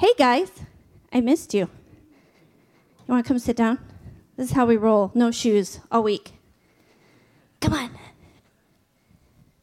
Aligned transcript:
Hey 0.00 0.14
guys, 0.16 0.50
I 1.12 1.20
missed 1.20 1.52
you. 1.52 1.60
You 1.60 1.68
want 3.06 3.22
to 3.22 3.28
come 3.28 3.38
sit 3.38 3.54
down? 3.54 3.78
This 4.34 4.48
is 4.48 4.56
how 4.56 4.64
we 4.64 4.78
roll. 4.78 5.10
No 5.14 5.30
shoes 5.30 5.78
all 5.92 6.02
week. 6.02 6.32
Come 7.60 7.74
on. 7.74 7.90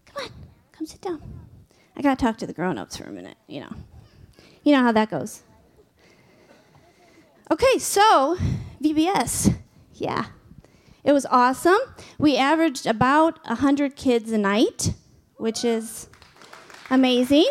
Come 0.05 0.25
on. 0.25 0.29
Come 0.73 0.85
sit 0.85 1.01
down. 1.01 1.23
I 1.95 2.03
got 2.03 2.19
to 2.19 2.23
talk 2.23 2.37
to 2.37 2.45
the 2.45 2.53
grown 2.53 2.77
ups 2.77 2.97
for 2.97 3.05
a 3.05 3.11
minute, 3.11 3.35
you 3.47 3.61
know. 3.61 3.71
You 4.61 4.73
know 4.73 4.83
how 4.83 4.91
that 4.91 5.09
goes. 5.09 5.41
Okay, 7.49 7.79
so 7.79 8.37
VBS. 8.79 9.57
Yeah. 9.95 10.25
It 11.03 11.13
was 11.13 11.25
awesome. 11.25 11.79
We 12.19 12.37
averaged 12.37 12.85
about 12.85 13.43
100 13.47 13.95
kids 13.95 14.31
a 14.31 14.37
night, 14.37 14.93
which 15.37 15.65
is 15.65 16.09
amazing. 16.91 17.47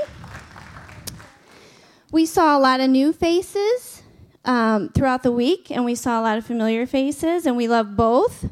We 2.17 2.25
saw 2.25 2.57
a 2.57 2.59
lot 2.59 2.81
of 2.81 2.89
new 2.89 3.13
faces 3.13 4.03
um, 4.47 4.89
throughout 4.89 5.23
the 5.23 5.31
week, 5.31 5.71
and 5.71 5.85
we 5.85 5.95
saw 5.95 6.19
a 6.19 6.23
lot 6.23 6.39
of 6.39 6.47
familiar 6.47 6.87
faces, 6.87 7.45
and 7.45 7.59
we 7.59 7.69
love 7.69 7.95
both. 7.95 8.49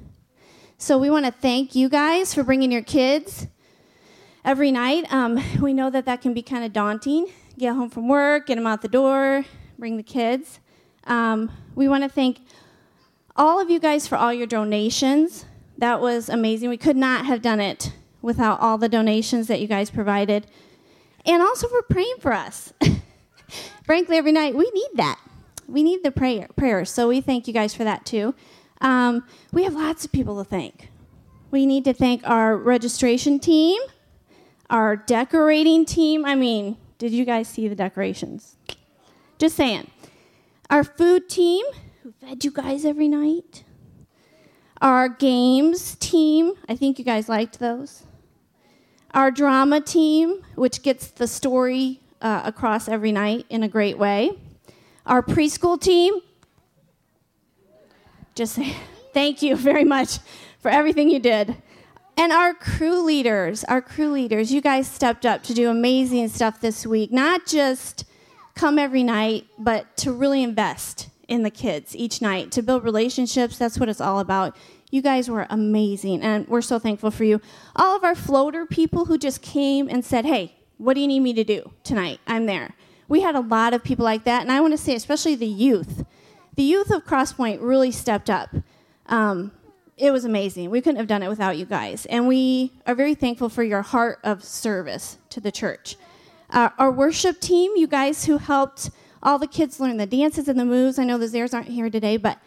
So 0.76 0.98
we 0.98 1.08
want 1.08 1.24
to 1.24 1.32
thank 1.32 1.74
you 1.74 1.88
guys 1.88 2.34
for 2.34 2.42
bringing 2.42 2.70
your 2.70 2.82
kids 2.82 3.46
every 4.44 4.70
night. 4.70 5.10
Um, 5.10 5.42
we 5.62 5.72
know 5.72 5.88
that 5.88 6.04
that 6.04 6.20
can 6.20 6.34
be 6.34 6.42
kind 6.42 6.62
of 6.62 6.74
daunting. 6.74 7.28
Get 7.56 7.74
home 7.74 7.88
from 7.88 8.06
work, 8.06 8.48
get 8.48 8.56
them 8.56 8.66
out 8.66 8.82
the 8.82 8.88
door, 8.88 9.46
bring 9.78 9.96
the 9.96 10.02
kids. 10.02 10.60
Um, 11.04 11.50
we 11.74 11.88
want 11.88 12.04
to 12.04 12.10
thank 12.10 12.40
all 13.34 13.58
of 13.58 13.70
you 13.70 13.80
guys 13.80 14.06
for 14.06 14.16
all 14.16 14.34
your 14.34 14.46
donations. 14.46 15.46
That 15.78 16.02
was 16.02 16.28
amazing. 16.28 16.68
We 16.68 16.76
could 16.76 16.98
not 16.98 17.24
have 17.24 17.40
done 17.40 17.60
it 17.60 17.94
without 18.20 18.60
all 18.60 18.76
the 18.76 18.90
donations 18.90 19.46
that 19.46 19.62
you 19.62 19.66
guys 19.66 19.88
provided, 19.88 20.46
and 21.24 21.40
also 21.40 21.66
for 21.66 21.80
praying 21.80 22.16
for 22.20 22.34
us. 22.34 22.74
frankly, 23.84 24.16
every 24.16 24.32
night 24.32 24.54
we 24.54 24.70
need 24.70 24.90
that. 24.94 25.18
We 25.66 25.82
need 25.82 26.02
the 26.02 26.10
prayer 26.10 26.48
prayers. 26.56 26.90
So 26.90 27.08
we 27.08 27.20
thank 27.20 27.46
you 27.46 27.54
guys 27.54 27.74
for 27.74 27.84
that 27.84 28.04
too. 28.04 28.34
Um, 28.80 29.24
we 29.52 29.64
have 29.64 29.74
lots 29.74 30.04
of 30.04 30.12
people 30.12 30.42
to 30.42 30.48
thank. 30.48 30.90
We 31.50 31.66
need 31.66 31.84
to 31.84 31.94
thank 31.94 32.28
our 32.28 32.56
registration 32.56 33.38
team, 33.38 33.80
our 34.68 34.96
decorating 34.96 35.86
team. 35.86 36.24
I 36.24 36.34
mean, 36.34 36.76
did 36.98 37.12
you 37.12 37.24
guys 37.24 37.48
see 37.48 37.68
the 37.68 37.74
decorations? 37.74 38.56
Just 39.38 39.56
saying. 39.56 39.90
Our 40.70 40.84
food 40.84 41.28
team, 41.28 41.64
who 42.02 42.12
fed 42.12 42.44
you 42.44 42.50
guys 42.50 42.84
every 42.84 43.08
night. 43.08 43.64
Our 44.80 45.08
games 45.08 45.94
team, 45.96 46.54
I 46.68 46.76
think 46.76 46.98
you 46.98 47.04
guys 47.04 47.28
liked 47.28 47.58
those. 47.58 48.04
Our 49.12 49.30
drama 49.30 49.80
team, 49.80 50.42
which 50.56 50.82
gets 50.82 51.06
the 51.06 51.28
story 51.28 52.00
uh, 52.24 52.40
across 52.44 52.88
every 52.88 53.12
night 53.12 53.46
in 53.50 53.62
a 53.62 53.68
great 53.68 53.98
way. 53.98 54.32
Our 55.06 55.22
preschool 55.22 55.80
team, 55.80 56.14
just 58.34 58.54
say 58.54 58.74
thank 59.12 59.42
you 59.42 59.54
very 59.54 59.84
much 59.84 60.18
for 60.58 60.70
everything 60.70 61.10
you 61.10 61.20
did. 61.20 61.54
And 62.16 62.32
our 62.32 62.54
crew 62.54 63.02
leaders, 63.02 63.64
our 63.64 63.82
crew 63.82 64.08
leaders, 64.08 64.52
you 64.52 64.60
guys 64.60 64.88
stepped 64.88 65.26
up 65.26 65.42
to 65.44 65.54
do 65.54 65.68
amazing 65.68 66.28
stuff 66.28 66.60
this 66.60 66.86
week. 66.86 67.12
Not 67.12 67.44
just 67.44 68.04
come 68.54 68.78
every 68.78 69.02
night, 69.02 69.46
but 69.58 69.96
to 69.98 70.12
really 70.12 70.42
invest 70.42 71.08
in 71.28 71.42
the 71.42 71.50
kids 71.50 71.94
each 71.96 72.22
night, 72.22 72.52
to 72.52 72.62
build 72.62 72.84
relationships. 72.84 73.58
That's 73.58 73.78
what 73.78 73.88
it's 73.88 74.00
all 74.00 74.20
about. 74.20 74.56
You 74.90 75.02
guys 75.02 75.28
were 75.28 75.46
amazing, 75.50 76.22
and 76.22 76.46
we're 76.46 76.62
so 76.62 76.78
thankful 76.78 77.10
for 77.10 77.24
you. 77.24 77.40
All 77.74 77.96
of 77.96 78.04
our 78.04 78.14
floater 78.14 78.64
people 78.64 79.06
who 79.06 79.18
just 79.18 79.42
came 79.42 79.88
and 79.88 80.04
said, 80.04 80.24
Hey, 80.24 80.54
what 80.84 80.94
do 80.94 81.00
you 81.00 81.08
need 81.08 81.20
me 81.20 81.32
to 81.32 81.44
do 81.44 81.70
tonight? 81.82 82.20
I'm 82.26 82.46
there. 82.46 82.74
We 83.08 83.22
had 83.22 83.34
a 83.34 83.40
lot 83.40 83.74
of 83.74 83.82
people 83.82 84.04
like 84.04 84.24
that, 84.24 84.42
and 84.42 84.52
I 84.52 84.60
want 84.60 84.72
to 84.72 84.78
say, 84.78 84.94
especially 84.94 85.34
the 85.34 85.46
youth. 85.46 86.04
The 86.56 86.62
youth 86.62 86.90
of 86.90 87.04
Crosspoint 87.04 87.58
really 87.60 87.90
stepped 87.90 88.30
up. 88.30 88.54
Um, 89.06 89.52
it 89.96 90.10
was 90.10 90.24
amazing. 90.24 90.70
We 90.70 90.80
couldn't 90.80 90.96
have 90.96 91.06
done 91.06 91.22
it 91.22 91.28
without 91.28 91.56
you 91.56 91.64
guys. 91.64 92.06
And 92.06 92.28
we 92.28 92.72
are 92.86 92.94
very 92.94 93.14
thankful 93.14 93.48
for 93.48 93.62
your 93.62 93.82
heart 93.82 94.18
of 94.22 94.44
service 94.44 95.18
to 95.30 95.40
the 95.40 95.52
church. 95.52 95.96
Uh, 96.50 96.70
our 96.78 96.90
worship 96.90 97.40
team, 97.40 97.72
you 97.76 97.86
guys 97.86 98.26
who 98.26 98.38
helped 98.38 98.90
all 99.22 99.38
the 99.38 99.46
kids 99.46 99.80
learn 99.80 99.96
the 99.96 100.06
dances 100.06 100.48
and 100.48 100.58
the 100.58 100.64
moves. 100.64 100.98
I 100.98 101.04
know 101.04 101.16
the 101.16 101.26
Zares 101.26 101.54
aren't 101.54 101.68
here 101.68 101.90
today, 101.90 102.16
but 102.16 102.38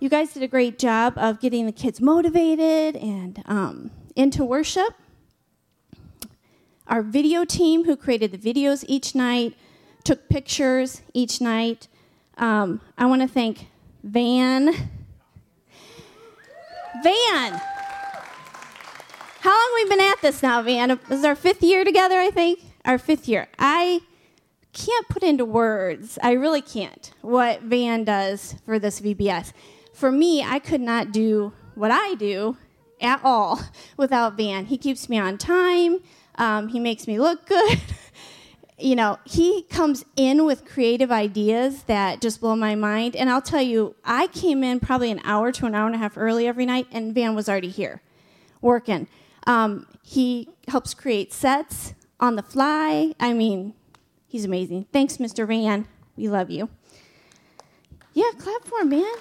you 0.00 0.08
guys 0.08 0.32
did 0.32 0.42
a 0.42 0.48
great 0.48 0.78
job 0.78 1.14
of 1.16 1.40
getting 1.40 1.66
the 1.66 1.72
kids 1.72 2.00
motivated 2.00 2.96
and 2.96 3.42
um, 3.46 3.90
into 4.16 4.44
worship 4.44 4.94
our 6.86 7.02
video 7.02 7.44
team 7.44 7.84
who 7.84 7.96
created 7.96 8.32
the 8.32 8.38
videos 8.38 8.84
each 8.88 9.14
night, 9.14 9.54
took 10.04 10.28
pictures 10.28 11.02
each 11.12 11.40
night. 11.40 11.88
Um, 12.36 12.80
I 12.98 13.06
want 13.06 13.22
to 13.22 13.28
thank 13.28 13.68
Van. 14.02 14.74
Van! 17.02 17.60
How 19.40 19.50
long 19.50 19.78
have 19.78 19.88
we 19.88 19.88
been 19.88 20.00
at 20.00 20.22
this 20.22 20.42
now, 20.42 20.62
Van? 20.62 20.88
This 21.08 21.18
is 21.18 21.24
our 21.24 21.34
fifth 21.34 21.62
year 21.62 21.84
together, 21.84 22.18
I 22.18 22.30
think? 22.30 22.60
Our 22.84 22.98
fifth 22.98 23.28
year. 23.28 23.48
I 23.58 24.00
can't 24.72 25.08
put 25.08 25.22
into 25.22 25.44
words, 25.44 26.18
I 26.22 26.32
really 26.32 26.60
can't, 26.60 27.12
what 27.22 27.62
Van 27.62 28.04
does 28.04 28.56
for 28.66 28.78
this 28.78 29.00
VBS. 29.00 29.52
For 29.92 30.10
me, 30.10 30.42
I 30.42 30.58
could 30.58 30.80
not 30.80 31.12
do 31.12 31.52
what 31.74 31.90
I 31.90 32.14
do 32.14 32.56
at 33.00 33.20
all 33.22 33.60
without 33.96 34.36
Van. 34.36 34.66
He 34.66 34.76
keeps 34.76 35.08
me 35.08 35.18
on 35.18 35.38
time. 35.38 36.00
Um, 36.36 36.68
he 36.68 36.80
makes 36.80 37.06
me 37.06 37.18
look 37.18 37.46
good. 37.46 37.80
you 38.78 38.96
know, 38.96 39.18
he 39.24 39.62
comes 39.64 40.04
in 40.16 40.44
with 40.44 40.64
creative 40.64 41.12
ideas 41.12 41.84
that 41.84 42.20
just 42.20 42.40
blow 42.40 42.56
my 42.56 42.74
mind. 42.74 43.14
And 43.14 43.30
I'll 43.30 43.42
tell 43.42 43.62
you, 43.62 43.94
I 44.04 44.26
came 44.28 44.64
in 44.64 44.80
probably 44.80 45.10
an 45.10 45.20
hour 45.24 45.52
to 45.52 45.66
an 45.66 45.74
hour 45.74 45.86
and 45.86 45.94
a 45.94 45.98
half 45.98 46.16
early 46.16 46.46
every 46.46 46.66
night, 46.66 46.86
and 46.90 47.14
Van 47.14 47.34
was 47.34 47.48
already 47.48 47.70
here 47.70 48.02
working. 48.60 49.06
Um, 49.46 49.86
he 50.02 50.48
helps 50.68 50.94
create 50.94 51.32
sets 51.32 51.94
on 52.18 52.36
the 52.36 52.42
fly. 52.42 53.14
I 53.20 53.32
mean, 53.32 53.74
he's 54.26 54.44
amazing. 54.44 54.86
Thanks, 54.92 55.18
Mr. 55.18 55.46
Van. 55.46 55.86
We 56.16 56.28
love 56.28 56.50
you. 56.50 56.68
Yeah, 58.12 58.30
clap 58.38 58.64
for 58.64 58.80
him, 58.80 58.90
man. 58.90 59.14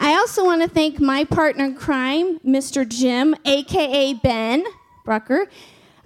I 0.00 0.05
also 0.16 0.44
want 0.44 0.62
to 0.62 0.68
thank 0.68 1.00
my 1.00 1.24
partner 1.24 1.64
in 1.64 1.74
crime, 1.74 2.38
Mr. 2.40 2.88
Jim, 2.88 3.34
aka 3.44 4.14
Ben 4.14 4.64
Brucker, 5.04 5.46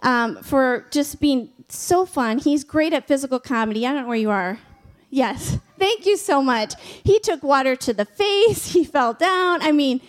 um, 0.02 0.42
for 0.42 0.86
just 0.90 1.20
being 1.20 1.50
so 1.68 2.06
fun. 2.06 2.38
He's 2.38 2.64
great 2.64 2.92
at 2.92 3.06
physical 3.06 3.38
comedy. 3.38 3.86
I 3.86 3.92
don't 3.92 4.02
know 4.02 4.08
where 4.08 4.16
you 4.16 4.30
are. 4.30 4.58
Yes. 5.10 5.58
Thank 5.78 6.06
you 6.06 6.16
so 6.16 6.42
much. 6.42 6.74
He 7.04 7.18
took 7.20 7.42
water 7.42 7.76
to 7.76 7.92
the 7.92 8.04
face, 8.04 8.72
he 8.72 8.84
fell 8.96 9.14
down. 9.14 9.62
I 9.62 9.72
mean, 9.72 10.00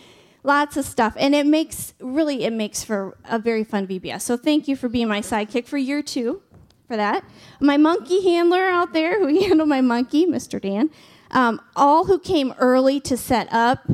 lots 0.43 0.77
of 0.77 0.85
stuff. 0.85 1.15
And 1.17 1.33
it 1.33 1.45
makes, 1.45 1.93
really, 1.99 2.43
it 2.43 2.53
makes 2.53 2.83
for 2.83 3.17
a 3.25 3.39
very 3.39 3.63
fun 3.63 3.87
VBS. 3.87 4.21
So 4.21 4.35
thank 4.37 4.67
you 4.67 4.75
for 4.75 4.89
being 4.89 5.07
my 5.07 5.21
sidekick 5.21 5.65
for 5.65 5.77
year 5.77 6.01
two 6.01 6.41
for 6.87 6.97
that. 6.97 7.23
My 7.59 7.77
monkey 7.77 8.21
handler 8.23 8.67
out 8.67 8.93
there 8.93 9.19
who 9.19 9.39
handled 9.47 9.69
my 9.69 9.81
monkey, 9.81 10.25
Mr. 10.25 10.61
Dan 10.61 10.89
um, 11.31 11.61
all 11.75 12.05
who 12.05 12.19
came 12.19 12.53
early 12.59 12.99
to 13.01 13.17
set 13.17 13.51
up, 13.51 13.89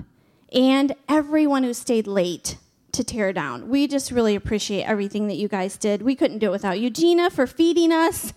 and 0.53 0.95
everyone 1.07 1.63
who 1.63 1.73
stayed 1.73 2.07
late 2.07 2.57
to 2.91 3.03
tear 3.03 3.31
down. 3.31 3.69
We 3.69 3.87
just 3.87 4.11
really 4.11 4.35
appreciate 4.35 4.83
everything 4.83 5.27
that 5.27 5.35
you 5.35 5.47
guys 5.47 5.77
did. 5.77 6.01
We 6.01 6.15
couldn't 6.15 6.39
do 6.39 6.47
it 6.47 6.51
without 6.51 6.79
Eugenia 6.79 7.29
for 7.29 7.45
feeding 7.45 7.91
us, 7.91 8.33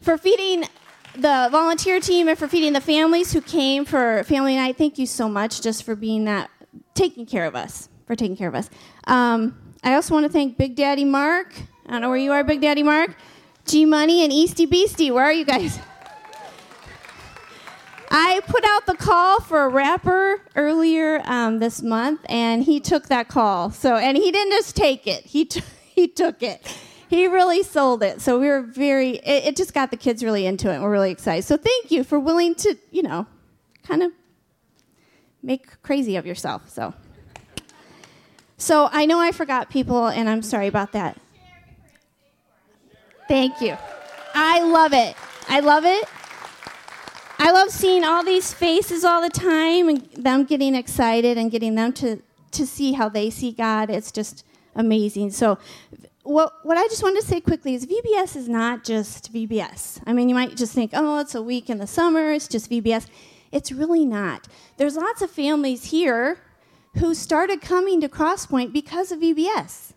for 0.00 0.16
feeding 0.16 0.64
the 1.14 1.48
volunteer 1.50 2.00
team, 2.00 2.28
and 2.28 2.38
for 2.38 2.48
feeding 2.48 2.72
the 2.72 2.80
families 2.80 3.32
who 3.32 3.40
came 3.40 3.84
for 3.84 4.22
family 4.24 4.56
night. 4.56 4.76
Thank 4.76 4.98
you 4.98 5.06
so 5.06 5.28
much 5.28 5.62
just 5.62 5.82
for 5.82 5.94
being 5.94 6.24
that, 6.24 6.50
taking 6.94 7.26
care 7.26 7.44
of 7.44 7.54
us, 7.54 7.88
for 8.06 8.16
taking 8.16 8.36
care 8.36 8.48
of 8.48 8.54
us. 8.54 8.70
Um, 9.06 9.74
I 9.82 9.94
also 9.94 10.14
want 10.14 10.26
to 10.26 10.32
thank 10.32 10.56
Big 10.56 10.74
Daddy 10.74 11.04
Mark. 11.04 11.54
I 11.86 11.92
don't 11.92 12.02
know 12.02 12.08
where 12.08 12.18
you 12.18 12.32
are, 12.32 12.44
Big 12.44 12.60
Daddy 12.60 12.82
Mark. 12.82 13.16
G 13.66 13.84
Money 13.84 14.24
and 14.24 14.32
Easty 14.32 14.68
Beastie. 14.68 15.10
Where 15.10 15.24
are 15.24 15.32
you 15.32 15.44
guys? 15.44 15.78
I 18.10 18.40
put 18.46 18.64
out 18.64 18.86
the 18.86 18.96
call 18.96 19.40
for 19.40 19.64
a 19.64 19.68
rapper 19.68 20.40
earlier 20.56 21.20
um, 21.24 21.58
this 21.58 21.82
month, 21.82 22.24
and 22.28 22.62
he 22.62 22.80
took 22.80 23.08
that 23.08 23.28
call. 23.28 23.70
So, 23.70 23.96
and 23.96 24.16
he 24.16 24.30
didn't 24.32 24.52
just 24.52 24.74
take 24.74 25.06
it; 25.06 25.24
he 25.24 25.44
t- 25.44 25.62
he 25.94 26.08
took 26.08 26.42
it. 26.42 26.66
He 27.08 27.26
really 27.26 27.62
sold 27.62 28.02
it. 28.02 28.20
So 28.20 28.38
we 28.38 28.48
were 28.48 28.62
very. 28.62 29.16
It, 29.16 29.48
it 29.48 29.56
just 29.56 29.74
got 29.74 29.90
the 29.90 29.96
kids 29.96 30.24
really 30.24 30.46
into 30.46 30.70
it. 30.70 30.74
and 30.74 30.82
We're 30.82 30.90
really 30.90 31.10
excited. 31.10 31.44
So 31.44 31.56
thank 31.56 31.90
you 31.90 32.04
for 32.04 32.18
willing 32.18 32.54
to, 32.56 32.76
you 32.90 33.02
know, 33.02 33.26
kind 33.82 34.02
of 34.02 34.12
make 35.42 35.82
crazy 35.82 36.16
of 36.16 36.26
yourself. 36.26 36.68
So. 36.68 36.94
So 38.60 38.88
I 38.90 39.06
know 39.06 39.20
I 39.20 39.30
forgot 39.30 39.70
people, 39.70 40.08
and 40.08 40.28
I'm 40.28 40.42
sorry 40.42 40.66
about 40.66 40.92
that. 40.92 41.16
Thank 43.28 43.60
you. 43.60 43.76
I 44.34 44.62
love 44.62 44.92
it. 44.92 45.14
I 45.48 45.60
love 45.60 45.84
it. 45.84 46.04
I 47.38 47.52
love 47.52 47.70
seeing 47.70 48.04
all 48.04 48.24
these 48.24 48.52
faces 48.52 49.04
all 49.04 49.22
the 49.22 49.30
time 49.30 49.88
and 49.88 50.10
them 50.12 50.44
getting 50.44 50.74
excited 50.74 51.38
and 51.38 51.50
getting 51.50 51.76
them 51.76 51.92
to, 51.94 52.20
to 52.50 52.66
see 52.66 52.92
how 52.92 53.08
they 53.08 53.30
see 53.30 53.52
God. 53.52 53.90
It's 53.90 54.10
just 54.10 54.44
amazing. 54.74 55.30
So, 55.30 55.58
what, 56.24 56.52
what 56.62 56.76
I 56.76 56.86
just 56.88 57.02
wanted 57.02 57.20
to 57.20 57.26
say 57.26 57.40
quickly 57.40 57.74
is 57.74 57.86
VBS 57.86 58.36
is 58.36 58.48
not 58.48 58.84
just 58.84 59.32
VBS. 59.32 60.02
I 60.06 60.12
mean, 60.12 60.28
you 60.28 60.34
might 60.34 60.56
just 60.56 60.74
think, 60.74 60.90
oh, 60.92 61.20
it's 61.20 61.34
a 61.34 61.40
week 61.40 61.70
in 61.70 61.78
the 61.78 61.86
summer, 61.86 62.32
it's 62.32 62.48
just 62.48 62.70
VBS. 62.70 63.06
It's 63.50 63.72
really 63.72 64.04
not. 64.04 64.46
There's 64.76 64.96
lots 64.96 65.22
of 65.22 65.30
families 65.30 65.86
here 65.86 66.38
who 66.98 67.14
started 67.14 67.62
coming 67.62 68.00
to 68.02 68.08
Crosspoint 68.08 68.72
because 68.72 69.10
of 69.10 69.20
VBS. 69.20 69.92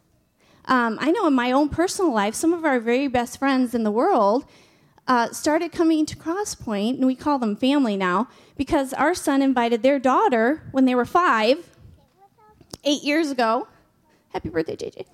Um, 0.66 0.98
I 1.02 1.12
know 1.12 1.28
in 1.28 1.34
my 1.34 1.52
own 1.52 1.68
personal 1.68 2.14
life, 2.14 2.36
some 2.36 2.54
of 2.54 2.64
our 2.64 2.80
very 2.80 3.08
best 3.08 3.40
friends 3.40 3.74
in 3.74 3.84
the 3.84 3.92
world 3.92 4.46
uh, 5.08 5.32
started 5.32 5.72
coming 5.72 6.06
to 6.06 6.16
Crosspoint, 6.16 6.96
and 6.96 7.06
we 7.06 7.16
call 7.16 7.40
them 7.40 7.56
family 7.56 7.98
now, 7.98 8.28
because 8.58 8.94
our 8.94 9.14
son 9.14 9.42
invited 9.42 9.84
their 9.84 10.00
daughter 10.00 10.64
when 10.72 10.86
they 10.86 10.96
were 10.96 11.06
five, 11.06 11.70
eight 12.84 13.04
years 13.04 13.32
ago. 13.32 13.68
Happy 14.30 14.50
birthday, 14.50 14.76
JJ. 14.76 15.06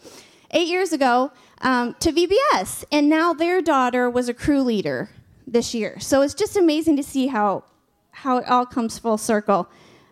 Eight 0.52 0.68
years 0.68 0.94
ago 0.94 1.32
um, 1.62 1.96
to 2.00 2.12
VBS, 2.12 2.86
and 2.92 3.10
now 3.10 3.34
their 3.34 3.62
daughter 3.62 4.10
was 4.10 4.30
a 4.30 4.34
crew 4.34 4.62
leader 4.62 5.10
this 5.46 5.74
year. 5.74 6.00
So 6.00 6.22
it's 6.22 6.34
just 6.34 6.56
amazing 6.56 6.98
to 6.98 7.04
see 7.04 7.28
how 7.28 7.64
how 8.12 8.38
it 8.38 8.48
all 8.48 8.66
comes 8.66 8.98
full 8.98 9.18
circle. 9.18 9.70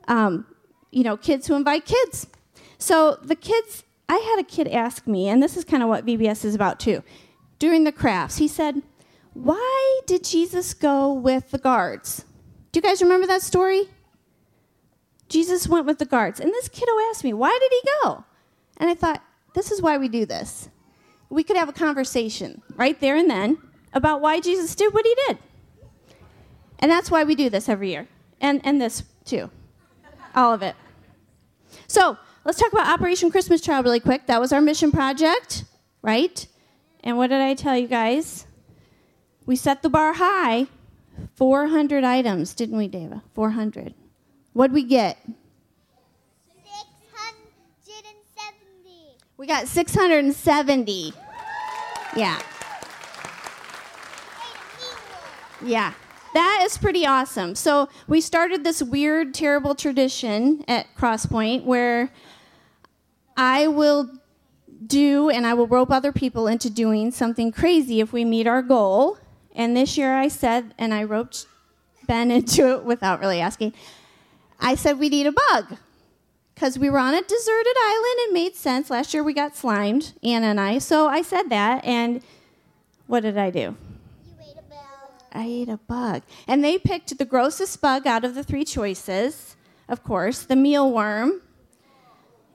Um, 0.08 0.46
you 0.92 1.04
know, 1.04 1.18
kids 1.18 1.48
who 1.48 1.56
invite 1.56 1.86
kids. 1.86 2.28
So 2.78 3.18
the 3.24 3.36
kids, 3.36 3.84
I 4.08 4.18
had 4.18 4.40
a 4.40 4.44
kid 4.44 4.68
ask 4.68 5.08
me, 5.08 5.28
and 5.28 5.42
this 5.42 5.58
is 5.58 5.66
kind 5.66 5.82
of 5.82 5.90
what 5.90 6.06
VBS 6.06 6.46
is 6.46 6.54
about 6.54 6.80
too. 6.80 7.04
During 7.58 7.84
the 7.84 7.92
crafts, 7.92 8.38
he 8.38 8.48
said, 8.48 8.82
Why 9.36 10.00
did 10.08 10.24
Jesus 10.24 10.74
go 10.74 11.12
with 11.12 11.52
the 11.52 11.58
guards? 11.58 12.24
Do 12.72 12.80
you 12.80 12.82
guys 12.82 13.02
remember 13.02 13.28
that 13.28 13.42
story? 13.42 13.90
Jesus 15.28 15.68
went 15.68 15.86
with 15.86 16.00
the 16.00 16.06
guards. 16.06 16.40
And 16.40 16.52
this 16.52 16.70
kiddo 16.70 16.92
asked 17.10 17.24
me, 17.24 17.34
Why 17.34 17.58
did 17.62 17.72
he 17.72 17.90
go? 18.02 18.24
And 18.78 18.90
I 18.90 18.96
thought, 18.96 19.22
This 19.54 19.72
is 19.72 19.82
why 19.82 19.98
we 19.98 20.08
do 20.08 20.26
this. 20.26 20.70
We 21.30 21.44
could 21.44 21.58
have 21.58 21.68
a 21.68 21.74
conversation 21.74 22.62
right 22.78 22.98
there 23.02 23.18
and 23.18 23.30
then 23.30 23.58
about 23.92 24.22
why 24.22 24.40
Jesus 24.40 24.74
did 24.74 24.94
what 24.94 25.06
he 25.06 25.16
did. 25.28 25.38
And 26.80 26.90
that's 26.90 27.12
why 27.12 27.26
we 27.26 27.36
do 27.36 27.50
this 27.50 27.68
every 27.68 27.90
year. 27.90 28.08
And, 28.40 28.62
and 28.64 28.82
this 28.82 29.04
too. 29.26 29.50
All 30.34 30.54
of 30.54 30.62
it. 30.62 30.78
So 31.88 32.18
let's 32.46 32.58
talk 32.58 32.72
about 32.72 32.88
Operation 32.88 33.32
Christmas 33.32 33.60
Child 33.60 33.84
really 33.84 34.00
quick. 34.00 34.28
That 34.28 34.40
was 34.40 34.54
our 34.54 34.62
mission 34.62 34.94
project, 34.94 35.66
right? 36.02 36.48
And 37.04 37.18
what 37.18 37.28
did 37.28 37.42
I 37.42 37.54
tell 37.54 37.78
you 37.78 37.88
guys? 37.88 38.46
We 39.46 39.56
set 39.56 39.84
the 39.84 39.90
bar 39.90 40.14
high 40.14 40.68
400 41.36 42.04
items, 42.04 42.54
didn't 42.54 42.78
we, 42.78 42.90
Dava? 42.90 43.22
400. 43.34 43.94
What'd 44.54 44.74
we 44.74 44.84
get? 44.84 45.18
670. 46.64 49.18
We 49.38 49.48
got 49.48 49.68
670. 49.68 51.14
Yeah. 52.16 52.42
Yeah. 55.64 55.94
That 56.34 56.64
is 56.66 56.78
pretty 56.78 57.06
awesome. 57.06 57.56
So 57.56 57.88
we 58.08 58.20
started 58.20 58.64
this 58.64 58.84
weird, 58.84 59.34
terrible 59.34 59.74
tradition 59.74 60.66
at 60.68 60.88
Crosspoint 60.98 61.64
where 61.64 62.12
I 63.38 63.68
will 63.68 64.10
do 64.86 65.30
and 65.30 65.48
I 65.48 65.54
will 65.54 65.68
rope 65.68 65.92
other 65.92 66.12
people 66.12 66.48
into 66.48 66.70
doing 66.70 67.12
something 67.12 67.52
crazy 67.52 68.02
if 68.02 68.12
we 68.12 68.26
meet 68.26 68.48
our 68.48 68.62
goal. 68.62 69.18
And 69.56 69.76
this 69.76 69.98
year 69.98 70.16
I 70.16 70.28
said, 70.28 70.74
and 70.78 70.94
I 70.94 71.04
roped 71.04 71.48
Ben 72.06 72.30
into 72.38 72.74
it 72.74 72.84
without 72.84 73.20
really 73.20 73.42
asking, 73.42 73.74
I 74.60 74.76
said 74.76 75.00
we 75.00 75.10
need 75.10 75.28
a 75.28 75.32
bug. 75.32 75.78
Because 76.54 76.80
we 76.80 76.90
were 76.90 77.00
on 77.00 77.14
a 77.14 77.22
deserted 77.22 77.76
island 77.84 78.20
and 78.26 78.34
made 78.34 78.56
sense. 78.56 78.90
Last 78.90 79.14
year 79.14 79.24
we 79.24 79.34
got 79.34 79.58
slimed, 79.58 80.14
Anna 80.24 80.48
and 80.48 80.60
I. 80.60 80.78
So 80.78 81.08
I 81.08 81.22
said 81.22 81.50
that, 81.50 81.84
and 81.84 82.22
what 83.08 83.22
did 83.22 83.38
I 83.38 83.50
do? 83.50 83.76
I 85.34 85.44
ate 85.44 85.68
a 85.68 85.78
bug. 85.78 86.24
And 86.48 86.64
they 86.64 86.78
picked 86.78 87.18
the 87.18 87.26
grossest 87.26 87.82
bug 87.82 88.08
out 88.08 88.24
of 88.24 88.36
the 88.36 88.44
three 88.44 88.64
choices, 88.64 89.58
of 89.90 90.02
course, 90.02 90.44
the 90.44 90.56
mealworm. 90.56 91.42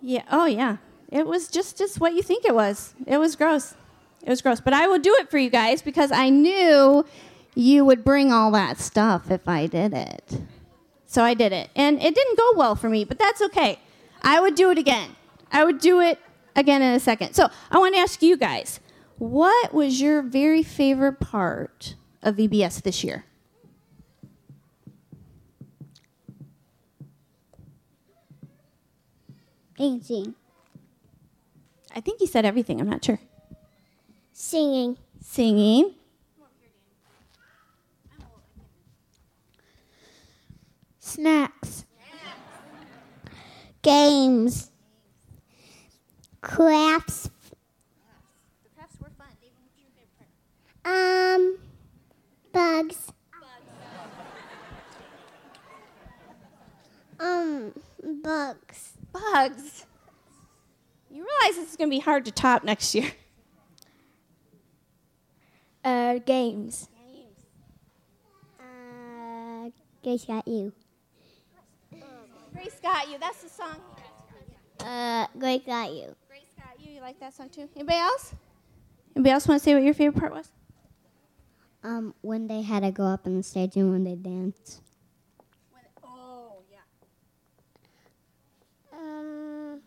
Yeah, 0.01 0.23
oh 0.33 0.47
yeah. 0.47 0.79
It 1.11 1.27
was 1.27 1.49
just 1.49 1.81
as 1.83 2.01
what 2.01 2.15
you 2.15 2.23
think 2.23 2.47
it 2.47 2.55
was. 2.55 2.95
It 3.07 3.19
was 3.19 3.37
gross. 3.37 3.75
It 4.23 4.29
was 4.29 4.43
gross. 4.43 4.61
But 4.61 4.73
I 4.73 4.87
will 4.87 4.99
do 4.99 5.15
it 5.21 5.31
for 5.31 5.39
you 5.39 5.51
guys 5.51 5.83
because 5.83 6.13
I 6.13 6.29
knew 6.29 7.05
you 7.55 7.85
would 7.85 8.05
bring 8.05 8.33
all 8.33 8.51
that 8.53 8.79
stuff 8.79 9.31
if 9.31 9.49
I 9.49 9.67
did 9.67 9.93
it. 9.93 10.41
So 11.07 11.25
I 11.25 11.35
did 11.35 11.53
it. 11.53 11.71
And 11.75 12.01
it 12.01 12.15
didn't 12.15 12.37
go 12.39 12.53
well 12.57 12.77
for 12.77 12.89
me, 12.89 13.05
but 13.05 13.19
that's 13.19 13.43
okay. 13.43 13.81
I 14.23 14.41
would 14.41 14.55
do 14.55 14.71
it 14.71 14.79
again. 14.79 15.17
I 15.51 15.65
would 15.65 15.81
do 15.81 16.01
it 16.01 16.19
again 16.55 16.83
in 16.83 16.95
a 16.95 17.01
second. 17.01 17.35
So 17.35 17.49
I 17.71 17.79
want 17.79 17.95
to 17.95 18.01
ask 18.01 18.23
you 18.23 18.37
guys 18.37 18.81
what 19.19 19.75
was 19.75 20.01
your 20.01 20.23
very 20.23 20.63
favorite 20.63 21.21
part 21.21 21.95
of 22.23 22.37
VBS 22.37 22.83
this 22.83 23.05
year? 23.05 23.27
Dancing. 29.77 30.35
I 31.95 32.01
think 32.01 32.19
he 32.19 32.27
said 32.27 32.45
everything. 32.45 32.81
I'm 32.81 32.89
not 32.89 33.05
sure. 33.05 33.19
Singing. 34.43 34.97
Singing. 35.21 35.95
Snacks. 40.99 41.85
Games. 43.83 44.71
Crafts. 46.41 47.29
Um, 50.87 51.59
bugs. 52.51 53.13
Um, 57.21 57.73
bugs. 58.23 58.93
Bugs. 59.13 59.87
You 61.11 61.27
realize 61.27 61.57
this 61.57 61.71
is 61.71 61.77
going 61.77 61.91
to 61.91 61.95
be 61.95 62.01
hard 62.01 62.25
to 62.25 62.33
top 62.33 62.65
next 62.65 62.95
year. 62.95 63.13
Uh, 65.83 66.19
games. 66.19 66.89
Uh, 68.59 69.71
Grace 70.03 70.25
got 70.25 70.47
you. 70.47 70.73
Grace 72.53 72.79
got 72.83 73.09
you. 73.09 73.19
That's 73.19 73.43
the 73.43 73.49
song. 73.49 73.77
Uh, 74.81 75.27
Grace 75.39 75.63
got 75.65 75.91
you. 75.93 76.15
Grace 76.29 76.43
got 76.57 76.79
you. 76.79 76.95
You 76.95 77.01
like 77.01 77.19
that 77.21 77.35
song 77.35 77.49
too? 77.49 77.69
Anybody 77.75 77.99
else? 77.99 78.35
Anybody 79.17 79.33
else 79.33 79.49
want 79.49 79.61
to 79.61 79.65
say 79.65 79.75
what 79.75 79.83
your 79.83 79.95
favorite 79.95 80.21
part 80.21 80.33
was? 80.33 80.51
Um, 81.83 82.15
when 82.21 82.47
they 82.47 82.61
had 82.61 82.83
to 82.83 82.91
go 82.91 83.05
up 83.05 83.27
on 83.27 83.39
the 83.39 83.43
stage 83.43 83.77
and 83.77 83.91
when 83.91 84.05
they 84.05 84.15
danced. 84.15 84.83
When, 85.71 85.83
oh 86.05 86.59
yeah. 86.71 86.79
Um, 88.93 89.81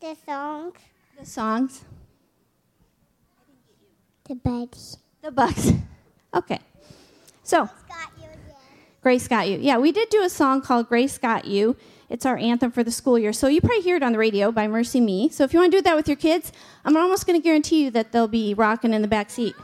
the 0.00 0.16
songs. 0.24 0.78
The 1.18 1.26
songs. 1.26 1.84
The 4.30 4.36
bugs. 4.36 4.96
The 5.22 5.32
bugs. 5.32 5.72
Okay. 6.32 6.60
So 7.42 7.64
Got 7.64 8.12
you 8.16 8.26
again. 8.26 8.54
Grace 9.02 9.26
Got 9.26 9.48
You. 9.48 9.58
Yeah, 9.58 9.78
we 9.78 9.90
did 9.90 10.08
do 10.10 10.22
a 10.22 10.30
song 10.30 10.62
called 10.62 10.88
Grace 10.88 11.18
Got 11.18 11.44
You. 11.44 11.74
It's 12.08 12.24
our 12.24 12.36
anthem 12.36 12.70
for 12.70 12.84
the 12.84 12.92
school 12.92 13.18
year. 13.18 13.32
So 13.32 13.48
you 13.48 13.60
probably 13.60 13.80
hear 13.80 13.96
it 13.96 14.04
on 14.04 14.12
the 14.12 14.18
radio 14.18 14.52
by 14.52 14.68
MercyMe. 14.68 15.32
So 15.32 15.42
if 15.42 15.52
you 15.52 15.58
want 15.58 15.72
to 15.72 15.78
do 15.78 15.82
that 15.82 15.96
with 15.96 16.06
your 16.06 16.16
kids, 16.16 16.52
I'm 16.84 16.96
almost 16.96 17.26
going 17.26 17.36
to 17.36 17.42
guarantee 17.42 17.82
you 17.82 17.90
that 17.90 18.12
they'll 18.12 18.28
be 18.28 18.54
rocking 18.54 18.94
in 18.94 19.02
the 19.02 19.08
back 19.08 19.28
seat. 19.30 19.56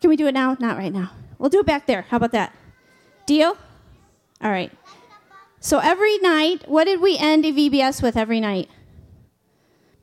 Can 0.00 0.08
we 0.08 0.14
do 0.14 0.28
it 0.28 0.34
now? 0.34 0.56
Not 0.60 0.78
right 0.78 0.92
now. 0.92 1.10
We'll 1.38 1.50
do 1.50 1.58
it 1.58 1.66
back 1.66 1.86
there. 1.88 2.02
How 2.02 2.18
about 2.18 2.30
that? 2.30 2.54
Deal? 3.26 3.58
All 4.40 4.52
right. 4.52 4.70
So 5.58 5.80
every 5.80 6.18
night, 6.18 6.68
what 6.68 6.84
did 6.84 7.00
we 7.00 7.18
end 7.18 7.44
a 7.44 7.50
VBS 7.50 8.00
with 8.04 8.16
every 8.16 8.38
night? 8.38 8.70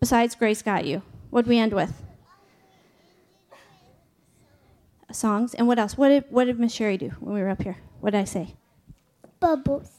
Besides 0.01 0.35
Grace 0.35 0.61
Got 0.61 0.83
You. 0.83 1.03
What 1.29 1.43
did 1.43 1.49
we 1.49 1.57
end 1.57 1.71
with? 1.71 2.04
Songs. 5.11 5.53
And 5.53 5.67
what 5.67 5.79
else? 5.79 5.97
What 5.97 6.09
did, 6.09 6.25
what 6.29 6.45
did 6.45 6.59
Miss 6.59 6.73
Sherry 6.73 6.97
do 6.97 7.11
when 7.19 7.35
we 7.35 7.41
were 7.41 7.49
up 7.49 7.61
here? 7.61 7.77
What 7.99 8.11
did 8.11 8.21
I 8.21 8.25
say? 8.25 8.55
Bubbles. 9.39 9.89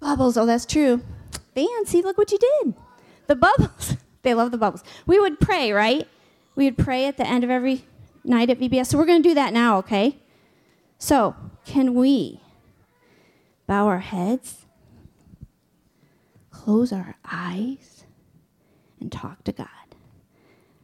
Bubbles. 0.00 0.36
Oh, 0.36 0.46
that's 0.46 0.66
true. 0.66 1.02
Fancy, 1.54 2.02
look 2.02 2.18
what 2.18 2.32
you 2.32 2.38
did. 2.38 2.74
The 3.26 3.36
bubbles. 3.36 3.96
they 4.22 4.34
love 4.34 4.50
the 4.50 4.58
bubbles. 4.58 4.84
We 5.06 5.18
would 5.18 5.40
pray, 5.40 5.72
right? 5.72 6.06
We 6.54 6.64
would 6.64 6.78
pray 6.78 7.06
at 7.06 7.16
the 7.16 7.26
end 7.26 7.44
of 7.44 7.50
every 7.50 7.84
night 8.24 8.50
at 8.50 8.58
VBS. 8.58 8.86
So 8.86 8.98
we're 8.98 9.06
going 9.06 9.22
to 9.22 9.28
do 9.28 9.34
that 9.34 9.52
now, 9.52 9.78
okay? 9.78 10.18
So, 10.98 11.36
can 11.64 11.94
we 11.94 12.40
bow 13.66 13.86
our 13.86 14.00
heads, 14.00 14.66
close 16.50 16.92
our 16.92 17.14
eyes, 17.24 18.04
and 19.00 19.12
talk 19.12 19.44
to 19.44 19.52
God? 19.52 19.68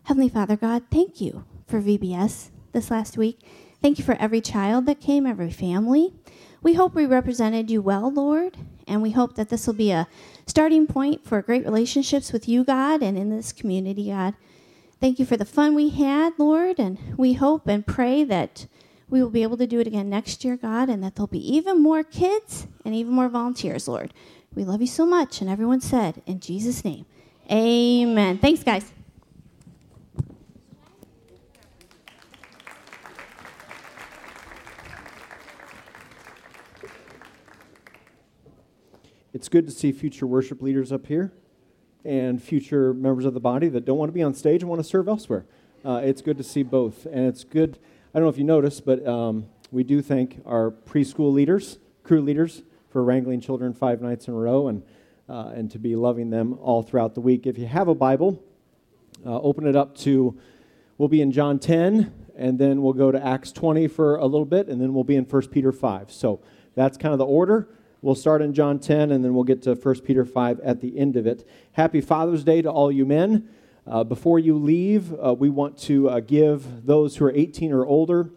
Heavenly 0.04 0.28
Father 0.28 0.56
God, 0.56 0.84
thank 0.90 1.20
you 1.20 1.44
for 1.66 1.80
VBS 1.80 2.50
this 2.72 2.90
last 2.90 3.16
week. 3.16 3.40
Thank 3.84 3.98
you 3.98 4.04
for 4.06 4.16
every 4.18 4.40
child 4.40 4.86
that 4.86 5.02
came, 5.02 5.26
every 5.26 5.50
family. 5.50 6.14
We 6.62 6.72
hope 6.72 6.94
we 6.94 7.04
represented 7.04 7.70
you 7.70 7.82
well, 7.82 8.10
Lord, 8.10 8.56
And 8.86 9.02
we 9.02 9.10
hope 9.10 9.34
that 9.34 9.50
this 9.50 9.66
will 9.66 9.74
be 9.74 9.90
a 9.90 10.08
starting 10.46 10.86
point 10.86 11.22
for 11.22 11.42
great 11.42 11.66
relationships 11.66 12.32
with 12.32 12.48
you, 12.48 12.64
God, 12.64 13.02
and 13.02 13.18
in 13.18 13.28
this 13.28 13.52
community, 13.52 14.08
God. 14.08 14.36
Thank 15.02 15.18
you 15.18 15.26
for 15.26 15.36
the 15.36 15.44
fun 15.44 15.74
we 15.74 15.90
had, 15.90 16.32
Lord, 16.38 16.78
and 16.78 16.98
we 17.18 17.34
hope 17.34 17.66
and 17.66 17.86
pray 17.86 18.24
that 18.24 18.66
we 19.10 19.22
will 19.22 19.28
be 19.28 19.42
able 19.42 19.58
to 19.58 19.66
do 19.66 19.80
it 19.80 19.86
again 19.86 20.08
next 20.08 20.46
year, 20.46 20.56
God, 20.56 20.88
and 20.88 21.04
that 21.04 21.16
there'll 21.16 21.26
be 21.26 21.54
even 21.54 21.82
more 21.82 22.02
kids 22.02 22.66
and 22.86 22.94
even 22.94 23.12
more 23.12 23.28
volunteers, 23.28 23.86
Lord. 23.86 24.14
We 24.54 24.64
love 24.64 24.80
you 24.80 24.86
so 24.86 25.04
much. 25.04 25.42
And 25.42 25.50
everyone 25.50 25.82
said, 25.82 26.22
in 26.24 26.40
Jesus' 26.40 26.86
name, 26.86 27.04
amen. 27.50 28.38
Thanks, 28.38 28.62
guys. 28.64 28.94
It's 39.44 39.50
good 39.50 39.66
to 39.66 39.72
see 39.72 39.92
future 39.92 40.26
worship 40.26 40.62
leaders 40.62 40.90
up 40.90 41.06
here 41.06 41.30
and 42.02 42.42
future 42.42 42.94
members 42.94 43.26
of 43.26 43.34
the 43.34 43.40
body 43.40 43.68
that 43.68 43.84
don't 43.84 43.98
want 43.98 44.08
to 44.08 44.14
be 44.14 44.22
on 44.22 44.32
stage 44.32 44.62
and 44.62 44.70
want 44.70 44.80
to 44.80 44.88
serve 44.88 45.06
elsewhere. 45.06 45.44
Uh, 45.84 46.00
it's 46.02 46.22
good 46.22 46.38
to 46.38 46.42
see 46.42 46.62
both. 46.62 47.04
And 47.04 47.26
it's 47.26 47.44
good, 47.44 47.78
I 48.14 48.18
don't 48.18 48.24
know 48.24 48.30
if 48.30 48.38
you 48.38 48.44
noticed, 48.44 48.86
but 48.86 49.06
um, 49.06 49.44
we 49.70 49.84
do 49.84 50.00
thank 50.00 50.40
our 50.46 50.70
preschool 50.70 51.30
leaders, 51.30 51.76
crew 52.04 52.22
leaders, 52.22 52.62
for 52.88 53.04
wrangling 53.04 53.42
children 53.42 53.74
five 53.74 54.00
nights 54.00 54.28
in 54.28 54.32
a 54.32 54.36
row 54.38 54.68
and, 54.68 54.82
uh, 55.28 55.52
and 55.54 55.70
to 55.72 55.78
be 55.78 55.94
loving 55.94 56.30
them 56.30 56.58
all 56.62 56.82
throughout 56.82 57.14
the 57.14 57.20
week. 57.20 57.46
If 57.46 57.58
you 57.58 57.66
have 57.66 57.86
a 57.86 57.94
Bible, 57.94 58.42
uh, 59.26 59.40
open 59.42 59.66
it 59.66 59.76
up 59.76 59.94
to, 59.98 60.40
we'll 60.96 61.10
be 61.10 61.20
in 61.20 61.30
John 61.30 61.58
10, 61.58 62.10
and 62.34 62.58
then 62.58 62.80
we'll 62.80 62.94
go 62.94 63.12
to 63.12 63.22
Acts 63.22 63.52
20 63.52 63.88
for 63.88 64.16
a 64.16 64.24
little 64.24 64.46
bit, 64.46 64.68
and 64.68 64.80
then 64.80 64.94
we'll 64.94 65.04
be 65.04 65.16
in 65.16 65.24
1 65.24 65.48
Peter 65.48 65.70
5. 65.70 66.10
So 66.10 66.40
that's 66.74 66.96
kind 66.96 67.12
of 67.12 67.18
the 67.18 67.26
order. 67.26 67.68
We'll 68.04 68.14
start 68.14 68.42
in 68.42 68.52
John 68.52 68.80
10, 68.80 69.12
and 69.12 69.24
then 69.24 69.32
we'll 69.32 69.44
get 69.44 69.62
to 69.62 69.72
1 69.72 70.00
Peter 70.00 70.26
5 70.26 70.60
at 70.60 70.82
the 70.82 70.98
end 70.98 71.16
of 71.16 71.26
it. 71.26 71.48
Happy 71.72 72.02
Father's 72.02 72.44
Day 72.44 72.60
to 72.60 72.70
all 72.70 72.92
you 72.92 73.06
men. 73.06 73.48
Uh, 73.86 74.04
before 74.04 74.38
you 74.38 74.58
leave, 74.58 75.14
uh, 75.14 75.32
we 75.32 75.48
want 75.48 75.78
to 75.78 76.10
uh, 76.10 76.20
give 76.20 76.84
those 76.84 77.16
who 77.16 77.24
are 77.24 77.32
18 77.34 77.72
or 77.72 77.86
older 77.86 78.28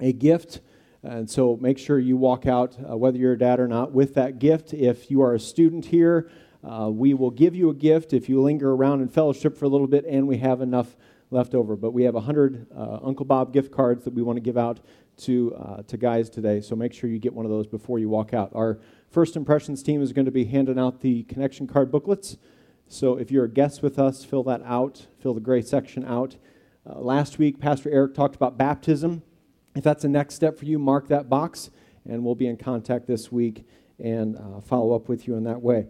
a 0.00 0.10
gift. 0.10 0.60
And 1.02 1.28
so 1.28 1.58
make 1.60 1.76
sure 1.76 1.98
you 1.98 2.16
walk 2.16 2.46
out, 2.46 2.78
uh, 2.80 2.96
whether 2.96 3.18
you're 3.18 3.34
a 3.34 3.38
dad 3.38 3.60
or 3.60 3.68
not, 3.68 3.92
with 3.92 4.14
that 4.14 4.38
gift. 4.38 4.72
If 4.72 5.10
you 5.10 5.20
are 5.20 5.34
a 5.34 5.38
student 5.38 5.84
here, 5.84 6.30
uh, 6.66 6.88
we 6.90 7.12
will 7.12 7.30
give 7.30 7.54
you 7.54 7.68
a 7.68 7.74
gift 7.74 8.14
if 8.14 8.30
you 8.30 8.40
linger 8.40 8.72
around 8.72 9.02
in 9.02 9.08
fellowship 9.08 9.58
for 9.58 9.66
a 9.66 9.68
little 9.68 9.86
bit 9.86 10.06
and 10.06 10.26
we 10.26 10.38
have 10.38 10.62
enough 10.62 10.96
left 11.30 11.54
over. 11.54 11.76
But 11.76 11.90
we 11.90 12.04
have 12.04 12.14
100 12.14 12.68
uh, 12.74 13.00
Uncle 13.02 13.26
Bob 13.26 13.52
gift 13.52 13.70
cards 13.70 14.04
that 14.04 14.14
we 14.14 14.22
want 14.22 14.38
to 14.38 14.40
give 14.40 14.56
out 14.56 14.80
to, 15.18 15.54
uh, 15.54 15.82
to 15.82 15.96
guys 15.96 16.28
today. 16.28 16.60
So 16.60 16.74
make 16.76 16.92
sure 16.92 17.08
you 17.08 17.18
get 17.18 17.34
one 17.34 17.44
of 17.44 17.50
those 17.50 17.66
before 17.66 17.98
you 17.98 18.08
walk 18.08 18.34
out. 18.34 18.50
Our 18.54 18.80
first 19.10 19.36
impressions 19.36 19.82
team 19.82 20.02
is 20.02 20.12
going 20.12 20.24
to 20.24 20.30
be 20.30 20.44
handing 20.44 20.78
out 20.78 21.00
the 21.00 21.22
connection 21.24 21.66
card 21.66 21.90
booklets. 21.90 22.36
So 22.88 23.16
if 23.16 23.30
you're 23.30 23.44
a 23.44 23.50
guest 23.50 23.82
with 23.82 23.98
us, 23.98 24.24
fill 24.24 24.42
that 24.44 24.62
out, 24.64 25.06
fill 25.18 25.34
the 25.34 25.40
gray 25.40 25.62
section 25.62 26.04
out. 26.04 26.36
Uh, 26.88 26.98
last 26.98 27.38
week, 27.38 27.58
Pastor 27.58 27.90
Eric 27.90 28.14
talked 28.14 28.34
about 28.34 28.58
baptism. 28.58 29.22
If 29.74 29.84
that's 29.84 30.02
the 30.02 30.08
next 30.08 30.34
step 30.34 30.58
for 30.58 30.66
you, 30.66 30.78
mark 30.78 31.08
that 31.08 31.28
box, 31.28 31.70
and 32.08 32.24
we'll 32.24 32.34
be 32.34 32.46
in 32.46 32.56
contact 32.56 33.06
this 33.06 33.32
week 33.32 33.66
and 33.98 34.36
uh, 34.36 34.60
follow 34.60 34.94
up 34.94 35.08
with 35.08 35.26
you 35.26 35.36
in 35.36 35.44
that 35.44 35.62
way. 35.62 35.86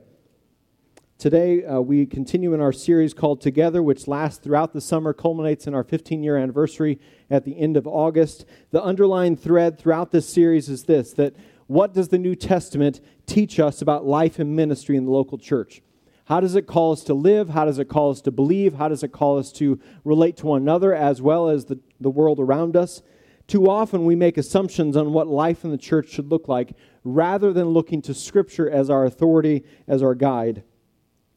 Today, 1.24 1.64
uh, 1.64 1.80
we 1.80 2.04
continue 2.04 2.52
in 2.52 2.60
our 2.60 2.70
series 2.70 3.14
called 3.14 3.40
Together, 3.40 3.82
which 3.82 4.06
lasts 4.06 4.38
throughout 4.38 4.74
the 4.74 4.80
summer, 4.82 5.14
culminates 5.14 5.66
in 5.66 5.72
our 5.72 5.82
15 5.82 6.22
year 6.22 6.36
anniversary 6.36 7.00
at 7.30 7.46
the 7.46 7.58
end 7.58 7.78
of 7.78 7.86
August. 7.86 8.44
The 8.72 8.82
underlying 8.82 9.34
thread 9.34 9.78
throughout 9.78 10.10
this 10.10 10.28
series 10.28 10.68
is 10.68 10.84
this 10.84 11.14
that 11.14 11.34
what 11.66 11.94
does 11.94 12.08
the 12.08 12.18
New 12.18 12.34
Testament 12.34 13.00
teach 13.24 13.58
us 13.58 13.80
about 13.80 14.04
life 14.04 14.38
and 14.38 14.54
ministry 14.54 14.98
in 14.98 15.06
the 15.06 15.12
local 15.12 15.38
church? 15.38 15.80
How 16.26 16.40
does 16.40 16.56
it 16.56 16.66
call 16.66 16.92
us 16.92 17.02
to 17.04 17.14
live? 17.14 17.48
How 17.48 17.64
does 17.64 17.78
it 17.78 17.88
call 17.88 18.10
us 18.10 18.20
to 18.20 18.30
believe? 18.30 18.74
How 18.74 18.88
does 18.88 19.02
it 19.02 19.12
call 19.12 19.38
us 19.38 19.50
to 19.52 19.80
relate 20.04 20.36
to 20.36 20.48
one 20.48 20.60
another 20.60 20.94
as 20.94 21.22
well 21.22 21.48
as 21.48 21.64
the, 21.64 21.80
the 21.98 22.10
world 22.10 22.38
around 22.38 22.76
us? 22.76 23.00
Too 23.46 23.70
often 23.70 24.04
we 24.04 24.14
make 24.14 24.36
assumptions 24.36 24.94
on 24.94 25.14
what 25.14 25.26
life 25.26 25.64
in 25.64 25.70
the 25.70 25.78
church 25.78 26.10
should 26.10 26.30
look 26.30 26.48
like 26.48 26.76
rather 27.02 27.50
than 27.50 27.68
looking 27.68 28.02
to 28.02 28.12
Scripture 28.12 28.68
as 28.68 28.90
our 28.90 29.06
authority, 29.06 29.64
as 29.88 30.02
our 30.02 30.14
guide. 30.14 30.64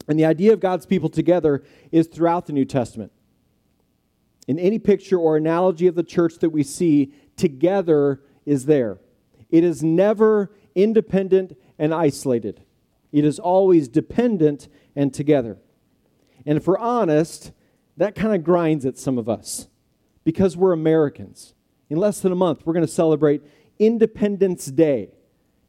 And 0.08 0.18
the 0.18 0.24
idea 0.24 0.52
of 0.54 0.60
God's 0.60 0.86
people 0.86 1.10
together 1.10 1.62
is 1.92 2.06
throughout 2.06 2.46
the 2.46 2.52
New 2.52 2.64
Testament. 2.64 3.12
In 4.48 4.58
any 4.58 4.78
picture 4.78 5.18
or 5.18 5.36
analogy 5.36 5.86
of 5.86 5.94
the 5.94 6.02
church 6.02 6.38
that 6.38 6.50
we 6.50 6.62
see, 6.62 7.12
together 7.36 8.22
is 8.46 8.64
there. 8.64 8.98
It 9.50 9.62
is 9.62 9.82
never 9.82 10.50
independent 10.74 11.56
and 11.78 11.94
isolated, 11.94 12.62
it 13.12 13.24
is 13.24 13.38
always 13.38 13.88
dependent 13.88 14.68
and 14.96 15.12
together. 15.12 15.58
And 16.46 16.56
if 16.56 16.66
we're 16.66 16.78
honest, 16.78 17.52
that 17.98 18.14
kind 18.14 18.34
of 18.34 18.42
grinds 18.42 18.86
at 18.86 18.96
some 18.96 19.18
of 19.18 19.28
us 19.28 19.68
because 20.24 20.56
we're 20.56 20.72
Americans. 20.72 21.54
In 21.90 21.98
less 21.98 22.20
than 22.20 22.32
a 22.32 22.36
month, 22.36 22.62
we're 22.64 22.74
going 22.74 22.86
to 22.86 22.92
celebrate 22.92 23.42
Independence 23.78 24.66
Day. 24.66 25.10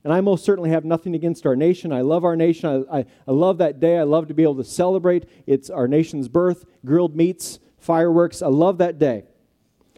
And 0.04 0.14
I 0.14 0.22
most 0.22 0.46
certainly 0.46 0.70
have 0.70 0.86
nothing 0.86 1.14
against 1.14 1.46
our 1.46 1.56
nation. 1.56 1.92
I 1.92 2.02
love 2.02 2.24
our 2.24 2.36
nation. 2.36 2.86
I, 2.90 3.00
I, 3.00 3.06
I, 3.28 3.32
love 3.32 3.58
that 3.58 3.80
day. 3.80 3.98
I 3.98 4.04
love 4.04 4.28
to 4.30 4.34
be 4.34 4.44
able 4.44 4.56
to 4.56 4.64
celebrate. 4.64 5.28
It's 5.46 5.70
our 5.70 5.88
nation's 5.88 6.30
birth, 6.30 6.66
grilled 6.86 7.16
meats, 7.16 7.60
fireworks. 7.78 8.42
I 8.42 8.48
love 8.48 8.78
that 8.78 8.98
day. 8.98 9.26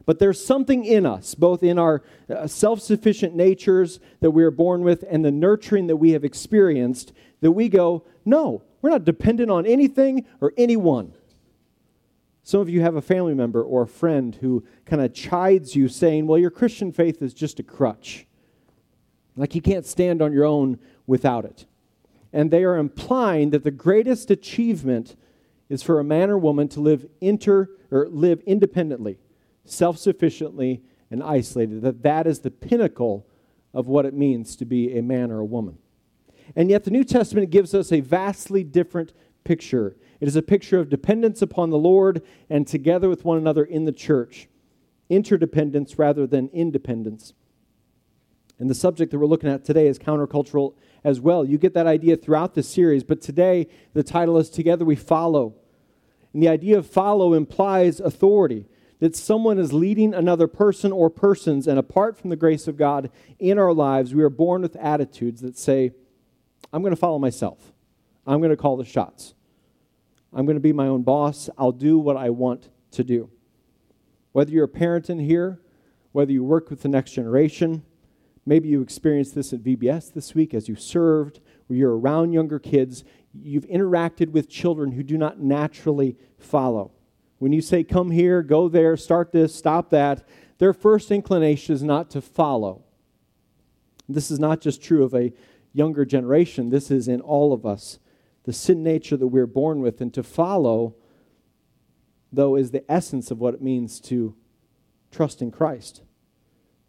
But 0.06 0.18
there's 0.18 0.44
something 0.44 0.84
in 0.84 1.06
us, 1.06 1.36
both 1.36 1.62
in 1.62 1.78
our 1.78 2.02
uh, 2.30 2.48
self 2.48 2.82
sufficient 2.82 3.36
natures 3.36 4.00
that 4.20 4.32
we 4.32 4.44
are 4.44 4.52
born 4.52 4.82
with 4.82 5.04
and 5.08 5.24
the 5.24 5.32
nurturing 5.32 5.88
that 5.88 5.98
we 5.98 6.12
have 6.12 6.24
experienced, 6.24 7.14
that 7.42 7.52
we 7.52 7.70
go, 7.70 8.04
no, 8.26 8.64
we're 8.82 8.90
not 8.90 9.06
dependent 9.06 9.52
on 9.52 9.68
anything 9.68 10.26
or 10.40 10.54
anyone. 10.58 11.14
Some 12.44 12.60
of 12.60 12.70
you 12.70 12.82
have 12.82 12.96
a 12.96 13.02
family 13.02 13.36
member 13.36 13.62
or 13.62 13.84
a 13.84 13.88
friend 13.88 14.36
who 14.42 14.66
kind 14.86 15.02
of 15.02 15.14
chides 15.14 15.76
you, 15.76 15.88
saying, 15.88 16.26
well, 16.26 16.40
your 16.40 16.50
Christian 16.50 16.92
faith 16.92 17.22
is 17.22 17.36
just 17.36 17.60
a 17.60 17.64
crutch. 17.64 18.26
Like 19.36 19.56
you 19.56 19.62
can't 19.62 19.86
stand 19.86 20.22
on 20.22 20.34
your 20.34 20.46
own 20.46 20.80
without 21.08 21.46
it. 21.46 21.66
And 22.34 22.52
they 22.52 22.64
are 22.64 22.78
implying 22.78 23.50
that 23.52 23.64
the 23.64 23.72
greatest 23.72 24.32
achievement 24.32 25.16
is 25.70 25.84
for 25.84 26.00
a 26.00 26.04
man 26.04 26.30
or 26.30 26.38
woman 26.38 26.68
to 26.70 26.80
live 26.80 27.06
inter 27.20 27.70
or 27.92 28.08
live 28.10 28.42
independently, 28.46 29.20
self-sufficiently 29.66 30.82
and 31.10 31.24
isolated. 31.24 31.82
That 31.82 32.04
that 32.04 32.28
is 32.28 32.40
the 32.40 32.52
pinnacle 32.52 33.26
of 33.74 33.88
what 33.88 34.06
it 34.06 34.14
means 34.14 34.56
to 34.58 34.66
be 34.66 34.98
a 34.98 35.02
man 35.02 35.32
or 35.32 35.40
a 35.40 35.46
woman. 35.46 35.78
And 36.56 36.70
yet 36.70 36.84
the 36.84 36.92
New 36.92 37.04
Testament 37.04 37.50
gives 37.52 37.74
us 37.74 37.92
a 37.92 38.02
vastly 38.02 38.64
different 38.64 39.14
picture. 39.44 39.96
It 40.20 40.28
is 40.28 40.36
a 40.36 40.42
picture 40.42 40.80
of 40.80 40.90
dependence 40.90 41.42
upon 41.42 41.70
the 41.70 41.78
Lord 41.78 42.22
and 42.50 42.68
together 42.68 43.10
with 43.10 43.26
one 43.26 43.38
another 43.38 43.64
in 43.64 43.86
the 43.86 43.92
church. 43.92 44.48
Interdependence 45.10 45.98
rather 45.98 46.28
than 46.28 46.50
independence. 46.54 47.34
And 48.62 48.70
the 48.70 48.76
subject 48.76 49.10
that 49.10 49.18
we're 49.18 49.26
looking 49.26 49.50
at 49.50 49.66
today 49.66 49.88
is 49.88 49.98
countercultural 49.98 50.76
as 51.04 51.20
well. 51.20 51.44
You 51.44 51.58
get 51.58 51.74
that 51.74 51.88
idea 51.88 52.16
throughout 52.16 52.54
the 52.54 52.62
series, 52.62 53.04
but 53.04 53.20
today 53.20 53.68
the 53.94 54.04
title 54.04 54.38
is 54.38 54.52
Together 54.52 54.86
We 54.86 54.96
Follow. 54.96 55.56
And 56.32 56.44
the 56.44 56.48
idea 56.48 56.78
of 56.78 56.86
follow 56.86 57.34
implies 57.34 58.00
authority, 58.00 58.68
that 59.00 59.16
someone 59.16 59.58
is 59.58 59.74
leading 59.74 60.14
another 60.14 60.46
person 60.46 60.92
or 60.92 61.10
persons, 61.10 61.66
and 61.66 61.80
apart 61.80 62.20
from 62.20 62.30
the 62.30 62.36
grace 62.36 62.68
of 62.68 62.78
God 62.78 63.10
in 63.40 63.58
our 63.58 63.74
lives, 63.74 64.14
we 64.14 64.22
are 64.22 64.30
born 64.30 64.62
with 64.62 64.76
attitudes 64.76 65.42
that 65.42 65.58
say, 65.58 65.90
I'm 66.72 66.84
going 66.84 66.94
to 66.94 67.00
follow 67.00 67.18
myself. 67.18 67.74
I'm 68.28 68.42
going 68.42 68.52
to 68.52 68.58
call 68.58 68.78
the 68.78 68.86
shots. 68.86 69.34
I'm 70.32 70.46
going 70.46 70.56
to 70.56 70.62
be 70.62 70.72
my 70.72 70.86
own 70.86 71.02
boss. 71.02 71.50
I'll 71.58 71.72
do 71.72 71.98
what 71.98 72.16
I 72.16 72.30
want 72.30 72.70
to 72.92 73.04
do. 73.04 73.32
Whether 74.34 74.52
you're 74.52 74.66
a 74.66 74.68
parent 74.68 75.10
in 75.10 75.18
here, 75.18 75.60
whether 76.12 76.32
you 76.32 76.44
work 76.44 76.70
with 76.70 76.84
the 76.84 76.90
next 76.90 77.14
generation, 77.14 77.86
Maybe 78.46 78.70
you 78.70 78.82
experienced 78.82 79.36
this 79.36 79.54
at 79.54 79.62
VBS 79.62 80.14
this 80.14 80.34
week 80.34 80.54
as 80.54 80.68
you 80.68 80.76
served, 80.76 81.40
where 81.68 81.78
you're 81.78 81.98
around 81.98 82.34
younger 82.34 82.60
kids. 82.60 83.04
You've 83.34 83.68
interacted 83.68 84.32
with 84.32 84.50
children 84.50 84.94
who 84.94 85.04
do 85.04 85.18
not 85.18 85.40
naturally 85.40 86.18
follow. 86.38 86.92
When 87.38 87.54
you 87.54 87.62
say, 87.62 87.84
come 87.84 88.12
here, 88.12 88.42
go 88.42 88.68
there, 88.68 88.98
start 88.98 89.32
this, 89.32 89.54
stop 89.54 89.90
that, 89.92 90.28
their 90.58 90.74
first 90.74 91.12
inclination 91.12 91.74
is 91.74 91.82
not 91.82 92.10
to 92.12 92.22
follow. 92.22 92.84
This 94.08 94.30
is 94.30 94.40
not 94.40 94.62
just 94.62 94.84
true 94.84 95.04
of 95.04 95.14
a 95.14 95.34
younger 95.74 96.06
generation, 96.06 96.70
this 96.70 96.92
is 96.92 97.08
in 97.08 97.22
all 97.22 97.54
of 97.54 97.66
us. 97.66 97.98
The 98.44 98.54
sin 98.54 98.84
nature 98.84 99.18
that 99.18 99.28
we're 99.28 99.48
born 99.48 99.82
with, 99.82 100.02
and 100.02 100.14
to 100.14 100.24
follow, 100.24 100.96
though, 102.32 102.56
is 102.56 102.72
the 102.72 102.90
essence 102.92 103.32
of 103.32 103.40
what 103.40 103.54
it 103.54 103.62
means 103.62 104.00
to 104.02 104.36
trust 105.12 105.42
in 105.42 105.52
Christ. 105.52 106.02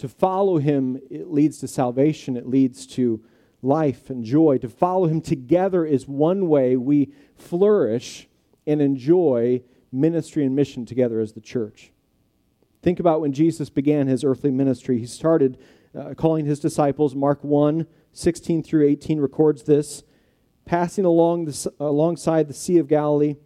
To 0.02 0.08
follow 0.08 0.58
him, 0.58 1.00
it 1.10 1.30
leads 1.30 1.58
to 1.58 1.68
salvation, 1.68 2.36
it 2.36 2.48
leads 2.48 2.88
to 2.88 3.22
life 3.62 4.10
and 4.10 4.24
joy. 4.24 4.58
To 4.58 4.68
follow 4.68 5.06
him 5.06 5.20
together 5.20 5.86
is 5.86 6.08
one 6.08 6.48
way 6.48 6.76
we 6.76 7.12
flourish 7.36 8.26
and 8.66 8.82
enjoy 8.82 9.62
ministry 9.92 10.44
and 10.44 10.56
mission 10.56 10.84
together 10.84 11.20
as 11.20 11.34
the 11.34 11.40
church. 11.40 11.92
Think 12.82 12.98
about 12.98 13.20
when 13.20 13.32
Jesus 13.32 13.70
began 13.70 14.08
his 14.08 14.24
earthly 14.24 14.50
ministry. 14.50 14.98
He 14.98 15.06
started 15.06 15.56
uh, 15.96 16.14
calling 16.14 16.46
his 16.46 16.58
disciples. 16.58 17.14
Mark 17.14 17.44
1 17.44 17.86
16 18.12 18.64
through 18.64 18.88
18 18.88 19.20
records 19.20 19.62
this. 19.62 20.02
Passing 20.64 21.04
along 21.04 21.44
the, 21.44 21.72
alongside 21.78 22.48
the 22.48 22.54
Sea 22.54 22.78
of 22.78 22.88
Galilee, 22.88 23.36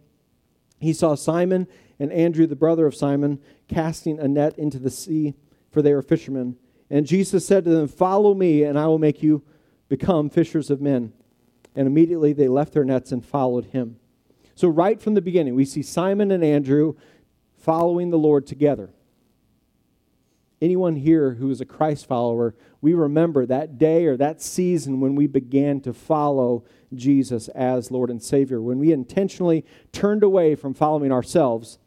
he 0.79 0.91
saw 0.91 1.13
Simon 1.13 1.67
and 1.99 2.11
Andrew, 2.11 2.47
the 2.47 2.55
brother 2.55 2.87
of 2.87 2.95
Simon, 2.95 3.39
casting 3.67 4.17
a 4.19 4.27
net 4.27 4.57
into 4.57 4.79
the 4.79 4.89
sea, 4.89 5.35
for 5.71 5.81
they 5.81 5.93
were 5.93 6.01
fishermen. 6.01 6.57
And 6.89 7.05
Jesus 7.05 7.45
said 7.45 7.65
to 7.65 7.69
them, 7.69 7.87
Follow 7.87 8.33
me, 8.33 8.63
and 8.63 8.77
I 8.79 8.87
will 8.87 8.99
make 8.99 9.21
you 9.21 9.43
become 9.89 10.29
fishers 10.29 10.69
of 10.69 10.81
men. 10.81 11.13
And 11.75 11.87
immediately 11.87 12.33
they 12.33 12.47
left 12.47 12.73
their 12.73 12.85
nets 12.85 13.11
and 13.11 13.23
followed 13.23 13.65
him. 13.65 13.97
So, 14.55 14.67
right 14.67 14.99
from 14.99 15.13
the 15.13 15.21
beginning, 15.21 15.53
we 15.53 15.65
see 15.65 15.83
Simon 15.83 16.31
and 16.31 16.43
Andrew 16.43 16.95
following 17.57 18.09
the 18.09 18.17
Lord 18.17 18.47
together. 18.47 18.89
Anyone 20.59 20.95
here 20.95 21.35
who 21.35 21.51
is 21.51 21.61
a 21.61 21.65
Christ 21.65 22.07
follower, 22.07 22.55
we 22.81 22.95
remember 22.95 23.45
that 23.45 23.77
day 23.77 24.05
or 24.05 24.17
that 24.17 24.41
season 24.41 24.99
when 24.99 25.13
we 25.13 25.27
began 25.27 25.81
to 25.81 25.93
follow 25.93 26.63
Jesus 26.95 27.47
as 27.49 27.91
Lord 27.91 28.09
and 28.09 28.23
Savior, 28.23 28.59
when 28.59 28.79
we 28.79 28.91
intentionally 28.91 29.63
turned 29.91 30.23
away 30.23 30.55
from 30.55 30.73
following 30.73 31.11
ourselves 31.11 31.77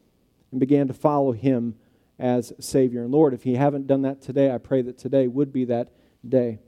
and 0.53 0.61
began 0.61 0.87
to 0.87 0.95
follow 0.95 1.33
Him 1.33 1.75
as 2.21 2.53
Savior 2.61 3.03
and 3.03 3.11
Lord. 3.11 3.33
If 3.33 3.47
you 3.47 3.57
haven't 3.57 3.87
done 3.87 4.03
that 4.03 4.21
today, 4.21 4.53
I 4.53 4.59
pray 4.59 4.83
that 4.83 4.99
today 4.99 5.27
would 5.27 5.53
be 5.53 5.65
that 5.65 5.91
day. 6.29 6.59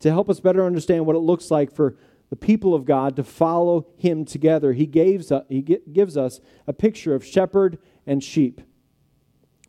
To 0.00 0.10
help 0.10 0.28
us 0.28 0.40
better 0.40 0.64
understand 0.64 1.06
what 1.06 1.16
it 1.16 1.20
looks 1.20 1.50
like 1.50 1.74
for 1.74 1.96
the 2.28 2.36
people 2.36 2.74
of 2.74 2.84
God 2.84 3.16
to 3.16 3.24
follow 3.24 3.86
Him 3.96 4.24
together, 4.24 4.72
He, 4.72 4.86
gives, 4.86 5.32
uh, 5.32 5.42
he 5.48 5.62
gives 5.62 6.16
us 6.16 6.40
a 6.66 6.72
picture 6.72 7.14
of 7.14 7.24
shepherd 7.24 7.78
and 8.06 8.22
sheep. 8.22 8.60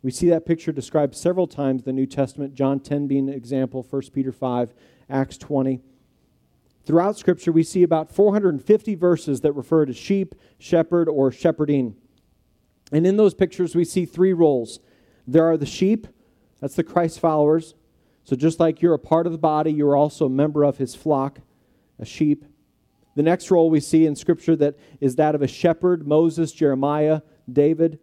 We 0.02 0.10
see 0.10 0.28
that 0.28 0.44
picture 0.44 0.70
described 0.70 1.14
several 1.14 1.46
times 1.46 1.80
in 1.80 1.86
the 1.86 1.92
New 1.92 2.06
Testament, 2.06 2.54
John 2.54 2.78
10 2.78 3.06
being 3.06 3.30
an 3.30 3.34
example, 3.34 3.86
1 3.88 4.02
Peter 4.12 4.32
5, 4.32 4.74
Acts 5.08 5.38
20. 5.38 5.80
Throughout 6.84 7.16
Scripture, 7.16 7.52
we 7.52 7.62
see 7.62 7.82
about 7.82 8.10
450 8.10 8.94
verses 8.96 9.40
that 9.40 9.52
refer 9.52 9.86
to 9.86 9.94
sheep, 9.94 10.34
shepherd, 10.58 11.08
or 11.08 11.32
shepherding. 11.32 11.96
And 12.94 13.08
in 13.08 13.16
those 13.16 13.34
pictures, 13.34 13.74
we 13.74 13.84
see 13.84 14.06
three 14.06 14.32
roles. 14.32 14.78
There 15.26 15.44
are 15.50 15.56
the 15.56 15.66
sheep, 15.66 16.06
that's 16.60 16.76
the 16.76 16.84
Christ 16.84 17.18
followers. 17.18 17.74
So 18.22 18.36
just 18.36 18.60
like 18.60 18.80
you're 18.80 18.94
a 18.94 19.00
part 19.00 19.26
of 19.26 19.32
the 19.32 19.38
body, 19.38 19.72
you're 19.72 19.96
also 19.96 20.26
a 20.26 20.30
member 20.30 20.62
of 20.62 20.78
his 20.78 20.94
flock, 20.94 21.40
a 21.98 22.04
sheep. 22.04 22.44
The 23.16 23.24
next 23.24 23.50
role 23.50 23.68
we 23.68 23.80
see 23.80 24.06
in 24.06 24.14
Scripture 24.14 24.54
that 24.56 24.78
is 25.00 25.16
that 25.16 25.34
of 25.34 25.42
a 25.42 25.48
shepherd, 25.48 26.06
Moses, 26.06 26.52
Jeremiah, 26.52 27.22
David 27.52 27.98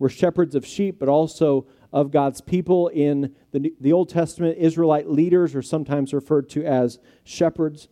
were 0.00 0.08
shepherds 0.08 0.56
of 0.56 0.66
sheep, 0.66 0.98
but 0.98 1.08
also 1.08 1.66
of 1.92 2.10
God's 2.10 2.40
people. 2.40 2.88
In 2.88 3.36
the, 3.52 3.72
the 3.80 3.92
Old 3.92 4.08
Testament, 4.08 4.58
Israelite 4.58 5.08
leaders 5.08 5.54
are 5.54 5.62
sometimes 5.62 6.12
referred 6.12 6.50
to 6.50 6.64
as 6.64 6.98
shepherds. 7.22 7.86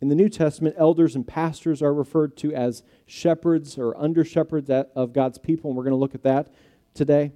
In 0.00 0.08
the 0.08 0.14
New 0.14 0.28
Testament, 0.28 0.74
elders 0.78 1.14
and 1.14 1.26
pastors 1.26 1.82
are 1.82 1.94
referred 1.94 2.36
to 2.38 2.52
as 2.52 2.82
shepherds 3.06 3.78
or 3.78 3.96
under 3.96 4.24
shepherds 4.24 4.68
of 4.68 5.12
God's 5.12 5.38
people, 5.38 5.70
and 5.70 5.76
we're 5.76 5.84
going 5.84 5.92
to 5.92 5.98
look 5.98 6.14
at 6.14 6.24
that 6.24 6.52
today. 6.94 7.32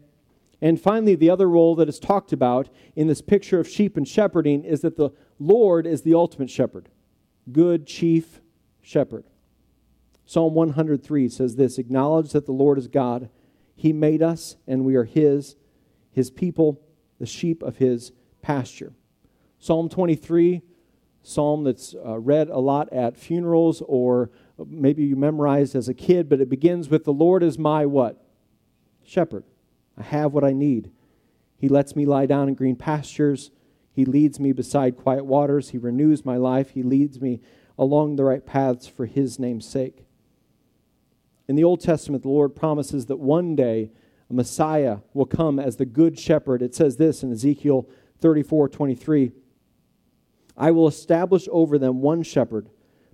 And 0.60 0.80
finally, 0.80 1.14
the 1.14 1.30
other 1.30 1.48
role 1.48 1.76
that 1.76 1.88
is 1.88 1.98
talked 1.98 2.32
about 2.32 2.68
in 2.96 3.06
this 3.06 3.22
picture 3.22 3.60
of 3.60 3.68
sheep 3.68 3.96
and 3.96 4.06
shepherding 4.06 4.64
is 4.64 4.80
that 4.80 4.96
the 4.96 5.10
Lord 5.38 5.86
is 5.86 6.02
the 6.02 6.14
ultimate 6.14 6.50
shepherd, 6.50 6.88
good 7.52 7.86
chief 7.86 8.40
shepherd. 8.82 9.24
Psalm 10.26 10.54
103 10.54 11.28
says 11.28 11.56
this 11.56 11.78
Acknowledge 11.78 12.32
that 12.32 12.44
the 12.44 12.52
Lord 12.52 12.76
is 12.76 12.88
God. 12.88 13.30
He 13.76 13.92
made 13.92 14.22
us, 14.22 14.56
and 14.66 14.84
we 14.84 14.96
are 14.96 15.04
His, 15.04 15.54
His 16.10 16.30
people, 16.30 16.82
the 17.20 17.26
sheep 17.26 17.62
of 17.62 17.76
His 17.76 18.10
pasture. 18.42 18.92
Psalm 19.60 19.88
23, 19.88 20.62
psalm 21.22 21.64
that's 21.64 21.94
uh, 21.94 22.18
read 22.18 22.48
a 22.48 22.58
lot 22.58 22.92
at 22.92 23.16
funerals 23.16 23.82
or 23.86 24.30
maybe 24.66 25.04
you 25.04 25.16
memorized 25.16 25.74
as 25.74 25.88
a 25.88 25.94
kid, 25.94 26.28
but 26.28 26.40
it 26.40 26.48
begins 26.48 26.88
with 26.88 27.04
The 27.04 27.12
Lord 27.12 27.42
is 27.42 27.58
my 27.58 27.86
what? 27.86 28.22
Shepherd. 29.04 29.44
I 29.96 30.02
have 30.02 30.32
what 30.32 30.44
I 30.44 30.52
need. 30.52 30.90
He 31.56 31.68
lets 31.68 31.96
me 31.96 32.06
lie 32.06 32.26
down 32.26 32.48
in 32.48 32.54
green 32.54 32.76
pastures. 32.76 33.50
He 33.92 34.04
leads 34.04 34.38
me 34.38 34.52
beside 34.52 34.96
quiet 34.96 35.24
waters. 35.24 35.70
He 35.70 35.78
renews 35.78 36.24
my 36.24 36.36
life. 36.36 36.70
He 36.70 36.82
leads 36.82 37.20
me 37.20 37.40
along 37.76 38.16
the 38.16 38.24
right 38.24 38.44
paths 38.44 38.86
for 38.86 39.06
His 39.06 39.38
name's 39.38 39.66
sake. 39.66 40.04
In 41.48 41.56
the 41.56 41.64
Old 41.64 41.80
Testament, 41.80 42.22
the 42.22 42.28
Lord 42.28 42.54
promises 42.54 43.06
that 43.06 43.16
one 43.16 43.56
day 43.56 43.90
a 44.30 44.34
Messiah 44.34 44.98
will 45.14 45.26
come 45.26 45.58
as 45.58 45.76
the 45.76 45.86
good 45.86 46.18
shepherd. 46.18 46.62
It 46.62 46.74
says 46.74 46.96
this 46.96 47.22
in 47.22 47.32
Ezekiel 47.32 47.88
34 48.20 48.68
23. 48.68 49.32
I 50.58 50.72
will 50.72 50.88
establish 50.88 51.48
over 51.52 51.78
them 51.78 52.02
one 52.02 52.24
shepherd, 52.24 52.68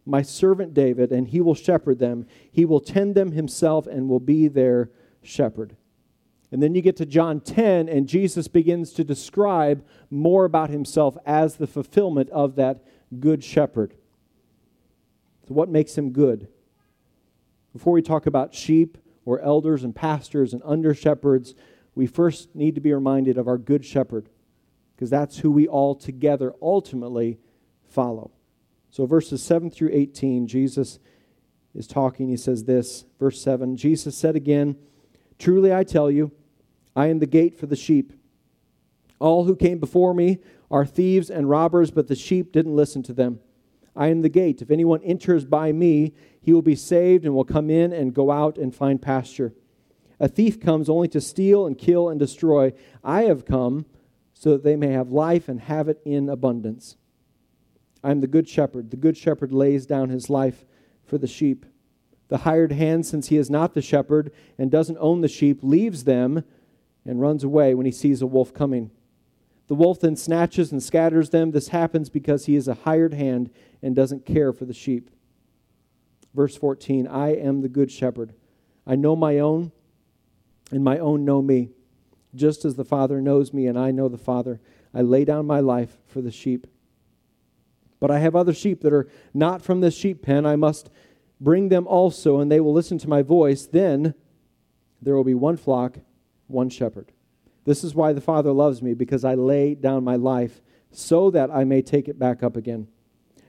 my 0.06 0.22
servant 0.22 0.72
David, 0.72 1.12
and 1.12 1.28
he 1.28 1.42
will 1.42 1.54
shepherd 1.54 1.98
them. 1.98 2.26
He 2.50 2.64
will 2.64 2.80
tend 2.80 3.14
them 3.14 3.32
himself 3.32 3.86
and 3.86 4.08
will 4.08 4.18
be 4.20 4.48
their 4.48 4.90
shepherd. 5.22 5.76
And 6.50 6.62
then 6.62 6.74
you 6.74 6.80
get 6.80 6.96
to 6.96 7.06
John 7.06 7.40
10, 7.40 7.88
and 7.88 8.08
Jesus 8.08 8.48
begins 8.48 8.92
to 8.94 9.04
describe 9.04 9.84
more 10.08 10.44
about 10.44 10.70
himself 10.70 11.16
as 11.26 11.56
the 11.56 11.66
fulfillment 11.66 12.30
of 12.30 12.56
that 12.56 12.82
good 13.20 13.44
shepherd. 13.44 13.94
So, 15.46 15.54
what 15.54 15.68
makes 15.68 15.98
him 15.98 16.10
good? 16.10 16.48
Before 17.72 17.92
we 17.92 18.02
talk 18.02 18.26
about 18.26 18.54
sheep 18.54 18.96
or 19.24 19.40
elders 19.40 19.84
and 19.84 19.94
pastors 19.94 20.52
and 20.52 20.62
under 20.64 20.94
shepherds, 20.94 21.54
we 21.94 22.06
first 22.06 22.54
need 22.54 22.74
to 22.76 22.80
be 22.80 22.94
reminded 22.94 23.36
of 23.36 23.48
our 23.48 23.58
good 23.58 23.84
shepherd, 23.84 24.28
because 24.94 25.10
that's 25.10 25.38
who 25.38 25.50
we 25.50 25.66
all 25.66 25.94
together 25.94 26.54
ultimately 26.62 27.38
follow. 27.84 28.30
So, 28.90 29.06
verses 29.06 29.42
7 29.42 29.70
through 29.70 29.90
18, 29.92 30.46
Jesus 30.46 30.98
is 31.74 31.86
talking. 31.86 32.28
He 32.28 32.36
says 32.36 32.64
this, 32.64 33.04
verse 33.18 33.40
7 33.40 33.76
Jesus 33.76 34.16
said 34.16 34.36
again, 34.36 34.76
Truly 35.38 35.74
I 35.74 35.84
tell 35.84 36.10
you, 36.10 36.30
I 36.94 37.08
am 37.08 37.18
the 37.18 37.26
gate 37.26 37.58
for 37.58 37.66
the 37.66 37.76
sheep. 37.76 38.12
All 39.18 39.44
who 39.44 39.56
came 39.56 39.78
before 39.78 40.14
me 40.14 40.38
are 40.70 40.86
thieves 40.86 41.30
and 41.30 41.48
robbers, 41.48 41.90
but 41.90 42.08
the 42.08 42.14
sheep 42.14 42.52
didn't 42.52 42.76
listen 42.76 43.02
to 43.04 43.12
them. 43.12 43.40
I 43.96 44.08
am 44.08 44.22
the 44.22 44.28
gate. 44.28 44.60
If 44.60 44.70
anyone 44.70 45.02
enters 45.02 45.44
by 45.44 45.72
me, 45.72 46.14
he 46.40 46.52
will 46.52 46.62
be 46.62 46.76
saved 46.76 47.24
and 47.24 47.34
will 47.34 47.44
come 47.44 47.70
in 47.70 47.92
and 47.92 48.14
go 48.14 48.30
out 48.30 48.58
and 48.58 48.74
find 48.74 49.00
pasture. 49.00 49.54
A 50.20 50.28
thief 50.28 50.60
comes 50.60 50.88
only 50.88 51.08
to 51.08 51.20
steal 51.20 51.66
and 51.66 51.78
kill 51.78 52.08
and 52.08 52.18
destroy. 52.18 52.72
I 53.02 53.22
have 53.24 53.44
come 53.44 53.86
so 54.44 54.50
that 54.50 54.62
they 54.62 54.76
may 54.76 54.88
have 54.88 55.10
life 55.10 55.48
and 55.48 55.58
have 55.58 55.88
it 55.88 56.02
in 56.04 56.28
abundance. 56.28 56.98
I 58.02 58.10
am 58.10 58.20
the 58.20 58.26
good 58.26 58.46
shepherd. 58.46 58.90
The 58.90 58.98
good 58.98 59.16
shepherd 59.16 59.54
lays 59.54 59.86
down 59.86 60.10
his 60.10 60.28
life 60.28 60.66
for 61.02 61.16
the 61.16 61.26
sheep. 61.26 61.64
The 62.28 62.36
hired 62.36 62.70
hand, 62.70 63.06
since 63.06 63.28
he 63.28 63.38
is 63.38 63.48
not 63.48 63.72
the 63.72 63.80
shepherd 63.80 64.30
and 64.58 64.70
doesn't 64.70 64.98
own 65.00 65.22
the 65.22 65.28
sheep, 65.28 65.60
leaves 65.62 66.04
them 66.04 66.44
and 67.06 67.22
runs 67.22 67.42
away 67.42 67.74
when 67.74 67.86
he 67.86 67.90
sees 67.90 68.20
a 68.20 68.26
wolf 68.26 68.52
coming. 68.52 68.90
The 69.68 69.74
wolf 69.74 70.00
then 70.00 70.14
snatches 70.14 70.70
and 70.72 70.82
scatters 70.82 71.30
them. 71.30 71.52
This 71.52 71.68
happens 71.68 72.10
because 72.10 72.44
he 72.44 72.54
is 72.54 72.68
a 72.68 72.74
hired 72.74 73.14
hand 73.14 73.48
and 73.80 73.96
doesn't 73.96 74.26
care 74.26 74.52
for 74.52 74.66
the 74.66 74.74
sheep. 74.74 75.08
Verse 76.34 76.54
14 76.54 77.06
I 77.06 77.28
am 77.28 77.62
the 77.62 77.70
good 77.70 77.90
shepherd. 77.90 78.34
I 78.86 78.94
know 78.94 79.16
my 79.16 79.38
own, 79.38 79.72
and 80.70 80.84
my 80.84 80.98
own 80.98 81.24
know 81.24 81.40
me. 81.40 81.70
Just 82.34 82.64
as 82.64 82.74
the 82.74 82.84
Father 82.84 83.20
knows 83.20 83.52
me, 83.52 83.66
and 83.66 83.78
I 83.78 83.90
know 83.90 84.08
the 84.08 84.18
Father, 84.18 84.60
I 84.92 85.02
lay 85.02 85.24
down 85.24 85.46
my 85.46 85.60
life 85.60 85.98
for 86.06 86.20
the 86.20 86.30
sheep. 86.30 86.66
But 88.00 88.10
I 88.10 88.18
have 88.18 88.36
other 88.36 88.52
sheep 88.52 88.82
that 88.82 88.92
are 88.92 89.08
not 89.32 89.62
from 89.62 89.80
this 89.80 89.96
sheep 89.96 90.22
pen. 90.22 90.44
I 90.44 90.56
must 90.56 90.90
bring 91.40 91.68
them 91.68 91.86
also, 91.86 92.40
and 92.40 92.50
they 92.50 92.60
will 92.60 92.72
listen 92.72 92.98
to 92.98 93.08
my 93.08 93.22
voice. 93.22 93.66
Then 93.66 94.14
there 95.00 95.14
will 95.14 95.24
be 95.24 95.34
one 95.34 95.56
flock, 95.56 95.98
one 96.46 96.68
shepherd. 96.68 97.12
This 97.64 97.82
is 97.82 97.94
why 97.94 98.12
the 98.12 98.20
Father 98.20 98.52
loves 98.52 98.82
me, 98.82 98.94
because 98.94 99.24
I 99.24 99.34
lay 99.34 99.74
down 99.74 100.04
my 100.04 100.16
life 100.16 100.60
so 100.90 101.30
that 101.30 101.50
I 101.50 101.64
may 101.64 101.82
take 101.82 102.08
it 102.08 102.18
back 102.18 102.42
up 102.42 102.56
again. 102.56 102.88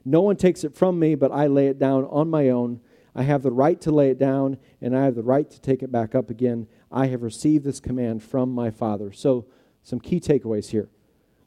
No 0.05 0.21
one 0.21 0.35
takes 0.35 0.63
it 0.63 0.75
from 0.75 0.99
me, 0.99 1.15
but 1.15 1.31
I 1.31 1.47
lay 1.47 1.67
it 1.67 1.79
down 1.79 2.05
on 2.05 2.29
my 2.29 2.49
own. 2.49 2.79
I 3.15 3.23
have 3.23 3.43
the 3.43 3.51
right 3.51 3.79
to 3.81 3.91
lay 3.91 4.09
it 4.09 4.19
down, 4.19 4.57
and 4.81 4.95
I 4.95 5.05
have 5.05 5.15
the 5.15 5.23
right 5.23 5.49
to 5.49 5.59
take 5.59 5.81
it 5.81 5.91
back 5.91 6.15
up 6.15 6.29
again. 6.29 6.67
I 6.95 7.07
have 7.07 7.23
received 7.23 7.65
this 7.65 7.81
command 7.81 8.23
from 8.23 8.51
my 8.51 8.71
Father. 8.71 9.11
So, 9.11 9.45
some 9.83 9.99
key 9.99 10.21
takeaways 10.21 10.69
here. 10.69 10.89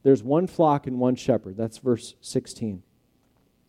There's 0.02 0.22
one 0.22 0.46
flock 0.46 0.86
and 0.86 1.00
one 1.00 1.16
shepherd. 1.16 1.56
That's 1.56 1.78
verse 1.78 2.14
16. 2.20 2.82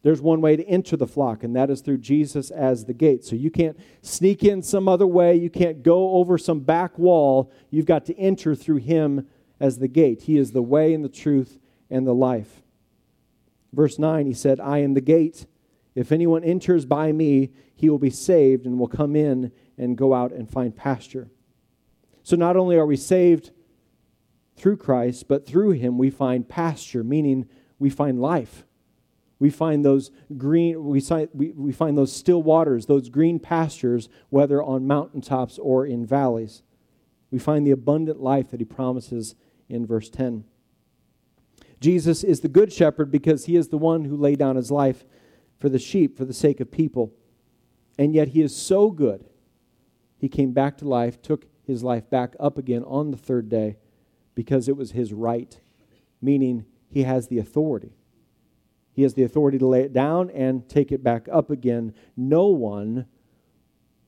There's 0.03 0.21
one 0.21 0.41
way 0.41 0.55
to 0.55 0.65
enter 0.65 0.95
the 0.95 1.07
flock, 1.07 1.43
and 1.43 1.55
that 1.55 1.69
is 1.69 1.81
through 1.81 1.97
Jesus 1.99 2.51
as 2.51 2.85
the 2.85 2.93
gate. 2.93 3.25
So 3.25 3.35
you 3.35 3.49
can't 3.49 3.79
sneak 4.01 4.43
in 4.43 4.61
some 4.61 4.87
other 4.87 5.07
way. 5.07 5.35
You 5.35 5.49
can't 5.49 5.81
go 5.81 6.11
over 6.11 6.37
some 6.37 6.59
back 6.59 6.99
wall. 6.99 7.51
You've 7.69 7.85
got 7.85 8.05
to 8.05 8.17
enter 8.17 8.55
through 8.55 8.77
him 8.77 9.27
as 9.59 9.79
the 9.79 9.87
gate. 9.87 10.23
He 10.23 10.37
is 10.37 10.51
the 10.51 10.61
way 10.61 10.93
and 10.93 11.03
the 11.03 11.09
truth 11.09 11.59
and 11.89 12.05
the 12.05 12.13
life. 12.13 12.61
Verse 13.73 13.97
9, 13.97 14.25
he 14.25 14.33
said, 14.33 14.59
I 14.59 14.79
am 14.79 14.93
the 14.93 15.01
gate. 15.01 15.45
If 15.95 16.11
anyone 16.11 16.43
enters 16.43 16.85
by 16.85 17.11
me, 17.11 17.51
he 17.75 17.89
will 17.89 17.99
be 17.99 18.09
saved 18.09 18.65
and 18.65 18.79
will 18.79 18.87
come 18.87 19.15
in 19.15 19.51
and 19.77 19.97
go 19.97 20.13
out 20.13 20.31
and 20.31 20.49
find 20.49 20.75
pasture. 20.75 21.29
So 22.29 22.35
not 22.35 22.55
only 22.55 22.77
are 22.77 22.85
we 22.85 22.95
saved 22.95 23.49
through 24.55 24.77
Christ, 24.77 25.27
but 25.27 25.47
through 25.47 25.71
him 25.71 25.97
we 25.97 26.11
find 26.11 26.47
pasture, 26.47 27.03
meaning 27.03 27.49
we 27.79 27.89
find 27.89 28.21
life. 28.21 28.67
We 29.39 29.49
find 29.49 29.83
those 29.83 30.11
green, 30.37 30.75
we, 30.85 31.01
we, 31.53 31.71
find 31.71 31.97
those 31.97 32.15
still 32.15 32.43
waters, 32.43 32.85
those 32.85 33.09
green 33.09 33.39
pastures, 33.39 34.09
whether 34.29 34.61
on 34.61 34.85
mountaintops 34.85 35.57
or 35.57 35.87
in 35.87 36.05
valleys. 36.05 36.61
We 37.31 37.39
find 37.39 37.65
the 37.65 37.71
abundant 37.71 38.21
life 38.21 38.51
that 38.51 38.59
he 38.59 38.65
promises 38.65 39.33
in 39.67 39.87
verse 39.87 40.11
10. 40.11 40.43
Jesus 41.79 42.23
is 42.23 42.41
the 42.41 42.47
good 42.47 42.71
shepherd 42.71 43.09
because 43.09 43.45
he 43.45 43.55
is 43.55 43.69
the 43.69 43.79
one 43.79 44.05
who 44.05 44.15
laid 44.15 44.37
down 44.37 44.55
his 44.55 44.69
life 44.69 45.03
for 45.57 45.67
the 45.67 45.79
sheep 45.79 46.15
for 46.15 46.25
the 46.25 46.33
sake 46.33 46.59
of 46.59 46.69
people. 46.69 47.11
And 47.97 48.13
yet 48.13 48.27
he 48.27 48.43
is 48.43 48.55
so 48.55 48.91
good. 48.91 49.25
He 50.19 50.29
came 50.29 50.51
back 50.51 50.77
to 50.77 50.87
life, 50.87 51.19
took 51.23 51.47
his 51.69 51.83
life 51.83 52.09
back 52.09 52.35
up 52.39 52.57
again 52.57 52.83
on 52.83 53.11
the 53.11 53.17
third 53.17 53.49
day 53.49 53.77
because 54.35 54.67
it 54.67 54.77
was 54.77 54.91
his 54.91 55.13
right, 55.13 55.59
meaning 56.21 56.65
he 56.89 57.03
has 57.03 57.27
the 57.27 57.39
authority. 57.39 57.93
He 58.93 59.03
has 59.03 59.13
the 59.13 59.23
authority 59.23 59.57
to 59.57 59.67
lay 59.67 59.81
it 59.81 59.93
down 59.93 60.29
and 60.31 60.67
take 60.67 60.91
it 60.91 61.03
back 61.03 61.27
up 61.31 61.49
again. 61.49 61.93
No 62.17 62.47
one, 62.47 63.05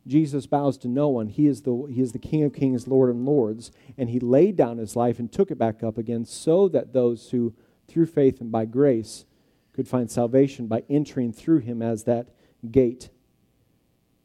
Jesus 0.05 0.47
bows 0.47 0.77
to 0.79 0.87
no 0.87 1.07
one. 1.09 1.27
He 1.27 1.47
is 1.47 1.61
the, 1.61 1.87
he 1.89 2.01
is 2.01 2.11
the 2.11 2.19
King 2.19 2.43
of 2.43 2.53
kings, 2.53 2.87
Lord 2.87 3.09
and 3.09 3.25
lords, 3.25 3.71
and 3.97 4.09
he 4.09 4.19
laid 4.19 4.57
down 4.57 4.77
his 4.77 4.95
life 4.95 5.19
and 5.19 5.31
took 5.31 5.51
it 5.51 5.57
back 5.57 5.83
up 5.83 5.97
again 5.97 6.25
so 6.25 6.67
that 6.69 6.93
those 6.93 7.29
who, 7.29 7.53
through 7.87 8.07
faith 8.07 8.41
and 8.41 8.51
by 8.51 8.65
grace, 8.65 9.25
could 9.73 9.87
find 9.87 10.11
salvation 10.11 10.67
by 10.67 10.83
entering 10.89 11.31
through 11.31 11.59
him 11.59 11.81
as 11.81 12.03
that 12.03 12.27
gate. 12.69 13.09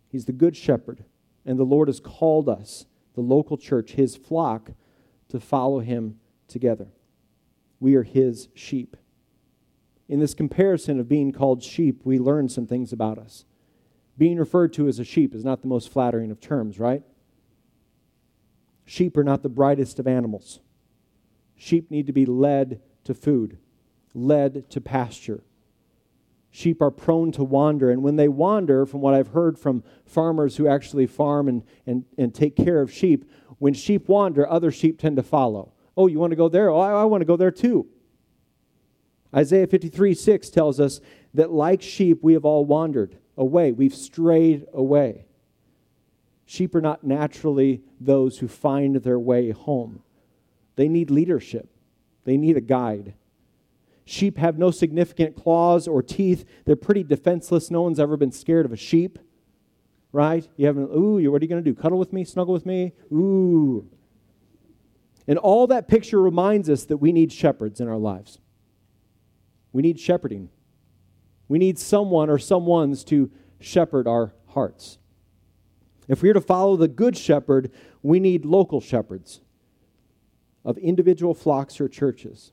He's 0.09 0.25
the 0.25 0.33
good 0.33 0.57
shepherd, 0.57 1.05
and 1.45 1.59
the 1.59 1.65
Lord 1.65 1.89
has 1.89 2.01
called 2.01 2.49
us, 2.49 2.87
the 3.17 3.23
local 3.23 3.57
church, 3.57 3.93
his 3.93 4.15
flock, 4.15 4.71
to 5.29 5.41
follow 5.41 5.81
him 5.81 6.21
together. 6.47 6.87
We 7.81 7.97
are 7.97 8.05
his 8.05 8.49
sheep. 8.55 8.97
In 10.09 10.21
this 10.21 10.35
comparison 10.35 11.01
of 11.01 11.09
being 11.09 11.33
called 11.33 11.65
sheep, 11.65 12.03
we 12.05 12.19
learn 12.19 12.49
some 12.49 12.67
things 12.67 12.93
about 12.93 13.19
us. 13.19 13.45
Being 14.17 14.39
referred 14.39 14.73
to 14.75 14.87
as 14.87 14.99
a 14.99 15.05
sheep 15.05 15.35
is 15.35 15.45
not 15.45 15.63
the 15.63 15.69
most 15.69 15.91
flattering 15.91 16.31
of 16.31 16.41
terms, 16.41 16.79
right? 16.79 17.03
Sheep 18.85 19.17
are 19.17 19.25
not 19.25 19.43
the 19.43 19.49
brightest 19.49 19.99
of 19.99 20.07
animals. 20.07 20.61
Sheep 21.57 21.91
need 21.91 22.07
to 22.07 22.13
be 22.13 22.25
led 22.25 22.81
to 23.05 23.15
food, 23.15 23.59
led 24.15 24.71
to 24.71 24.81
pasture. 24.81 25.43
Sheep 26.57 26.81
are 26.81 26.91
prone 26.91 27.33
to 27.33 27.45
wander, 27.45 27.91
and 27.91 28.03
when 28.03 28.17
they 28.17 28.29
wander, 28.29 28.87
from 28.87 29.03
what 29.03 29.13
I've 29.13 29.29
heard 29.29 29.59
from 29.59 29.85
farmers 30.07 30.57
who 30.57 30.67
actually 30.67 31.07
farm 31.07 31.49
and, 31.49 31.63
and, 31.85 32.07
and 32.17 32.35
take 32.35 32.57
care 32.57 32.81
of 32.81 32.91
sheep, 32.91 33.31
when 33.59 33.75
sheep 33.75 34.09
wander, 34.09 34.49
other 34.49 34.71
sheep 34.71 34.99
tend 34.99 35.17
to 35.17 35.23
follow. 35.23 35.75
Oh, 35.99 36.07
you 36.07 36.19
want 36.19 36.31
to 36.31 36.37
go 36.37 36.49
there? 36.49 36.71
Oh, 36.71 36.79
I, 36.79 37.03
I 37.03 37.05
want 37.05 37.21
to 37.21 37.27
go 37.27 37.37
there 37.37 37.51
too. 37.51 37.87
Isaiah 39.37 39.67
53 39.67 40.15
6 40.15 40.49
tells 40.49 40.81
us 40.81 41.03
that 41.35 41.51
like 41.51 41.83
sheep, 41.83 42.21
we 42.23 42.33
have 42.33 42.47
all 42.47 42.65
wandered 42.65 43.19
away. 43.37 43.73
We've 43.73 43.95
strayed 43.95 44.65
away. 44.73 45.27
Sheep 46.47 46.75
are 46.75 46.81
not 46.81 47.05
naturally 47.05 47.83
those 48.01 48.39
who 48.39 48.49
find 48.49 48.97
their 48.97 49.19
way 49.19 49.51
home, 49.51 50.03
they 50.77 50.89
need 50.89 51.11
leadership, 51.11 51.69
they 52.25 52.39
need 52.39 52.57
a 52.57 52.63
guide. 52.63 53.13
Sheep 54.09 54.39
have 54.39 54.57
no 54.57 54.71
significant 54.71 55.35
claws 55.35 55.89
or 55.89 56.01
teeth. 56.01 56.45
They're 56.65 56.77
pretty 56.77 57.03
defenseless. 57.03 57.73
No 57.73 57.83
one's 57.83 57.99
ever 57.99 58.17
been 58.17 58.31
scared 58.31 58.65
of 58.65 58.73
a 58.73 58.77
sheep, 58.77 59.19
right? 60.13 60.49
You 60.57 60.67
haven't, 60.67 60.91
ooh, 60.95 61.31
what 61.31 61.43
are 61.43 61.45
you 61.45 61.49
going 61.49 61.63
to 61.63 61.71
do? 61.71 61.75
Cuddle 61.75 61.99
with 61.99 62.13
me? 62.13 62.25
Snuggle 62.25 62.55
with 62.55 62.65
me? 62.65 62.93
Ooh. 63.13 63.91
And 65.27 65.39
all 65.39 65.67
that 65.67 65.89
picture 65.89 66.21
reminds 66.21 66.71
us 66.71 66.85
that 66.85 66.99
we 66.99 67.11
need 67.11 67.33
shepherds 67.33 67.81
in 67.81 67.89
our 67.89 67.99
lives. 67.99 68.39
We 69.73 69.83
need 69.83 69.99
shepherding. 69.99 70.51
We 71.49 71.59
need 71.59 71.77
someone 71.77 72.31
or 72.31 72.39
someones 72.39 73.05
to 73.07 73.31
shepherd 73.59 74.07
our 74.07 74.33
hearts. 74.51 74.99
If 76.07 76.23
we 76.23 76.31
are 76.31 76.35
to 76.35 76.41
follow 76.41 76.77
the 76.77 76.87
good 76.87 77.17
shepherd, 77.17 77.73
we 78.03 78.21
need 78.21 78.45
local 78.45 78.81
shepherds 78.81 79.41
of 80.65 80.79
individual 80.79 81.35
flocks 81.35 81.81
or 81.81 81.89
churches. 81.89 82.53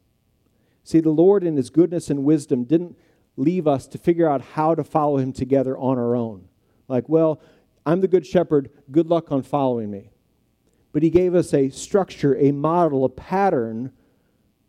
See, 0.84 1.00
the 1.00 1.10
Lord, 1.10 1.44
in 1.44 1.56
his 1.56 1.70
goodness 1.70 2.10
and 2.10 2.24
wisdom, 2.24 2.66
didn't 2.66 2.98
leave 3.38 3.68
us 3.68 3.88
to 3.88 3.98
figure 3.98 4.30
out 4.30 4.42
how 4.42 4.76
to 4.76 4.84
follow 4.84 5.18
him 5.18 5.34
together 5.34 5.78
on 5.78 5.98
our 5.98 6.16
own. 6.16 6.48
Like, 6.88 7.08
well, 7.10 7.42
I'm 7.86 8.02
the 8.02 8.08
good 8.08 8.26
shepherd, 8.26 8.70
good 8.92 9.08
luck 9.08 9.32
on 9.32 9.44
following 9.44 9.90
me. 9.90 10.12
But 10.92 11.04
he 11.04 11.10
gave 11.10 11.34
us 11.34 11.54
a 11.54 11.70
structure, 11.70 12.38
a 12.38 12.52
model, 12.52 13.06
a 13.06 13.10
pattern 13.10 13.92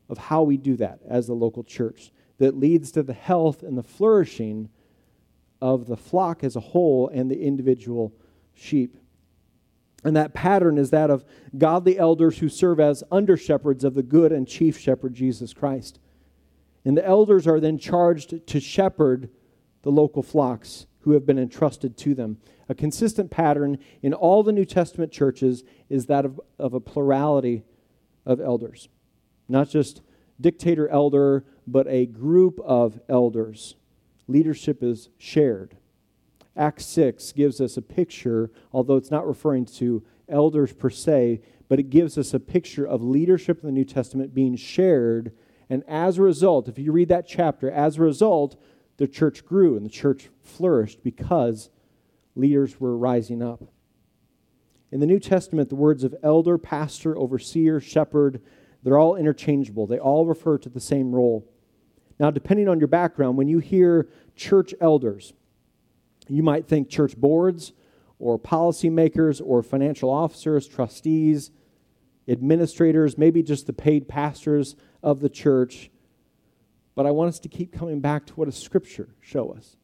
of 0.09 0.19
how 0.19 0.43
we 0.43 0.57
do 0.57 0.77
that 0.77 1.01
as 1.09 1.27
the 1.27 1.35
local 1.35 1.63
church 1.65 2.13
that 2.39 2.57
leads 2.57 2.91
to 2.93 3.03
the 3.03 3.13
health 3.13 3.63
and 3.63 3.77
the 3.77 3.83
flourishing 3.83 4.69
of 5.61 5.87
the 5.87 5.97
flock 5.97 6.43
as 6.43 6.57
a 6.57 6.61
whole 6.61 7.09
and 7.09 7.31
the 7.31 7.43
individual 7.43 8.13
sheep. 8.55 8.97
And 10.03 10.17
that 10.17 10.35
pattern 10.35 10.77
is 10.77 10.91
that 10.91 11.11
of 11.11 11.25
godly 11.57 11.99
elders 11.99 12.39
who 12.39 12.49
serve 12.49 12.81
as 12.81 13.03
under 13.11 13.37
shepherds 13.37 13.85
of 13.85 13.95
the 13.95 14.03
good 14.03 14.33
and 14.33 14.47
chief 14.47 14.79
shepherd, 14.79 15.15
Jesus 15.15 15.53
Christ. 15.55 15.99
And 16.85 16.97
the 16.97 17.07
elders 17.07 17.47
are 17.47 17.61
then 17.61 17.79
charged 17.79 18.47
to 18.47 18.61
shepherd 18.61 19.31
the 19.83 19.91
local 19.91 20.23
flocks 20.23 20.87
who 21.01 21.13
have 21.13 21.27
been 21.27 21.39
entrusted 21.39 21.97
to 21.99 22.15
them. 22.15 22.39
A 22.69 22.75
consistent 22.75 23.31
pattern 23.31 23.79
in 24.03 24.15
all 24.15 24.43
the 24.43 24.53
New 24.53 24.65
Testament 24.65 25.13
churches 25.13 25.65
is 25.89 26.07
that 26.07 26.25
of, 26.25 26.41
of 26.59 26.75
a 26.75 26.81
plurality 26.81 27.63
of 28.25 28.41
elders, 28.41 28.89
not 29.49 29.69
just 29.69 30.01
dictator 30.41 30.89
elder, 30.89 31.45
but 31.67 31.87
a 31.89 32.07
group 32.07 32.59
of 32.65 33.01
elders. 33.09 33.77
Leadership 34.27 34.83
is 34.83 35.11
shared. 35.19 35.77
Acts 36.57 36.87
6 36.87 37.33
gives 37.33 37.61
us 37.61 37.77
a 37.77 37.83
picture, 37.83 38.51
although 38.73 38.97
it's 38.97 39.11
not 39.11 39.27
referring 39.27 39.67
to 39.67 40.03
elders 40.29 40.73
per 40.73 40.89
se, 40.89 41.43
but 41.69 41.79
it 41.79 41.91
gives 41.91 42.17
us 42.17 42.33
a 42.33 42.41
picture 42.41 42.87
of 42.87 43.03
leadership 43.03 43.61
in 43.61 43.67
the 43.67 43.73
New 43.73 43.85
Testament 43.85 44.35
being 44.35 44.57
shared. 44.57 45.33
And 45.71 45.83
as 45.89 46.19
a 46.19 46.23
result, 46.23 46.69
if 46.69 46.79
you 46.79 46.93
read 46.93 47.09
that 47.09 47.27
chapter, 47.27 47.71
as 47.71 47.97
a 47.97 48.03
result, 48.03 48.57
the 48.97 49.09
church 49.09 49.45
grew 49.45 49.77
and 49.77 49.85
the 49.85 49.91
church 49.91 50.29
flourished 50.43 51.03
because 51.03 51.71
leaders 52.37 52.81
were 52.81 52.97
rising 52.97 53.43
up. 53.43 53.63
In 54.93 55.01
the 55.01 55.07
New 55.07 55.19
Testament, 55.19 55.69
the 55.69 55.75
words 55.75 56.05
of 56.05 56.15
elder, 56.23 56.59
pastor, 56.59 57.17
overseer, 57.17 57.81
shepherd, 57.81 58.41
they're 58.83 58.99
all 58.99 59.17
interchangeable. 59.17 59.87
They 59.87 59.99
all 59.99 60.27
refer 60.27 60.59
to 60.59 60.69
the 60.69 60.81
same 60.81 61.13
role. 61.13 61.51
Now, 62.21 62.31
depending 62.31 62.69
on 62.69 62.79
your 62.79 62.89
background, 62.89 63.37
when 63.37 63.49
you 63.49 63.59
hear 63.59 64.09
church 64.37 64.75
elders, 64.81 65.33
you 66.29 66.43
might 66.43 66.69
think 66.69 66.89
church 66.89 67.17
boards 67.17 67.73
or 68.19 68.39
policymakers 68.39 69.43
or 69.45 69.63
financial 69.63 70.11
officers, 70.11 70.69
trustees, 70.69 71.51
administrators, 72.29 73.19
maybe 73.19 73.43
just 73.43 73.67
the 73.67 73.73
paid 73.73 74.09
pastors 74.09 74.77
of 75.03 75.21
the 75.21 75.29
church. 75.29 75.91
But 76.95 77.07
I 77.07 77.11
want 77.11 77.29
us 77.29 77.39
to 77.41 77.49
keep 77.49 77.73
coming 77.73 78.01
back 78.01 78.27
to 78.27 78.35
what 78.35 78.47
does 78.47 78.57
Scripture 78.57 79.09
show 79.21 79.51
us? 79.51 79.77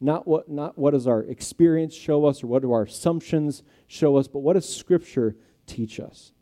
Not 0.00 0.26
what, 0.26 0.48
not 0.48 0.78
what 0.78 0.92
does 0.92 1.06
our 1.06 1.22
experience 1.22 1.94
show 1.94 2.24
us 2.26 2.42
or 2.42 2.46
what 2.46 2.62
do 2.62 2.72
our 2.72 2.84
assumptions 2.84 3.62
show 3.86 4.16
us, 4.16 4.28
but 4.28 4.40
what 4.40 4.54
does 4.54 4.68
Scripture 4.68 5.36
teach 5.66 6.00
us? 6.00 6.32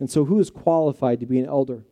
And 0.00 0.10
so, 0.10 0.24
who 0.24 0.40
is 0.40 0.50
qualified 0.50 1.20
to 1.20 1.26
be 1.26 1.38
an 1.38 1.46
elder? 1.46 1.84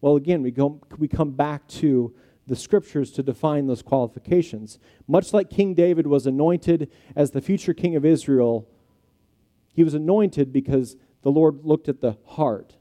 Well, 0.00 0.16
again, 0.16 0.42
we, 0.42 0.50
go, 0.50 0.80
we 0.98 1.08
come 1.08 1.30
back 1.30 1.66
to 1.68 2.14
the 2.46 2.54
scriptures 2.54 3.10
to 3.12 3.22
define 3.22 3.66
those 3.66 3.82
qualifications. 3.82 4.78
Much 5.08 5.32
like 5.32 5.50
King 5.50 5.74
David 5.74 6.06
was 6.06 6.26
anointed 6.26 6.90
as 7.16 7.30
the 7.30 7.40
future 7.40 7.74
king 7.74 7.96
of 7.96 8.04
Israel, 8.04 8.68
he 9.72 9.82
was 9.82 9.94
anointed 9.94 10.52
because 10.52 10.96
the 11.22 11.30
Lord 11.30 11.64
looked 11.64 11.88
at 11.88 12.00
the 12.00 12.16
heart, 12.26 12.74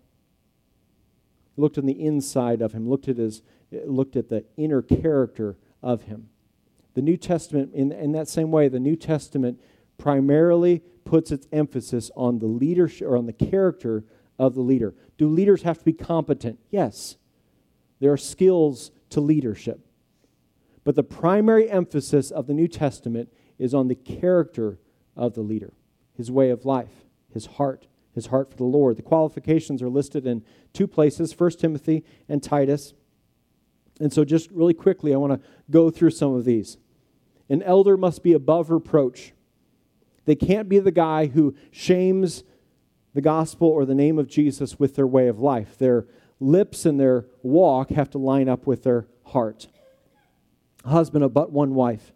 looked 1.58 1.78
on 1.78 1.86
the 1.86 2.06
inside 2.06 2.62
of 2.62 2.74
him, 2.74 2.88
looked 2.88 3.08
at, 3.08 3.18
his, 3.18 3.42
looked 3.72 4.16
at 4.16 4.30
the 4.30 4.46
inner 4.58 4.82
character 4.82 5.58
of 5.82 6.04
him. 6.04 6.30
The 6.94 7.02
New 7.02 7.18
Testament, 7.18 7.74
in, 7.74 7.92
in 7.92 8.12
that 8.14 8.30
same 8.30 8.52
way, 8.52 8.68
the 8.68 8.80
New 8.80 8.96
Testament 8.96 9.60
primarily 9.98 10.82
puts 11.04 11.32
its 11.32 11.48
emphasis 11.52 12.12
on 12.16 12.40
the 12.40 12.48
leadership 12.48 13.08
or 13.08 13.18
on 13.18 13.26
the 13.26 13.34
character 13.34 14.04
of 14.40 14.56
the 14.56 14.62
leader. 14.62 14.94
Do 15.18 15.28
leaders 15.28 15.62
have 15.64 15.80
to 15.80 15.86
be 15.86 15.94
competent? 15.94 16.60
Yes. 16.70 17.18
There 18.00 18.12
are 18.12 18.18
skills 18.18 18.92
to 19.12 19.22
leadership. 19.22 19.80
But 20.84 20.96
the 20.96 21.04
primary 21.04 21.70
emphasis 21.70 22.32
of 22.32 22.48
the 22.48 22.54
New 22.54 22.68
Testament 22.68 23.30
is 23.58 23.74
on 23.74 23.88
the 23.88 23.96
character 23.96 24.80
of 25.16 25.34
the 25.34 25.42
leader, 25.42 25.74
his 26.14 26.30
way 26.30 26.50
of 26.50 26.66
life, 26.66 27.06
his 27.34 27.46
heart, 27.46 27.88
his 28.16 28.28
heart 28.28 28.50
for 28.50 28.58
the 28.58 28.64
Lord. 28.64 28.96
The 28.96 29.04
qualifications 29.04 29.82
are 29.82 29.90
listed 29.90 30.26
in 30.26 30.44
two 30.74 30.88
places 30.88 31.38
1 31.38 31.52
Timothy 31.52 32.04
and 32.28 32.42
Titus. 32.42 32.94
And 34.00 34.12
so, 34.12 34.26
just 34.26 34.50
really 34.52 34.74
quickly, 34.74 35.14
I 35.14 35.18
want 35.18 35.34
to 35.34 35.48
go 35.70 35.90
through 35.90 36.12
some 36.12 36.34
of 36.34 36.46
these. 36.46 36.78
An 37.50 37.62
elder 37.62 37.96
must 37.96 38.24
be 38.24 38.34
above 38.34 38.72
reproach. 38.72 39.34
They 40.26 40.36
can't 40.36 40.68
be 40.68 40.80
the 40.80 40.92
guy 40.92 41.28
who 41.28 41.56
shames 41.72 42.44
the 43.14 43.22
gospel 43.22 43.68
or 43.68 43.86
the 43.86 43.96
name 43.96 44.18
of 44.18 44.28
Jesus 44.28 44.80
with 44.80 44.96
their 44.96 45.08
way 45.08 45.28
of 45.28 45.40
life. 45.40 45.78
Their 45.78 46.08
lips 46.40 46.86
and 46.86 47.00
their 47.00 47.28
walk 47.44 47.90
have 47.92 48.10
to 48.12 48.18
line 48.18 48.50
up 48.50 48.66
with 48.66 48.84
their 48.84 49.08
heart. 49.28 49.68
A 50.84 50.90
husband 50.90 51.24
of 51.24 51.34
but 51.34 51.52
one 51.52 51.76
wife. 51.76 52.12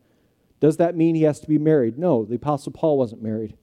Does 0.59 0.77
that 0.77 0.95
mean 0.95 1.15
he 1.15 1.23
has 1.23 1.39
to 1.39 1.47
be 1.47 1.57
married? 1.57 1.97
No, 1.97 2.25
the 2.25 2.35
Apostle 2.35 2.73
Paul 2.73 2.97
wasn't 2.97 3.23
married. 3.23 3.55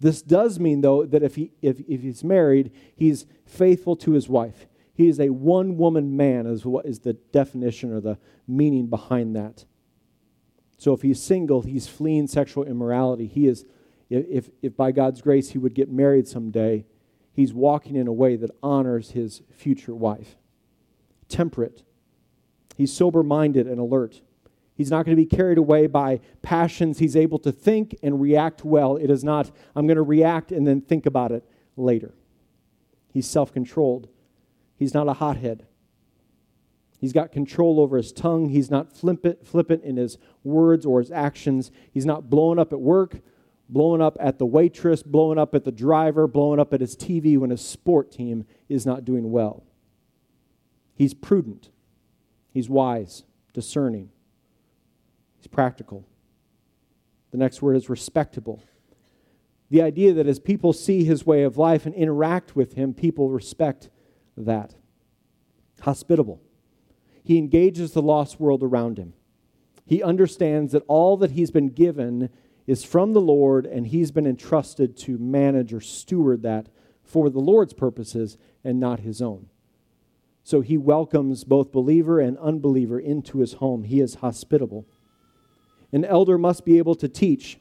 This 0.00 0.22
does 0.22 0.58
mean, 0.58 0.80
though, 0.80 1.04
that 1.04 1.22
if, 1.22 1.36
he, 1.36 1.52
if, 1.60 1.80
if 1.80 2.00
he's 2.00 2.24
married, 2.24 2.72
he's 2.96 3.26
faithful 3.44 3.96
to 3.96 4.12
his 4.12 4.28
wife. 4.28 4.66
He 4.94 5.08
is 5.08 5.20
a 5.20 5.28
one 5.28 5.76
woman 5.76 6.16
man, 6.16 6.46
is 6.46 6.64
what 6.64 6.86
is 6.86 7.00
the 7.00 7.12
definition 7.12 7.92
or 7.92 8.00
the 8.00 8.18
meaning 8.48 8.86
behind 8.86 9.36
that. 9.36 9.64
So 10.78 10.94
if 10.94 11.02
he's 11.02 11.22
single, 11.22 11.62
he's 11.62 11.86
fleeing 11.86 12.26
sexual 12.26 12.64
immorality. 12.64 13.26
He 13.26 13.46
is, 13.46 13.66
if, 14.08 14.48
if 14.62 14.74
by 14.76 14.92
God's 14.92 15.20
grace 15.20 15.50
he 15.50 15.58
would 15.58 15.74
get 15.74 15.90
married 15.90 16.26
someday, 16.26 16.86
he's 17.32 17.52
walking 17.52 17.96
in 17.96 18.06
a 18.06 18.12
way 18.12 18.36
that 18.36 18.50
honors 18.62 19.10
his 19.10 19.42
future 19.50 19.94
wife. 19.94 20.36
Temperate. 21.28 21.82
He's 22.76 22.92
sober 22.92 23.22
minded 23.22 23.66
and 23.66 23.78
alert. 23.78 24.22
He's 24.80 24.90
not 24.90 25.04
going 25.04 25.14
to 25.14 25.22
be 25.22 25.26
carried 25.26 25.58
away 25.58 25.88
by 25.88 26.20
passions. 26.40 27.00
He's 27.00 27.14
able 27.14 27.38
to 27.40 27.52
think 27.52 27.94
and 28.02 28.18
react 28.18 28.64
well. 28.64 28.96
It 28.96 29.10
is 29.10 29.22
not, 29.22 29.50
I'm 29.76 29.86
going 29.86 29.98
to 29.98 30.02
react 30.02 30.52
and 30.52 30.66
then 30.66 30.80
think 30.80 31.04
about 31.04 31.32
it 31.32 31.44
later. 31.76 32.14
He's 33.12 33.28
self 33.28 33.52
controlled. 33.52 34.08
He's 34.78 34.94
not 34.94 35.06
a 35.06 35.12
hothead. 35.12 35.66
He's 36.98 37.12
got 37.12 37.30
control 37.30 37.78
over 37.78 37.98
his 37.98 38.10
tongue. 38.10 38.48
He's 38.48 38.70
not 38.70 38.90
flippant, 38.90 39.46
flippant 39.46 39.84
in 39.84 39.98
his 39.98 40.16
words 40.44 40.86
or 40.86 41.00
his 41.00 41.10
actions. 41.10 41.70
He's 41.92 42.06
not 42.06 42.30
blowing 42.30 42.58
up 42.58 42.72
at 42.72 42.80
work, 42.80 43.20
blowing 43.68 44.00
up 44.00 44.16
at 44.18 44.38
the 44.38 44.46
waitress, 44.46 45.02
blowing 45.02 45.36
up 45.36 45.54
at 45.54 45.64
the 45.64 45.72
driver, 45.72 46.26
blowing 46.26 46.58
up 46.58 46.72
at 46.72 46.80
his 46.80 46.96
TV 46.96 47.36
when 47.36 47.50
his 47.50 47.60
sport 47.60 48.10
team 48.10 48.46
is 48.70 48.86
not 48.86 49.04
doing 49.04 49.30
well. 49.30 49.62
He's 50.94 51.12
prudent. 51.12 51.68
He's 52.50 52.70
wise, 52.70 53.24
discerning. 53.52 54.08
He's 55.40 55.46
practical. 55.46 56.04
The 57.30 57.38
next 57.38 57.62
word 57.62 57.76
is 57.76 57.88
respectable. 57.88 58.62
The 59.70 59.80
idea 59.80 60.12
that 60.12 60.26
as 60.26 60.38
people 60.38 60.74
see 60.74 61.04
his 61.04 61.24
way 61.24 61.44
of 61.44 61.56
life 61.56 61.86
and 61.86 61.94
interact 61.94 62.54
with 62.54 62.74
him, 62.74 62.92
people 62.92 63.30
respect 63.30 63.88
that. 64.36 64.74
Hospitable. 65.80 66.42
He 67.24 67.38
engages 67.38 67.92
the 67.92 68.02
lost 68.02 68.38
world 68.38 68.62
around 68.62 68.98
him. 68.98 69.14
He 69.86 70.02
understands 70.02 70.72
that 70.72 70.84
all 70.88 71.16
that 71.16 71.30
he's 71.30 71.50
been 71.50 71.70
given 71.70 72.28
is 72.66 72.84
from 72.84 73.14
the 73.14 73.20
Lord, 73.20 73.64
and 73.64 73.86
he's 73.86 74.10
been 74.10 74.26
entrusted 74.26 74.94
to 74.98 75.16
manage 75.16 75.72
or 75.72 75.80
steward 75.80 76.42
that 76.42 76.68
for 77.02 77.30
the 77.30 77.40
Lord's 77.40 77.72
purposes 77.72 78.36
and 78.62 78.78
not 78.78 79.00
his 79.00 79.22
own. 79.22 79.48
So 80.42 80.60
he 80.60 80.76
welcomes 80.76 81.44
both 81.44 81.72
believer 81.72 82.20
and 82.20 82.36
unbeliever 82.38 83.00
into 83.00 83.38
his 83.38 83.54
home. 83.54 83.84
He 83.84 84.00
is 84.00 84.16
hospitable. 84.16 84.86
An 85.92 86.04
elder 86.04 86.38
must 86.38 86.64
be 86.64 86.78
able 86.78 86.94
to 86.96 87.08
teach. 87.08 87.58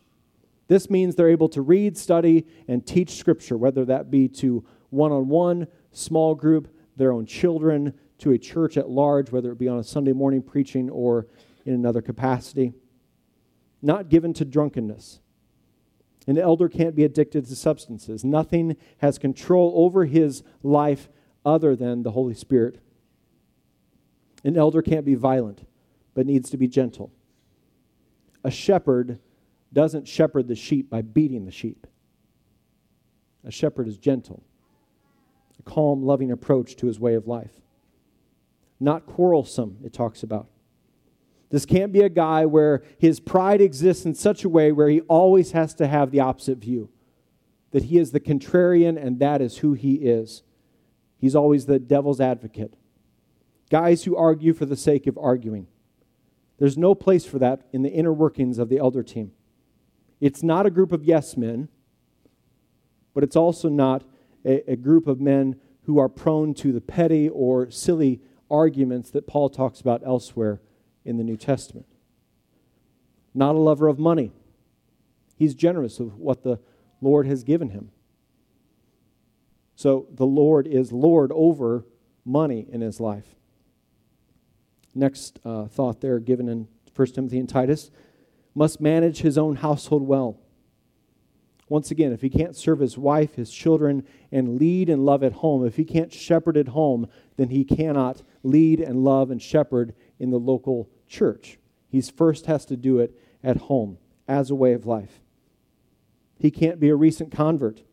This 0.68 0.90
means 0.90 1.16
they're 1.16 1.30
able 1.30 1.50
to 1.50 1.62
read, 1.62 1.98
study, 1.98 2.46
and 2.68 2.86
teach 2.86 3.16
Scripture, 3.16 3.58
whether 3.58 3.86
that 3.86 4.12
be 4.12 4.28
to 4.28 4.64
one 4.92 5.12
on 5.12 5.28
one, 5.28 5.68
small 5.92 6.36
group, 6.36 6.68
their 6.96 7.12
own 7.12 7.26
children, 7.26 7.94
to 8.20 8.32
a 8.32 8.38
church 8.38 8.78
at 8.78 8.90
large, 8.90 9.32
whether 9.32 9.52
it 9.52 9.58
be 9.58 9.68
on 9.68 9.80
a 9.80 9.84
Sunday 9.84 10.14
morning 10.14 10.44
preaching 10.44 10.90
or 10.90 11.28
in 11.66 11.74
another 11.74 12.02
capacity. 12.02 12.74
Not 13.82 14.10
given 14.10 14.34
to 14.34 14.46
drunkenness. 14.46 15.22
An 16.28 16.38
elder 16.38 16.70
can't 16.70 16.96
be 16.96 17.04
addicted 17.04 17.48
to 17.48 17.56
substances. 17.56 18.24
Nothing 18.24 18.78
has 19.00 19.18
control 19.18 19.74
over 19.76 20.06
his 20.06 20.44
life 20.62 21.10
other 21.44 21.76
than 21.76 22.04
the 22.04 22.12
Holy 22.12 22.36
Spirit. 22.36 22.80
An 24.44 24.56
elder 24.56 24.82
can't 24.82 25.06
be 25.06 25.16
violent, 25.16 25.66
but 26.14 26.28
needs 26.28 26.50
to 26.52 26.58
be 26.58 26.68
gentle 26.68 27.12
a 28.44 28.52
shepherd 28.52 29.20
doesn't 29.72 30.08
shepherd 30.08 30.48
the 30.48 30.56
sheep 30.56 30.90
by 30.90 31.02
beating 31.02 31.46
the 31.46 31.52
sheep. 31.52 31.88
A 33.46 33.52
shepherd 33.52 33.88
is 33.88 33.98
gentle, 33.98 34.44
a 35.60 35.64
calm, 35.64 36.04
loving 36.04 36.32
approach 36.32 36.76
to 36.78 36.88
his 36.88 37.00
way 37.00 37.16
of 37.16 37.28
life. 37.28 37.62
Not 38.80 39.06
quarrelsome, 39.06 39.78
it 39.84 39.94
talks 39.94 40.24
about. 40.24 40.48
This 41.50 41.66
can't 41.66 41.92
be 41.92 42.02
a 42.02 42.10
guy 42.10 42.46
where 42.46 42.84
his 42.98 43.20
pride 43.20 43.60
exists 43.60 44.06
in 44.06 44.14
such 44.14 44.44
a 44.44 44.50
way 44.50 44.72
where 44.72 44.90
he 44.90 45.02
always 45.02 45.52
has 45.52 45.74
to 45.76 45.88
have 45.88 46.12
the 46.12 46.20
opposite 46.20 46.60
view 46.60 46.90
that 47.72 47.84
he 47.84 47.98
is 47.98 48.12
the 48.12 48.20
contrarian 48.20 49.02
and 49.02 49.20
that 49.20 49.42
is 49.42 49.58
who 49.58 49.74
he 49.74 49.96
is. 49.96 50.44
He's 51.18 51.36
always 51.36 51.66
the 51.66 51.80
devil's 51.80 52.20
advocate. 52.20 52.76
Guys 53.70 54.04
who 54.04 54.16
argue 54.16 54.54
for 54.54 54.66
the 54.66 54.76
sake 54.76 55.06
of 55.06 55.18
arguing. 55.18 55.68
There's 56.60 56.78
no 56.78 56.94
place 56.94 57.26
for 57.26 57.40
that 57.40 57.62
in 57.72 57.82
the 57.82 57.90
inner 57.90 58.14
workings 58.14 58.60
of 58.60 58.70
the 58.70 58.78
elder 58.78 59.02
team. 59.02 59.32
It's 60.20 60.44
not 60.44 60.66
a 60.66 60.70
group 60.70 60.92
of 60.92 61.06
yes 61.06 61.38
men, 61.38 61.70
but 63.14 63.24
it's 63.24 63.38
also 63.38 63.70
not 63.70 64.04
a, 64.46 64.74
a 64.74 64.76
group 64.76 65.08
of 65.08 65.22
men 65.22 65.56
who 65.84 65.98
are 65.98 66.10
prone 66.10 66.54
to 66.56 66.72
the 66.72 66.82
petty 66.82 67.30
or 67.30 67.72
silly 67.72 68.22
arguments 68.52 69.10
that 69.12 69.26
Paul 69.26 69.50
talks 69.50 69.80
about 69.80 70.02
elsewhere 70.06 70.62
in 71.06 71.18
the 71.18 71.24
New 71.24 71.38
Testament. 71.38 71.86
Not 73.34 73.56
a 73.56 73.60
lover 73.60 73.88
of 73.88 73.98
money. 73.98 74.34
He's 75.38 75.56
generous 75.56 76.00
of 76.00 76.18
what 76.18 76.44
the 76.44 76.60
Lord 77.02 77.26
has 77.26 77.44
given 77.44 77.70
him. 77.70 77.92
So 79.76 80.08
the 80.12 80.26
Lord 80.26 80.68
is 80.68 80.92
Lord 80.92 81.32
over 81.34 81.86
money 82.26 82.68
in 82.70 82.82
his 82.82 83.00
life. 83.00 83.39
Next 84.96 85.40
uh, 85.46 85.66
thought 85.66 86.02
there 86.02 86.20
given 86.20 86.50
in 86.50 86.68
1 86.96 87.08
Timothy 87.10 87.40
and 87.40 87.48
Titus 87.48 87.92
must 88.56 88.82
manage 88.82 89.20
his 89.20 89.38
own 89.38 89.58
household 89.58 90.04
well. 90.04 90.40
Once 91.68 91.92
again, 91.92 92.12
if 92.12 92.22
he 92.22 92.30
can't 92.30 92.56
serve 92.56 92.80
his 92.80 92.98
wife, 92.98 93.36
his 93.36 93.52
children, 93.52 94.04
and 94.32 94.58
lead 94.58 94.90
and 94.90 95.06
love 95.06 95.24
at 95.24 95.34
home, 95.34 95.64
if 95.66 95.76
he 95.76 95.86
can't 95.86 96.12
shepherd 96.12 96.58
at 96.58 96.70
home, 96.70 97.08
then 97.38 97.50
he 97.50 97.64
cannot 97.64 98.24
lead 98.42 98.80
and 98.80 99.04
love 99.04 99.30
and 99.30 99.42
shepherd 99.42 99.94
in 100.18 100.32
the 100.32 100.40
local 100.40 100.90
church. 101.08 101.60
He 101.88 102.02
first 102.02 102.48
has 102.48 102.66
to 102.66 102.76
do 102.76 102.98
it 102.98 103.16
at 103.44 103.58
home 103.58 104.00
as 104.28 104.50
a 104.50 104.56
way 104.56 104.74
of 104.74 104.88
life. 104.88 105.22
He 106.40 106.50
can't 106.50 106.80
be 106.80 106.90
a 106.90 106.96
recent 106.96 107.32
convert. 107.32 107.84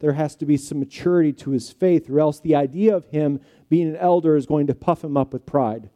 There 0.00 0.12
has 0.12 0.34
to 0.36 0.46
be 0.46 0.56
some 0.56 0.78
maturity 0.78 1.32
to 1.34 1.50
his 1.50 1.70
faith, 1.70 2.08
or 2.08 2.20
else 2.20 2.40
the 2.40 2.54
idea 2.54 2.96
of 2.96 3.06
him 3.06 3.40
being 3.68 3.88
an 3.88 3.96
elder 3.96 4.34
is 4.34 4.46
going 4.46 4.66
to 4.68 4.74
puff 4.74 5.04
him 5.04 5.16
up 5.16 5.34
with 5.34 5.44
pride 5.44 5.90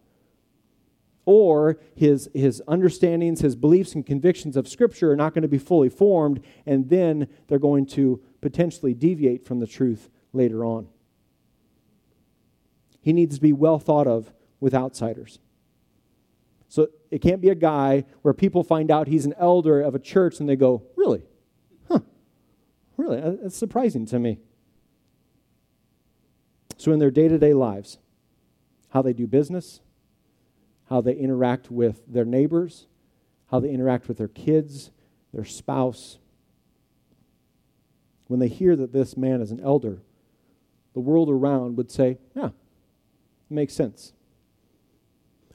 or 1.24 1.78
his, 1.94 2.28
his 2.34 2.62
understandings, 2.66 3.40
his 3.40 3.54
beliefs, 3.54 3.94
and 3.94 4.04
convictions 4.04 4.56
of 4.56 4.66
Scripture 4.66 5.12
are 5.12 5.16
not 5.16 5.34
going 5.34 5.42
to 5.42 5.48
be 5.48 5.58
fully 5.58 5.88
formed, 5.88 6.42
and 6.66 6.88
then 6.88 7.28
they're 7.48 7.58
going 7.58 7.86
to 7.86 8.20
potentially 8.40 8.94
deviate 8.94 9.44
from 9.46 9.60
the 9.60 9.66
truth 9.66 10.10
later 10.32 10.64
on. 10.64 10.88
He 13.00 13.12
needs 13.12 13.36
to 13.36 13.42
be 13.42 13.52
well 13.52 13.78
thought 13.78 14.06
of 14.06 14.32
with 14.60 14.74
outsiders. 14.74 15.38
So 16.68 16.88
it 17.10 17.20
can't 17.20 17.42
be 17.42 17.50
a 17.50 17.54
guy 17.54 18.04
where 18.22 18.32
people 18.32 18.64
find 18.64 18.90
out 18.90 19.06
he's 19.06 19.26
an 19.26 19.34
elder 19.38 19.82
of 19.82 19.94
a 19.94 19.98
church 19.98 20.40
and 20.40 20.48
they 20.48 20.56
go, 20.56 20.82
Really? 20.96 21.22
Huh. 21.88 22.00
Really? 22.96 23.20
Uh, 23.20 23.32
that's 23.42 23.56
surprising 23.56 24.06
to 24.06 24.18
me. 24.18 24.38
So, 26.78 26.92
in 26.92 26.98
their 26.98 27.10
day 27.10 27.28
to 27.28 27.38
day 27.38 27.52
lives, 27.52 27.98
how 28.88 29.02
they 29.02 29.12
do 29.12 29.26
business, 29.26 29.80
how 30.92 31.00
they 31.00 31.14
interact 31.14 31.70
with 31.70 32.02
their 32.06 32.26
neighbors, 32.26 32.86
how 33.50 33.58
they 33.58 33.70
interact 33.70 34.08
with 34.08 34.18
their 34.18 34.28
kids, 34.28 34.90
their 35.32 35.42
spouse. 35.42 36.18
When 38.26 38.40
they 38.40 38.48
hear 38.48 38.76
that 38.76 38.92
this 38.92 39.16
man 39.16 39.40
is 39.40 39.50
an 39.50 39.60
elder, 39.60 40.02
the 40.92 41.00
world 41.00 41.30
around 41.30 41.78
would 41.78 41.90
say, 41.90 42.18
Yeah, 42.36 42.50
makes 43.48 43.72
sense. 43.72 44.12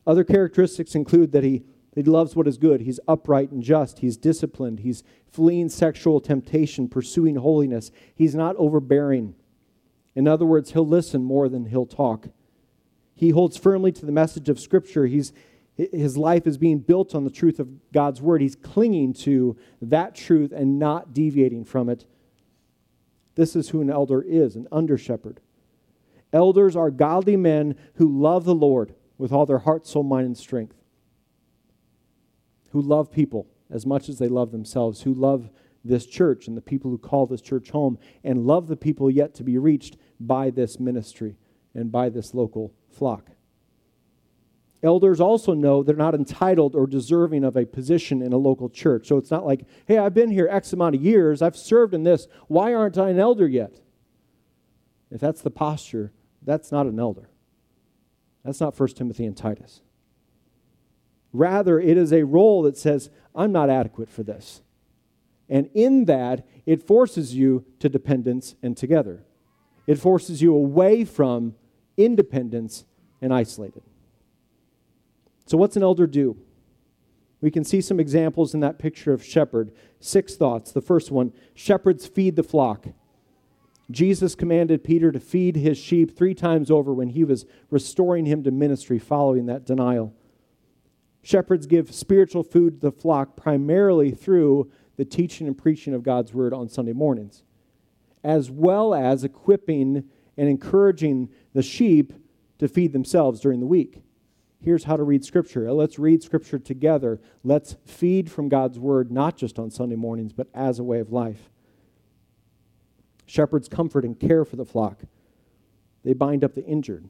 Other 0.08 0.24
characteristics 0.24 0.96
include 0.96 1.32
that 1.34 1.44
he, 1.44 1.62
he 1.94 2.02
loves 2.02 2.36
what 2.36 2.48
is 2.48 2.58
good, 2.58 2.82
he's 2.82 3.00
upright 3.08 3.52
and 3.52 3.62
just, 3.62 4.00
he's 4.00 4.18
disciplined, 4.18 4.80
he's 4.80 5.04
fleeing 5.32 5.70
sexual 5.70 6.20
temptation, 6.20 6.90
pursuing 6.90 7.36
holiness, 7.36 7.92
he's 8.16 8.34
not 8.34 8.56
overbearing. 8.56 9.36
In 10.16 10.28
other 10.28 10.48
words, 10.48 10.72
he'll 10.72 10.88
listen 10.88 11.24
more 11.24 11.48
than 11.48 11.68
he'll 11.68 11.86
talk. 11.86 12.30
He 13.18 13.32
holds 13.32 13.58
firmly 13.58 13.92
to 13.92 14.06
the 14.06 14.12
message 14.12 14.48
of 14.48 14.60
Scripture. 14.60 15.08
He's, 15.08 15.34
his 15.76 16.16
life 16.18 16.46
is 16.46 16.58
being 16.58 16.80
built 16.80 17.16
on 17.16 17.24
the 17.24 17.32
truth 17.32 17.60
of 17.60 17.92
God's 17.92 18.22
Word. 18.22 18.42
He's 18.42 18.56
clinging 18.56 19.14
to 19.14 19.58
that 19.82 20.16
truth 20.16 20.52
and 20.52 20.78
not 20.78 21.14
deviating 21.14 21.66
from 21.66 21.90
it. 21.90 22.06
This 23.36 23.56
is 23.56 23.70
who 23.70 23.82
an 23.82 23.90
elder 23.90 24.22
is 24.22 24.56
an 24.56 24.68
under 24.72 24.98
shepherd. 24.98 25.42
Elders 26.32 26.76
are 26.76 26.92
godly 26.92 27.38
men 27.38 27.76
who 27.96 28.08
love 28.08 28.46
the 28.46 28.56
Lord 28.56 28.94
with 29.18 29.32
all 29.32 29.48
their 29.48 29.60
heart, 29.60 29.88
soul, 29.88 30.04
mind, 30.04 30.28
and 30.28 30.38
strength, 30.38 30.76
who 32.72 32.82
love 32.82 33.12
people 33.12 33.48
as 33.72 33.86
much 33.86 34.10
as 34.10 34.20
they 34.20 34.28
love 34.28 34.52
themselves, 34.52 35.02
who 35.02 35.14
love 35.14 35.50
this 35.84 36.06
church 36.06 36.48
and 36.48 36.56
the 36.56 36.62
people 36.62 36.92
who 36.92 36.98
call 36.98 37.26
this 37.26 37.42
church 37.42 37.72
home 37.72 37.98
and 38.24 38.46
love 38.46 38.68
the 38.68 38.78
people 38.78 39.10
yet 39.10 39.34
to 39.34 39.44
be 39.44 39.58
reached 39.58 39.98
by 40.20 40.50
this 40.50 40.80
ministry 40.80 41.36
and 41.74 41.92
by 41.92 42.10
this 42.10 42.34
local 42.34 42.74
flock. 42.98 43.30
Elders 44.84 45.20
also 45.20 45.54
know 45.54 45.82
they're 45.82 45.96
not 45.96 46.14
entitled 46.14 46.76
or 46.76 46.86
deserving 46.86 47.44
of 47.44 47.58
a 47.58 47.66
position 47.66 48.22
in 48.22 48.32
a 48.32 48.38
local 48.38 48.70
church. 48.70 49.08
So 49.08 49.18
it's 49.18 49.32
not 49.32 49.46
like, 49.46 49.66
hey, 49.88 49.98
I've 49.98 50.14
been 50.14 50.30
here 50.30 50.48
X 50.50 50.72
amount 50.74 50.96
of 50.96 51.02
years, 51.02 51.42
I've 51.42 51.58
served 51.58 51.94
in 51.94 52.04
this, 52.04 52.28
why 52.48 52.74
aren't 52.74 52.98
I 52.98 53.10
an 53.10 53.20
elder 53.20 53.48
yet? 53.48 53.82
If 55.10 55.20
that's 55.20 55.42
the 55.42 55.50
posture, 55.50 56.12
that's 56.44 56.72
not 56.72 56.86
an 56.86 57.00
elder. 57.00 57.30
That's 58.44 58.62
not 58.62 58.80
1 58.80 58.90
Timothy 58.90 59.26
and 59.26 59.36
Titus. 59.36 59.82
Rather, 61.34 61.80
it 61.80 61.98
is 61.98 62.14
a 62.14 62.24
role 62.24 62.62
that 62.64 62.78
says, 62.78 63.10
I'm 63.36 63.52
not 63.52 63.70
adequate 63.70 64.10
for 64.10 64.24
this. 64.24 64.62
And 65.50 65.70
in 65.74 66.06
that, 66.06 66.46
it 66.66 66.86
forces 66.86 67.36
you 67.36 67.66
to 67.80 67.90
dependence 67.90 68.56
and 68.62 68.76
together. 68.76 69.24
It 69.86 70.00
forces 70.00 70.42
you 70.42 70.54
away 70.54 71.06
from 71.06 71.56
independence 71.96 72.86
and 73.22 73.34
isolated. 73.34 73.84
So, 75.46 75.58
what's 75.58 75.76
an 75.76 75.84
elder 75.84 76.08
do? 76.08 76.38
We 77.40 77.52
can 77.52 77.64
see 77.64 77.82
some 77.82 78.00
examples 78.00 78.54
in 78.54 78.60
that 78.62 78.80
picture 78.80 79.14
of 79.14 79.24
shepherd. 79.24 79.72
Six 80.00 80.36
thoughts. 80.36 80.72
The 80.72 80.82
first 80.82 81.12
one 81.12 81.34
shepherds 81.54 82.08
feed 82.08 82.36
the 82.36 82.44
flock. 82.44 82.88
Jesus 83.90 84.36
commanded 84.36 84.84
Peter 84.84 85.12
to 85.12 85.20
feed 85.20 85.56
his 85.56 85.78
sheep 85.78 86.18
three 86.18 86.34
times 86.34 86.70
over 86.70 86.94
when 86.94 87.10
he 87.10 87.24
was 87.24 87.46
restoring 87.70 88.26
him 88.26 88.44
to 88.44 88.52
ministry 88.52 89.00
following 89.00 89.46
that 89.46 89.66
denial. 89.66 90.14
Shepherds 91.22 91.68
give 91.68 91.94
spiritual 91.94 92.44
food 92.44 92.82
to 92.82 92.88
the 92.88 92.92
flock 92.92 93.36
primarily 93.36 94.12
through 94.12 94.72
the 94.98 95.06
teaching 95.06 95.48
and 95.48 95.58
preaching 95.58 95.94
of 95.94 96.04
God's 96.04 96.34
word 96.34 96.54
on 96.54 96.68
Sunday 96.68 96.94
mornings, 96.94 97.44
as 98.24 98.52
well 98.52 98.94
as 98.94 99.24
equipping 99.24 100.04
and 100.36 100.50
encouraging 100.50 101.30
the 101.54 101.64
sheep 101.64 102.14
to 102.60 102.68
feed 102.68 102.94
themselves 102.94 103.40
during 103.40 103.60
the 103.60 103.68
week. 103.68 104.02
Here's 104.62 104.86
how 104.86 104.98
to 104.98 105.04
read 105.04 105.24
Scripture. 105.24 105.72
Let's 105.72 106.00
read 106.00 106.24
Scripture 106.24 106.60
together. 106.60 107.20
Let's 107.44 107.76
feed 107.86 108.32
from 108.32 108.50
God's 108.50 108.80
Word, 108.80 109.12
not 109.12 109.38
just 109.38 109.60
on 109.60 109.70
Sunday 109.70 109.96
mornings, 109.96 110.34
but 110.34 110.48
as 110.54 110.80
a 110.80 110.84
way 110.84 111.00
of 111.00 111.12
life. 111.12 111.52
Shepherds 113.26 113.68
comfort 113.68 114.04
and 114.04 114.20
care 114.20 114.46
for 114.46 114.56
the 114.56 114.66
flock. 114.66 115.04
They 116.04 116.14
bind 116.14 116.44
up 116.44 116.56
the 116.56 116.66
injured. 116.66 117.10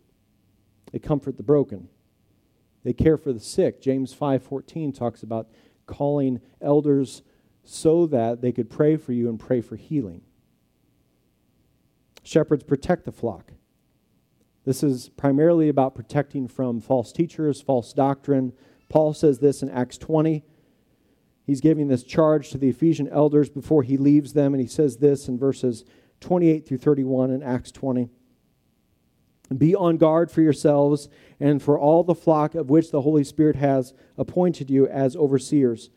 They 0.92 1.00
comfort 1.00 1.38
the 1.38 1.44
broken. 1.44 1.90
They 2.84 2.94
care 2.94 3.18
for 3.18 3.32
the 3.32 3.40
sick. 3.40 3.82
James 3.82 4.14
5:14 4.14 4.92
talks 4.92 5.24
about 5.24 5.50
calling 5.86 6.42
elders 6.62 7.22
so 7.64 8.08
that 8.08 8.42
they 8.42 8.52
could 8.52 8.70
pray 8.70 8.98
for 8.98 9.14
you 9.14 9.30
and 9.30 9.40
pray 9.40 9.62
for 9.62 9.76
healing. 9.76 10.22
Shepherds 12.24 12.64
protect 12.64 13.06
the 13.06 13.12
flock. 13.12 13.54
This 14.68 14.84
is 14.84 15.08
primarily 15.08 15.70
about 15.70 15.96
protecting 15.96 16.50
from 16.50 16.82
false 16.82 17.14
teachers, 17.14 17.62
false 17.62 17.94
doctrine. 17.94 18.52
Paul 18.90 19.14
says 19.14 19.40
this 19.40 19.64
in 19.64 19.70
Acts 19.70 19.98
20. 19.98 20.44
He's 21.46 21.62
giving 21.62 21.88
this 21.88 22.04
charge 22.04 22.50
to 22.50 22.58
the 22.58 22.68
Ephesian 22.68 23.08
elders 23.08 23.50
before 23.50 23.84
he 23.84 23.96
leaves 23.96 24.34
them, 24.34 24.54
and 24.54 24.60
he 24.60 24.68
says 24.68 24.98
this 24.98 25.30
in 25.30 25.40
verses 25.40 25.86
28 26.20 26.68
through 26.68 26.80
31 26.80 27.32
in 27.32 27.44
Acts 27.44 27.72
20. 27.72 28.10
Be 29.58 29.74
on 29.74 29.96
guard 29.96 30.30
for 30.30 30.42
yourselves 30.42 31.08
and 31.40 31.64
for 31.64 31.80
all 31.80 32.04
the 32.04 32.14
flock 32.14 32.54
of 32.54 32.70
which 32.70 32.92
the 32.92 33.04
Holy 33.04 33.24
Spirit 33.24 33.56
has 33.56 33.94
appointed 34.18 34.70
you 34.70 34.86
as 34.86 35.16
overseers, 35.16 35.92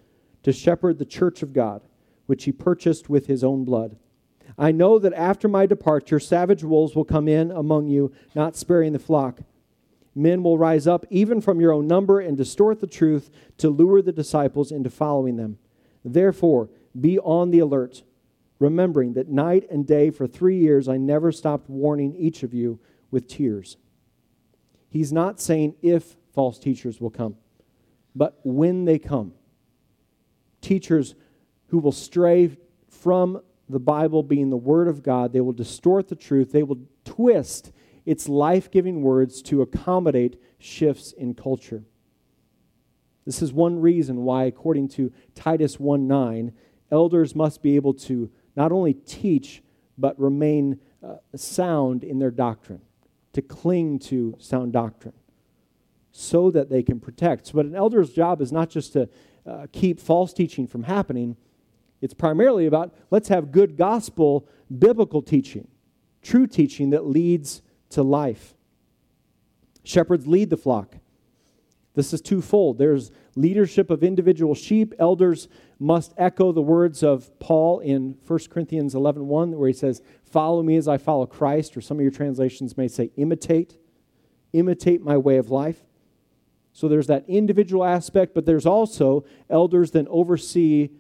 to 0.45 0.53
shepherd 0.53 1.01
the 1.01 1.05
church 1.05 1.43
of 1.43 1.53
God, 1.53 1.83
which 2.27 2.45
he 2.45 2.53
purchased 2.53 3.11
with 3.11 3.27
his 3.27 3.43
own 3.43 3.65
blood. 3.65 3.97
I 4.61 4.73
know 4.73 4.99
that 4.99 5.15
after 5.15 5.49
my 5.49 5.65
departure, 5.65 6.21
savage 6.21 6.63
wolves 6.63 6.95
will 6.95 7.07
come 7.07 7.29
in 7.29 7.51
among 7.51 7.89
you, 7.89 8.13
not 8.35 8.57
sparing 8.57 8.93
the 8.93 8.99
flock. 8.99 9.41
Men 10.15 10.43
will 10.43 10.59
rise 10.59 10.87
up 10.87 11.07
even 11.09 11.41
from 11.41 11.63
your 11.63 11.73
own 11.73 11.87
number 11.87 12.21
and 12.21 12.37
distort 12.37 12.81
the 12.81 12.87
truth 12.87 13.31
to 13.57 13.71
lure 13.71 14.03
the 14.03 14.13
disciples 14.13 14.71
into 14.71 14.91
following 14.91 15.37
them. 15.37 15.59
Therefore, 16.05 16.69
be 17.01 17.19
on 17.21 17.51
the 17.51 17.61
alert, 17.61 18.03
remembering 18.59 19.15
that 19.15 19.31
night 19.31 19.67
and 19.71 19.87
day 19.87 20.11
for 20.11 20.27
three 20.27 20.59
years 20.59 20.91
I 20.91 20.99
never 20.99 21.33
stopped 21.33 21.71
warning 21.71 22.15
each 22.15 22.43
of 22.43 22.53
you 22.53 22.79
with 23.11 23.29
tears. 23.29 23.79
He's 24.91 25.11
not 25.11 25.41
saying 25.41 25.77
if 25.81 26.17
false 26.35 26.59
teachers 26.59 27.01
will 27.01 27.11
come, 27.11 27.37
but 28.15 28.39
when 28.45 28.85
they 28.85 28.99
come. 28.99 29.33
Teachers 30.61 31.15
who 31.69 31.79
will 31.79 31.93
stray 31.93 32.59
from 32.91 33.41
the 33.71 33.81
Bible 33.81 34.23
being 34.23 34.51
the 34.51 34.57
Word 34.57 34.89
of 34.89 35.03
God, 35.03 35.33
they 35.33 35.41
will 35.41 35.53
distort 35.53 36.09
the 36.09 36.17
truth, 36.17 36.53
they 36.53 36.63
will 36.63 36.81
twist 37.05 37.73
its 38.05 38.29
life 38.29 38.71
giving 38.71 39.03
words 39.03 39.43
to 39.43 39.63
accommodate 39.63 40.41
shifts 40.59 41.13
in 41.13 41.35
culture. 41.35 41.85
This 43.27 43.43
is 43.43 43.53
one 43.53 43.81
reason 43.81 44.23
why, 44.23 44.45
according 44.45 44.89
to 44.89 45.13
Titus 45.35 45.79
1 45.79 46.09
9, 46.09 46.53
elders 46.91 47.35
must 47.35 47.63
be 47.63 47.77
able 47.77 47.95
to 47.95 48.31
not 48.57 48.73
only 48.73 48.95
teach, 48.95 49.63
but 49.97 50.19
remain 50.19 50.81
uh, 51.03 51.17
sound 51.37 52.03
in 52.03 52.19
their 52.19 52.31
doctrine, 52.31 52.81
to 53.33 53.43
cling 53.43 53.99
to 53.99 54.35
sound 54.39 54.73
doctrine, 54.73 55.15
so 56.11 56.51
that 56.51 56.71
they 56.71 56.83
can 56.83 56.99
protect. 56.99 57.53
But 57.53 57.67
an 57.67 57.77
elder's 57.77 58.13
job 58.13 58.41
is 58.41 58.51
not 58.51 58.71
just 58.71 58.95
to 58.95 59.09
uh, 59.47 59.67
keep 59.73 60.01
false 60.01 60.33
teaching 60.33 60.67
from 60.67 60.83
happening 60.85 61.37
it's 62.01 62.15
primarily 62.15 62.67
about 62.67 62.95
let's 63.11 63.29
have 63.29 63.53
good 63.53 63.77
gospel, 63.77 64.49
biblical 64.79 65.23
teaching, 65.23 65.69
true 66.23 66.47
teaching 66.47 66.91
that 66.91 67.07
leads 67.07 67.63
to 67.91 68.03
life. 68.03 68.55
Shepherds 69.83 70.27
lead 70.27 70.51
the 70.51 70.57
flock. 70.57 70.97
This 71.95 72.13
is 72.13 72.21
twofold. 72.21 72.79
There's 72.79 73.11
leadership 73.35 73.91
of 73.91 74.05
individual 74.05 74.55
sheep. 74.55 74.95
Elders 74.99 75.49
must 75.79 76.15
echo 76.17 76.53
the 76.53 76.63
words 76.63 77.03
of 77.03 77.37
Paul 77.41 77.81
in 77.81 78.17
1 78.27 78.39
Corinthians 78.51 78.95
11 78.95 79.27
1, 79.27 79.59
where 79.59 79.69
he 79.69 79.75
says, 79.75 80.01
Follow 80.25 80.63
me 80.63 80.77
as 80.77 80.87
I 80.87 80.99
follow 80.99 81.27
Christ, 81.27 81.77
or 81.77 81.81
some 81.81 81.99
of 81.99 82.03
your 82.03 82.13
translations 82.13 82.77
may 82.77 82.87
say, 82.87 83.11
imitate. 83.17 83.77
Imitate 84.53 85.03
my 85.03 85.17
way 85.17 85.37
of 85.37 85.51
life. 85.51 85.83
So 86.73 86.89
there's 86.89 87.09
that 87.09 87.25
individual 87.27 87.85
aspect, 87.85 88.35
but 88.35 88.47
there's 88.47 88.67
also 88.67 89.25
elders 89.49 89.91
that 89.93 90.07
oversee 90.09 90.91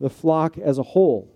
the 0.00 0.10
flock 0.10 0.58
as 0.58 0.78
a 0.78 0.82
whole. 0.82 1.32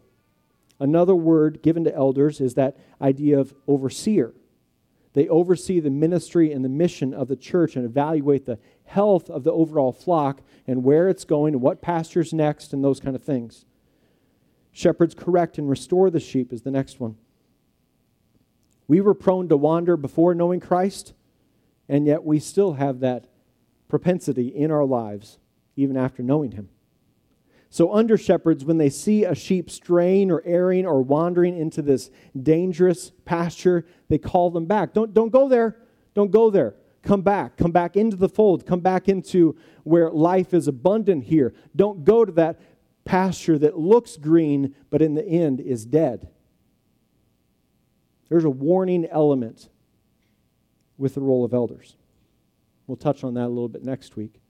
Another 0.78 1.14
word 1.14 1.62
given 1.62 1.84
to 1.84 1.94
elders 1.94 2.40
is 2.40 2.54
that 2.54 2.76
idea 3.00 3.38
of 3.38 3.54
overseer. 3.66 4.32
They 5.12 5.28
oversee 5.28 5.80
the 5.80 5.90
ministry 5.90 6.52
and 6.52 6.64
the 6.64 6.68
mission 6.68 7.12
of 7.12 7.28
the 7.28 7.36
church 7.36 7.76
and 7.76 7.84
evaluate 7.84 8.46
the 8.46 8.58
health 8.84 9.28
of 9.28 9.44
the 9.44 9.52
overall 9.52 9.92
flock 9.92 10.40
and 10.66 10.84
where 10.84 11.08
it's 11.08 11.24
going 11.24 11.54
and 11.54 11.62
what 11.62 11.82
pastures 11.82 12.32
next 12.32 12.72
and 12.72 12.82
those 12.82 13.00
kind 13.00 13.16
of 13.16 13.22
things. 13.22 13.66
Shepherds 14.72 15.14
correct 15.14 15.58
and 15.58 15.68
restore 15.68 16.10
the 16.10 16.20
sheep 16.20 16.52
is 16.52 16.62
the 16.62 16.70
next 16.70 17.00
one. 17.00 17.16
We 18.86 19.00
were 19.00 19.14
prone 19.14 19.48
to 19.48 19.56
wander 19.56 19.96
before 19.96 20.34
knowing 20.34 20.60
Christ, 20.60 21.12
and 21.88 22.06
yet 22.06 22.24
we 22.24 22.38
still 22.38 22.74
have 22.74 23.00
that 23.00 23.26
propensity 23.88 24.48
in 24.48 24.70
our 24.70 24.84
lives 24.84 25.38
even 25.76 25.96
after 25.96 26.22
knowing 26.22 26.52
Him. 26.52 26.68
So, 27.72 27.94
under 27.94 28.18
shepherds, 28.18 28.64
when 28.64 28.78
they 28.78 28.90
see 28.90 29.24
a 29.24 29.34
sheep 29.34 29.70
straying 29.70 30.32
or 30.32 30.42
erring 30.44 30.86
or 30.86 31.02
wandering 31.02 31.56
into 31.56 31.82
this 31.82 32.10
dangerous 32.40 33.12
pasture, 33.24 33.86
they 34.08 34.18
call 34.18 34.50
them 34.50 34.66
back. 34.66 34.92
Don't, 34.92 35.14
don't 35.14 35.30
go 35.30 35.48
there. 35.48 35.76
Don't 36.14 36.32
go 36.32 36.50
there. 36.50 36.74
Come 37.04 37.22
back. 37.22 37.56
Come 37.56 37.70
back 37.70 37.96
into 37.96 38.16
the 38.16 38.28
fold. 38.28 38.66
Come 38.66 38.80
back 38.80 39.08
into 39.08 39.56
where 39.84 40.10
life 40.10 40.52
is 40.52 40.66
abundant 40.66 41.24
here. 41.24 41.54
Don't 41.76 42.04
go 42.04 42.24
to 42.24 42.32
that 42.32 42.60
pasture 43.04 43.56
that 43.58 43.78
looks 43.78 44.16
green, 44.16 44.74
but 44.90 45.00
in 45.00 45.14
the 45.14 45.24
end 45.24 45.60
is 45.60 45.86
dead. 45.86 46.28
There's 48.28 48.44
a 48.44 48.50
warning 48.50 49.06
element 49.06 49.68
with 50.98 51.14
the 51.14 51.20
role 51.20 51.44
of 51.44 51.54
elders. 51.54 51.96
We'll 52.88 52.96
touch 52.96 53.22
on 53.22 53.34
that 53.34 53.46
a 53.46 53.48
little 53.48 53.68
bit 53.68 53.84
next 53.84 54.16
week. 54.16 54.40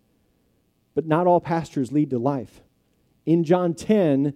But 0.95 1.07
not 1.07 1.27
all 1.27 1.41
pastures 1.41 1.93
lead 1.93 2.09
to 2.11 2.19
life 2.19 2.63
in 3.27 3.45
John 3.45 3.75
10, 3.75 4.35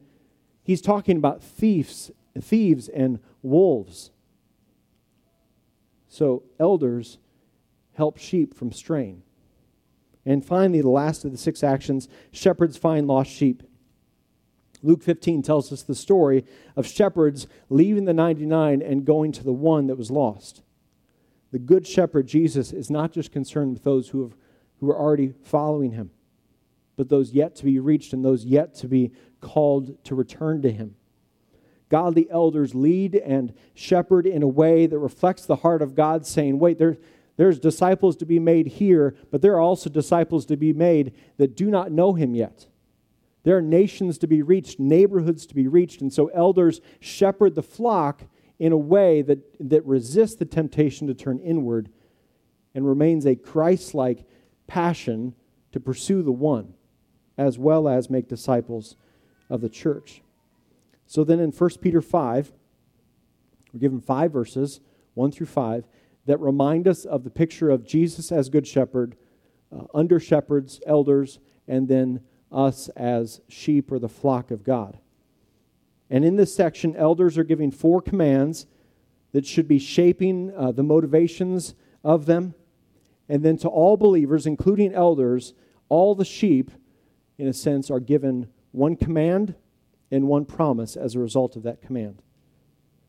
he's 0.62 0.80
talking 0.80 1.16
about 1.16 1.43
thieves, 1.43 2.11
thieves 2.39 2.89
and 2.89 3.18
wolves. 3.43 4.11
So 6.09 6.45
elders 6.59 7.18
help 7.95 8.18
sheep 8.18 8.55
from 8.55 8.72
straying. 8.72 9.22
And 10.26 10.45
finally, 10.45 10.80
the 10.80 10.89
last 10.89 11.24
of 11.24 11.32
the 11.32 11.39
six 11.39 11.62
actions 11.62 12.09
shepherds 12.30 12.76
find 12.76 13.07
lost 13.07 13.30
sheep. 13.30 13.62
Luke 14.82 15.03
15 15.03 15.43
tells 15.43 15.72
us 15.72 15.82
the 15.82 15.95
story 15.95 16.45
of 16.76 16.87
shepherds 16.87 17.47
leaving 17.70 18.05
the 18.05 18.12
99 18.12 18.82
and 18.82 19.05
going 19.05 19.32
to 19.32 19.43
the 19.43 19.53
one 19.53 19.87
that 19.87 19.97
was 19.97 20.11
lost. 20.11 20.62
The 21.53 21.59
good 21.59 21.87
shepherd, 21.87 22.26
Jesus, 22.26 22.72
is 22.72 22.91
not 22.91 23.12
just 23.12 23.32
concerned 23.32 23.72
with 23.72 23.85
those 23.85 24.11
who, 24.11 24.22
have, 24.22 24.37
who 24.80 24.91
are 24.91 24.99
already 24.99 25.32
following 25.43 25.93
him 25.93 26.11
but 26.97 27.09
those 27.09 27.33
yet 27.33 27.55
to 27.57 27.65
be 27.65 27.79
reached 27.79 28.13
and 28.13 28.25
those 28.25 28.45
yet 28.45 28.75
to 28.77 28.89
be 28.89 29.13
called 29.41 30.03
to 30.05 30.15
return 30.15 30.63
to 30.63 30.73
Him. 30.73 30.97
godly 31.89 32.29
elders 32.31 32.75
lead 32.75 33.15
and 33.15 33.53
shepherd 33.75 34.27
in 34.27 34.43
a 34.43 34.49
way 34.49 34.87
that 34.87 34.99
reflects 34.99 35.47
the 35.47 35.57
heart 35.57 35.83
of 35.83 35.95
God, 35.95 36.27
saying, 36.27 36.59
Wait, 36.59 36.79
there, 36.79 36.97
there's 37.37 37.59
disciples 37.59 38.17
to 38.17 38.27
be 38.27 38.39
made 38.39 38.67
here, 38.67 39.15
but 39.31 39.43
there 39.43 39.55
are 39.55 39.61
also 39.61 39.91
disciples 39.91 40.47
to 40.47 40.57
be 40.57 40.73
made 40.73 41.13
that 41.37 41.57
do 41.57 41.71
not 41.71 41.93
know 41.93 42.15
him 42.15 42.35
yet. 42.35 42.67
There 43.43 43.57
are 43.57 43.63
nations 43.63 44.19
to 44.19 44.27
be 44.27 44.43
reached, 44.43 44.81
neighborhoods 44.81 45.47
to 45.47 45.55
be 45.55 45.69
reached, 45.69 46.01
and 46.01 46.13
so 46.13 46.29
elders 46.29 46.81
shepherd 47.01 47.55
the 47.55 47.63
flock 47.63 48.23
in 48.59 48.73
a 48.73 48.77
way 48.77 49.21
that, 49.23 49.39
that 49.69 49.85
resists 49.85 50.37
the 50.37 50.45
temptation 50.45 51.07
to 51.09 51.15
turn 51.15 51.39
inward 51.41 51.91
and 52.75 52.87
remains 52.87 53.27
a 53.27 53.37
Christ 53.37 53.95
like 53.95 54.25
passion 54.67 55.35
to 55.73 55.81
pursue 55.81 56.23
the 56.23 56.33
one, 56.33 56.75
as 57.37 57.59
well 57.59 57.89
as 57.89 58.11
make 58.11 58.28
disciples 58.28 58.97
of 59.51 59.61
the 59.61 59.68
church. 59.68 60.22
So 61.07 61.24
then 61.24 61.41
in 61.41 61.51
1 61.51 61.70
Peter 61.80 62.01
5, 62.01 62.53
we're 63.72 63.80
given 63.80 64.01
five 64.01 64.32
verses, 64.32 64.80
1 65.14 65.32
through 65.32 65.47
5, 65.47 65.85
that 66.26 66.41
remind 66.41 66.89
us 66.89 67.05
of 67.05 67.24
the 67.24 67.30
picture 67.30 67.70
of 67.70 67.87
Jesus 67.87 68.32
as 68.32 68.49
Good 68.49 68.66
Shepherd, 68.66 69.16
uh, 69.74 69.85
under 69.95 70.18
shepherds, 70.18 70.80
elders, 70.87 71.39
and 71.68 71.89
then 71.89 72.20
us 72.51 72.89
as 72.91 73.41
sheep 73.49 73.91
or 73.91 73.99
the 73.99 74.09
flock 74.09 74.51
of 74.51 74.64
God. 74.64 74.99
And 76.09 76.24
in 76.24 76.37
this 76.37 76.55
section, 76.55 76.95
elders 76.97 77.37
are 77.37 77.45
giving 77.45 77.70
four 77.70 78.01
commands 78.01 78.66
that 79.32 79.45
should 79.45 79.66
be 79.66 79.78
shaping 79.78 80.53
uh, 80.57 80.70
the 80.70 80.82
motivations 80.82 81.74
of 82.05 82.26
them. 82.26 82.55
And 83.28 83.43
then 83.43 83.57
to 83.59 83.68
all 83.68 83.97
believers, 83.97 84.47
including 84.47 84.95
elders, 84.95 85.55
all 85.89 86.14
the 86.14 86.24
sheep, 86.24 86.70
in 87.39 87.49
a 87.49 87.53
sense, 87.53 87.91
are 87.91 88.01
given 88.01 88.49
one 88.72 88.97
command 88.97 89.55
and 90.11 90.28
one 90.28 90.45
promise 90.45 90.97
as 90.97 91.14
a 91.14 91.20
result 91.20 91.57
of 91.57 91.62
that 91.64 91.82
command. 91.82 92.22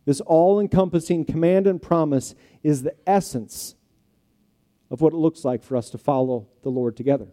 This 0.06 0.22
all 0.22 0.60
encompassing 0.60 1.26
command 1.26 1.68
and 1.68 1.82
promise 1.82 2.36
is 2.64 2.84
the 2.84 2.96
essence 3.08 3.76
of 4.92 5.02
what 5.02 5.14
it 5.14 5.18
looks 5.18 5.44
like 5.44 5.64
for 5.64 5.76
us 5.76 5.90
to 5.90 5.98
follow 5.98 6.48
the 6.62 6.70
Lord 6.70 6.96
together. 6.96 7.28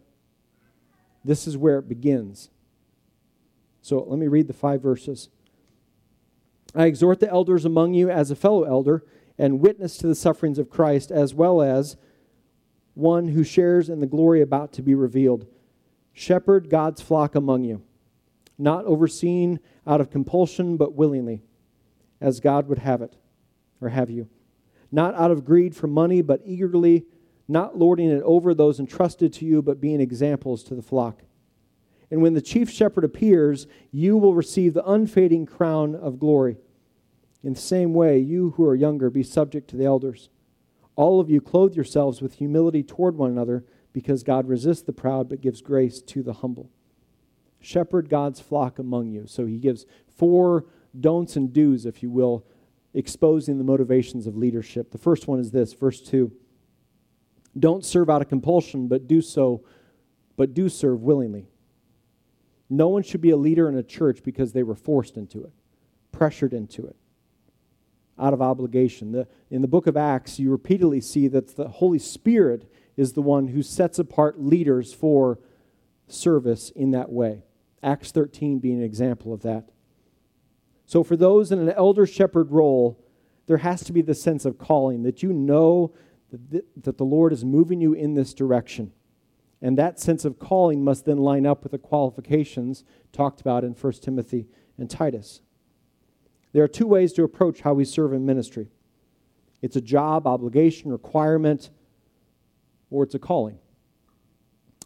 This 1.23 1.47
is 1.47 1.55
where 1.55 1.79
it 1.79 1.87
begins. 1.87 2.49
So 3.81 4.03
let 4.07 4.19
me 4.19 4.27
read 4.27 4.47
the 4.47 4.53
five 4.53 4.81
verses. 4.81 5.29
I 6.75 6.85
exhort 6.85 7.19
the 7.19 7.29
elders 7.29 7.65
among 7.65 7.93
you 7.93 8.09
as 8.09 8.31
a 8.31 8.35
fellow 8.35 8.63
elder 8.63 9.03
and 9.37 9.59
witness 9.59 9.97
to 9.97 10.07
the 10.07 10.15
sufferings 10.15 10.57
of 10.57 10.69
Christ, 10.69 11.11
as 11.11 11.33
well 11.33 11.61
as 11.61 11.95
one 12.93 13.29
who 13.29 13.43
shares 13.43 13.89
in 13.89 13.99
the 13.99 14.07
glory 14.07 14.41
about 14.41 14.71
to 14.73 14.81
be 14.81 14.95
revealed. 14.95 15.47
Shepherd 16.13 16.69
God's 16.69 17.01
flock 17.01 17.35
among 17.35 17.63
you, 17.63 17.81
not 18.57 18.85
overseen 18.85 19.59
out 19.85 19.99
of 19.99 20.11
compulsion, 20.11 20.77
but 20.77 20.93
willingly, 20.93 21.41
as 22.21 22.39
God 22.39 22.67
would 22.67 22.79
have 22.79 23.01
it, 23.01 23.17
or 23.81 23.89
have 23.89 24.09
you. 24.09 24.29
Not 24.91 25.15
out 25.15 25.31
of 25.31 25.43
greed 25.43 25.75
for 25.75 25.87
money, 25.87 26.21
but 26.21 26.41
eagerly, 26.45 27.05
not 27.47 27.77
lording 27.77 28.09
it 28.09 28.21
over 28.21 28.53
those 28.53 28.79
entrusted 28.79 29.33
to 29.33 29.45
you, 29.45 29.61
but 29.61 29.81
being 29.81 29.99
examples 29.99 30.63
to 30.63 30.75
the 30.75 30.83
flock. 30.83 31.23
And 32.11 32.21
when 32.21 32.35
the 32.35 32.41
chief 32.41 32.69
shepherd 32.69 33.03
appears, 33.03 33.65
you 33.91 34.15
will 34.17 34.35
receive 34.35 34.75
the 34.75 34.87
unfading 34.87 35.47
crown 35.47 35.95
of 35.95 36.19
glory. 36.19 36.57
In 37.43 37.53
the 37.53 37.59
same 37.59 37.93
way, 37.93 38.19
you 38.19 38.51
who 38.51 38.65
are 38.65 38.75
younger, 38.75 39.09
be 39.09 39.23
subject 39.23 39.67
to 39.71 39.77
the 39.77 39.85
elders. 39.85 40.29
All 40.95 41.19
of 41.19 41.29
you 41.29 41.41
clothe 41.41 41.75
yourselves 41.75 42.21
with 42.21 42.35
humility 42.35 42.83
toward 42.83 43.17
one 43.17 43.31
another, 43.31 43.65
because 43.93 44.23
God 44.23 44.47
resists 44.47 44.81
the 44.81 44.91
proud 44.93 45.29
but 45.29 45.41
gives 45.41 45.61
grace 45.61 46.01
to 46.01 46.23
the 46.23 46.33
humble. 46.33 46.69
Shepherd 47.59 48.09
God's 48.09 48.41
flock 48.41 48.79
among 48.79 49.11
you. 49.11 49.25
So 49.27 49.45
he 49.45 49.57
gives 49.57 49.85
four 50.17 50.65
don'ts 50.99 51.35
and 51.35 51.53
do's, 51.53 51.85
if 51.85 52.03
you 52.03 52.09
will, 52.09 52.45
exposing 52.93 53.57
the 53.57 53.63
motivations 53.63 54.27
of 54.27 54.35
leadership. 54.35 54.91
The 54.91 54.97
first 54.97 55.27
one 55.27 55.39
is 55.39 55.51
this, 55.51 55.73
verse 55.73 56.01
2. 56.01 56.31
Don't 57.57 57.85
serve 57.85 58.09
out 58.09 58.21
of 58.21 58.27
compulsion, 58.27 58.87
but 58.87 59.07
do 59.07 59.21
so, 59.21 59.63
but 60.35 60.53
do 60.53 60.67
serve 60.67 61.01
willingly. 61.01 61.47
No 62.69 62.89
one 62.89 63.03
should 63.03 63.21
be 63.21 63.29
a 63.29 63.37
leader 63.37 63.69
in 63.69 63.77
a 63.77 63.83
church 63.83 64.23
because 64.23 64.51
they 64.51 64.63
were 64.63 64.75
forced 64.75 65.15
into 65.15 65.43
it, 65.43 65.51
pressured 66.11 66.53
into 66.53 66.85
it 66.85 66.95
out 68.19 68.33
of 68.33 68.41
obligation. 68.41 69.11
The, 69.11 69.27
in 69.49 69.61
the 69.61 69.67
book 69.67 69.87
of 69.87 69.97
Acts, 69.97 70.39
you 70.39 70.51
repeatedly 70.51 71.01
see 71.01 71.27
that 71.29 71.55
the 71.55 71.67
Holy 71.67 71.99
Spirit 71.99 72.69
is 72.95 73.13
the 73.13 73.21
one 73.21 73.47
who 73.47 73.63
sets 73.63 73.99
apart 73.99 74.41
leaders 74.41 74.93
for 74.93 75.39
service 76.07 76.69
in 76.71 76.91
that 76.91 77.11
way. 77.11 77.43
Acts 77.81 78.11
13 78.11 78.59
being 78.59 78.79
an 78.79 78.83
example 78.83 79.33
of 79.33 79.41
that. 79.41 79.69
So, 80.85 81.03
for 81.03 81.15
those 81.15 81.51
in 81.51 81.59
an 81.59 81.69
elder 81.71 82.05
shepherd 82.05 82.51
role, 82.51 82.99
there 83.45 83.57
has 83.57 83.83
to 83.85 83.93
be 83.93 84.01
the 84.01 84.15
sense 84.15 84.45
of 84.45 84.57
calling 84.57 85.03
that 85.03 85.23
you 85.23 85.33
know 85.33 85.93
that, 86.31 86.97
the 86.97 87.03
Lord 87.03 87.31
is 87.33 87.45
moving 87.45 87.81
you 87.81 87.93
in 87.93 88.13
this 88.13 88.33
direction. 88.33 88.91
And 89.61 89.77
that 89.77 89.99
sense 89.99 90.25
of 90.25 90.39
calling 90.39 90.83
must 90.83 91.05
then 91.05 91.17
line 91.17 91.45
up 91.45 91.63
with 91.63 91.71
the 91.71 91.77
qualifications 91.77 92.83
talked 93.11 93.39
about 93.39 93.63
in 93.63 93.73
1 93.73 93.93
Timothy 93.93 94.47
and 94.77 94.89
Titus. 94.89 95.41
There 96.51 96.63
are 96.63 96.67
two 96.67 96.87
ways 96.87 97.13
to 97.13 97.23
approach 97.23 97.61
how 97.61 97.73
we 97.73 97.85
serve 97.85 98.13
in 98.13 98.25
ministry 98.25 98.69
it's 99.63 99.77
a 99.77 99.81
job, 99.81 100.27
obligation, 100.27 100.91
requirement, 100.91 101.69
or 102.93 103.03
it's 103.03 103.15
a 103.15 103.19
calling. 103.19 103.57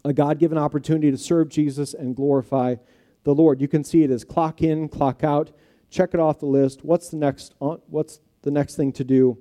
A 0.04 0.12
God 0.12 0.38
given 0.38 0.56
opportunity 0.56 1.10
to 1.10 1.18
serve 1.18 1.48
Jesus 1.48 1.92
and 1.92 2.16
glorify 2.16 2.76
the 3.24 3.34
Lord. 3.34 3.60
You 3.60 3.68
can 3.68 3.84
see 3.84 4.02
it 4.02 4.10
as 4.10 4.24
clock 4.24 4.62
in, 4.62 4.88
clock 4.88 5.22
out, 5.22 5.50
check 5.90 6.14
it 6.14 6.20
off 6.20 6.38
the 6.38 6.46
list. 6.46 6.84
What's 6.84 7.10
the 7.10 7.18
next, 7.18 7.54
uh, 7.60 7.76
what's 7.88 8.20
the 8.42 8.50
next 8.50 8.76
thing 8.76 8.92
to 8.92 9.04
do? 9.04 9.38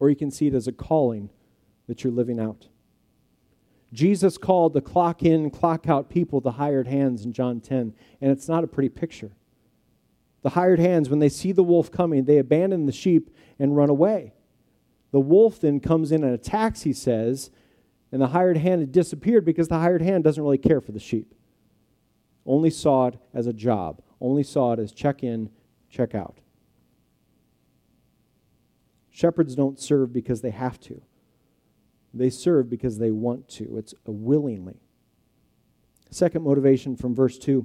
Or 0.00 0.10
you 0.10 0.16
can 0.16 0.30
see 0.30 0.48
it 0.48 0.54
as 0.54 0.66
a 0.66 0.72
calling 0.72 1.30
that 1.86 2.02
you're 2.02 2.12
living 2.12 2.40
out. 2.40 2.66
Jesus 3.92 4.36
called 4.36 4.72
the 4.72 4.80
clock 4.80 5.22
in, 5.22 5.50
clock 5.50 5.88
out 5.88 6.10
people 6.10 6.40
the 6.40 6.52
hired 6.52 6.88
hands 6.88 7.24
in 7.24 7.32
John 7.32 7.60
10, 7.60 7.94
and 8.20 8.30
it's 8.32 8.48
not 8.48 8.64
a 8.64 8.66
pretty 8.66 8.88
picture. 8.88 9.30
The 10.42 10.50
hired 10.50 10.80
hands, 10.80 11.08
when 11.08 11.20
they 11.20 11.28
see 11.28 11.52
the 11.52 11.62
wolf 11.62 11.92
coming, 11.92 12.24
they 12.24 12.38
abandon 12.38 12.86
the 12.86 12.92
sheep 12.92 13.30
and 13.58 13.76
run 13.76 13.88
away. 13.88 14.33
The 15.14 15.20
wolf 15.20 15.60
then 15.60 15.78
comes 15.78 16.10
in 16.10 16.24
and 16.24 16.34
attacks, 16.34 16.82
he 16.82 16.92
says, 16.92 17.52
and 18.10 18.20
the 18.20 18.26
hired 18.26 18.56
hand 18.56 18.80
had 18.80 18.90
disappeared 18.90 19.44
because 19.44 19.68
the 19.68 19.78
hired 19.78 20.02
hand 20.02 20.24
doesn't 20.24 20.42
really 20.42 20.58
care 20.58 20.80
for 20.80 20.90
the 20.90 20.98
sheep. 20.98 21.36
Only 22.44 22.68
saw 22.68 23.06
it 23.06 23.18
as 23.32 23.46
a 23.46 23.52
job, 23.52 24.02
only 24.20 24.42
saw 24.42 24.72
it 24.72 24.80
as 24.80 24.90
check 24.90 25.22
in, 25.22 25.50
check 25.88 26.16
out. 26.16 26.38
Shepherds 29.08 29.54
don't 29.54 29.78
serve 29.78 30.12
because 30.12 30.40
they 30.40 30.50
have 30.50 30.80
to. 30.80 31.00
They 32.12 32.28
serve 32.28 32.68
because 32.68 32.98
they 32.98 33.12
want 33.12 33.48
to. 33.50 33.76
It's 33.78 33.94
willingly. 34.04 34.80
Second 36.10 36.42
motivation 36.42 36.96
from 36.96 37.14
verse 37.14 37.38
2 37.38 37.64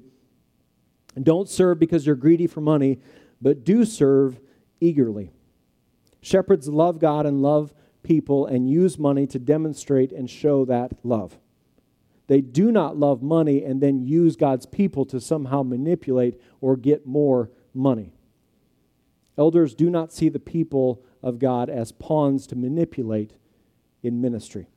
don't 1.24 1.50
serve 1.50 1.80
because 1.80 2.06
you're 2.06 2.16
greedy 2.16 2.46
for 2.46 2.62
money, 2.62 3.00
but 3.42 3.64
do 3.64 3.86
serve 3.86 4.40
eagerly. 4.80 5.32
Shepherds 6.22 6.68
love 6.68 7.00
God 7.00 7.26
and 7.26 7.42
love 7.42 7.74
people 8.04 8.46
and 8.46 8.70
use 8.70 8.98
money 8.98 9.28
to 9.28 9.40
demonstrate 9.40 10.12
and 10.12 10.30
show 10.30 10.66
that 10.66 10.94
love. 11.04 11.40
They 12.28 12.42
do 12.42 12.72
not 12.72 12.98
love 12.98 13.24
money 13.24 13.64
and 13.64 13.82
then 13.82 14.02
use 14.02 14.36
God's 14.36 14.66
people 14.66 15.06
to 15.06 15.20
somehow 15.20 15.64
manipulate 15.64 16.40
or 16.62 16.76
get 16.76 17.06
more 17.06 17.50
money. 17.74 18.14
Elders 19.38 19.74
do 19.74 19.90
not 19.90 20.12
see 20.12 20.30
the 20.30 20.40
people 20.40 21.02
of 21.24 21.40
God 21.40 21.70
as 21.70 21.92
pawns 21.92 22.46
to 22.48 22.56
manipulate 22.56 23.34
in 24.04 24.22
ministry. 24.22 24.68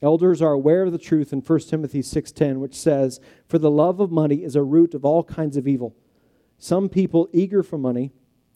Elders 0.00 0.42
are 0.42 0.52
aware 0.52 0.82
of 0.82 0.92
the 0.92 0.98
truth 0.98 1.32
in 1.32 1.40
1 1.40 1.68
Timothy 1.68 2.02
6:10 2.02 2.60
which 2.60 2.74
says, 2.74 3.20
"For 3.46 3.58
the 3.58 3.70
love 3.70 4.00
of 4.00 4.12
money 4.12 4.44
is 4.44 4.54
a 4.54 4.62
root 4.62 4.94
of 4.94 5.04
all 5.04 5.24
kinds 5.24 5.56
of 5.56 5.66
evil. 5.66 5.94
Some 6.58 6.88
people 6.88 7.28
eager 7.32 7.62
for 7.62 7.78
money 7.78 8.12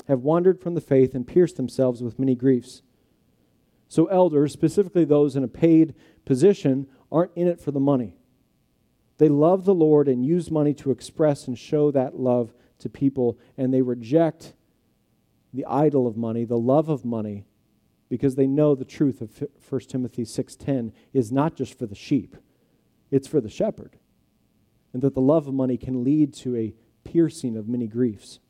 have 0.08 0.24
wandered 0.24 0.58
from 0.60 0.74
the 0.74 0.80
faith 0.80 1.14
and 1.14 1.26
pierced 1.26 1.56
themselves 1.56 2.02
with 2.02 2.18
many 2.18 2.34
griefs." 2.34 2.82
So 3.86 4.06
elders, 4.06 4.52
specifically 4.52 5.04
those 5.04 5.36
in 5.36 5.44
a 5.44 5.48
paid 5.48 5.94
position, 6.24 6.86
aren't 7.10 7.32
in 7.34 7.46
it 7.46 7.60
for 7.60 7.70
the 7.70 7.80
money. 7.80 8.16
They 9.16 9.28
love 9.28 9.64
the 9.64 9.74
Lord 9.74 10.08
and 10.08 10.26
use 10.26 10.50
money 10.50 10.74
to 10.74 10.90
express 10.90 11.48
and 11.48 11.56
show 11.56 11.90
that 11.90 12.18
love 12.18 12.52
to 12.78 12.88
people, 12.88 13.38
and 13.56 13.72
they 13.72 13.82
reject 13.82 14.54
the 15.52 15.64
idol 15.64 16.06
of 16.06 16.16
money, 16.16 16.44
the 16.44 16.58
love 16.58 16.88
of 16.88 17.04
money, 17.04 17.46
because 18.08 18.34
they 18.34 18.46
know 18.46 18.74
the 18.74 18.84
truth 18.84 19.20
of 19.20 19.42
1 19.58 19.88
Timothy 19.88 20.24
6:10 20.24 20.92
is 21.12 21.32
not 21.32 21.56
just 21.56 21.74
for 21.74 21.86
the 21.86 21.94
sheep, 21.94 22.36
it's 23.10 23.26
for 23.26 23.40
the 23.40 23.48
shepherd. 23.48 23.98
And 24.92 25.02
that 25.02 25.14
the 25.14 25.20
love 25.20 25.48
of 25.48 25.54
money 25.54 25.76
can 25.76 26.04
lead 26.04 26.32
to 26.34 26.56
a 26.56 26.74
piercing 27.04 27.56
of 27.56 27.68
many 27.68 27.86
griefs. 27.86 28.40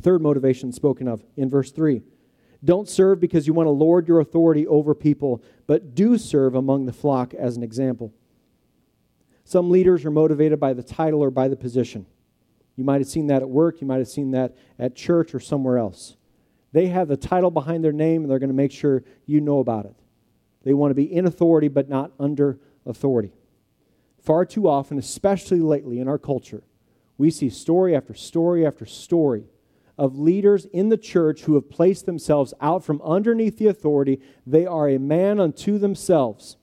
Third 0.00 0.22
motivation 0.22 0.72
spoken 0.72 1.08
of 1.08 1.24
in 1.36 1.48
verse 1.48 1.70
3. 1.70 2.02
Don't 2.64 2.88
serve 2.88 3.20
because 3.20 3.46
you 3.46 3.52
want 3.52 3.66
to 3.66 3.70
lord 3.70 4.08
your 4.08 4.20
authority 4.20 4.66
over 4.66 4.94
people, 4.94 5.42
but 5.66 5.94
do 5.94 6.18
serve 6.18 6.54
among 6.54 6.86
the 6.86 6.92
flock 6.92 7.34
as 7.34 7.56
an 7.56 7.62
example. 7.62 8.12
Some 9.44 9.70
leaders 9.70 10.04
are 10.04 10.10
motivated 10.10 10.58
by 10.58 10.72
the 10.72 10.82
title 10.82 11.22
or 11.22 11.30
by 11.30 11.48
the 11.48 11.56
position. 11.56 12.06
You 12.74 12.84
might 12.84 13.00
have 13.00 13.08
seen 13.08 13.28
that 13.28 13.42
at 13.42 13.48
work, 13.48 13.80
you 13.80 13.86
might 13.86 13.98
have 13.98 14.08
seen 14.08 14.32
that 14.32 14.56
at 14.78 14.96
church 14.96 15.34
or 15.34 15.40
somewhere 15.40 15.78
else. 15.78 16.16
They 16.72 16.88
have 16.88 17.08
the 17.08 17.16
title 17.16 17.50
behind 17.50 17.84
their 17.84 17.92
name 17.92 18.22
and 18.22 18.30
they're 18.30 18.38
going 18.38 18.50
to 18.50 18.54
make 18.54 18.72
sure 18.72 19.04
you 19.24 19.40
know 19.40 19.60
about 19.60 19.86
it. 19.86 19.94
They 20.64 20.74
want 20.74 20.90
to 20.90 20.94
be 20.94 21.10
in 21.10 21.26
authority 21.26 21.68
but 21.68 21.88
not 21.88 22.12
under 22.18 22.58
authority. 22.84 23.32
Far 24.20 24.44
too 24.44 24.68
often, 24.68 24.98
especially 24.98 25.60
lately 25.60 26.00
in 26.00 26.08
our 26.08 26.18
culture, 26.18 26.64
we 27.16 27.30
see 27.30 27.48
story 27.48 27.94
after 27.94 28.12
story 28.12 28.66
after 28.66 28.84
story 28.84 29.44
of 29.98 30.18
leaders 30.18 30.66
in 30.66 30.88
the 30.88 30.96
church 30.96 31.42
who 31.42 31.54
have 31.54 31.70
placed 31.70 32.06
themselves 32.06 32.52
out 32.60 32.84
from 32.84 33.00
underneath 33.02 33.58
the 33.58 33.66
authority. 33.66 34.20
They 34.46 34.66
are 34.66 34.88
a 34.88 34.98
man 34.98 35.40
unto 35.40 35.78
themselves. 35.78 36.56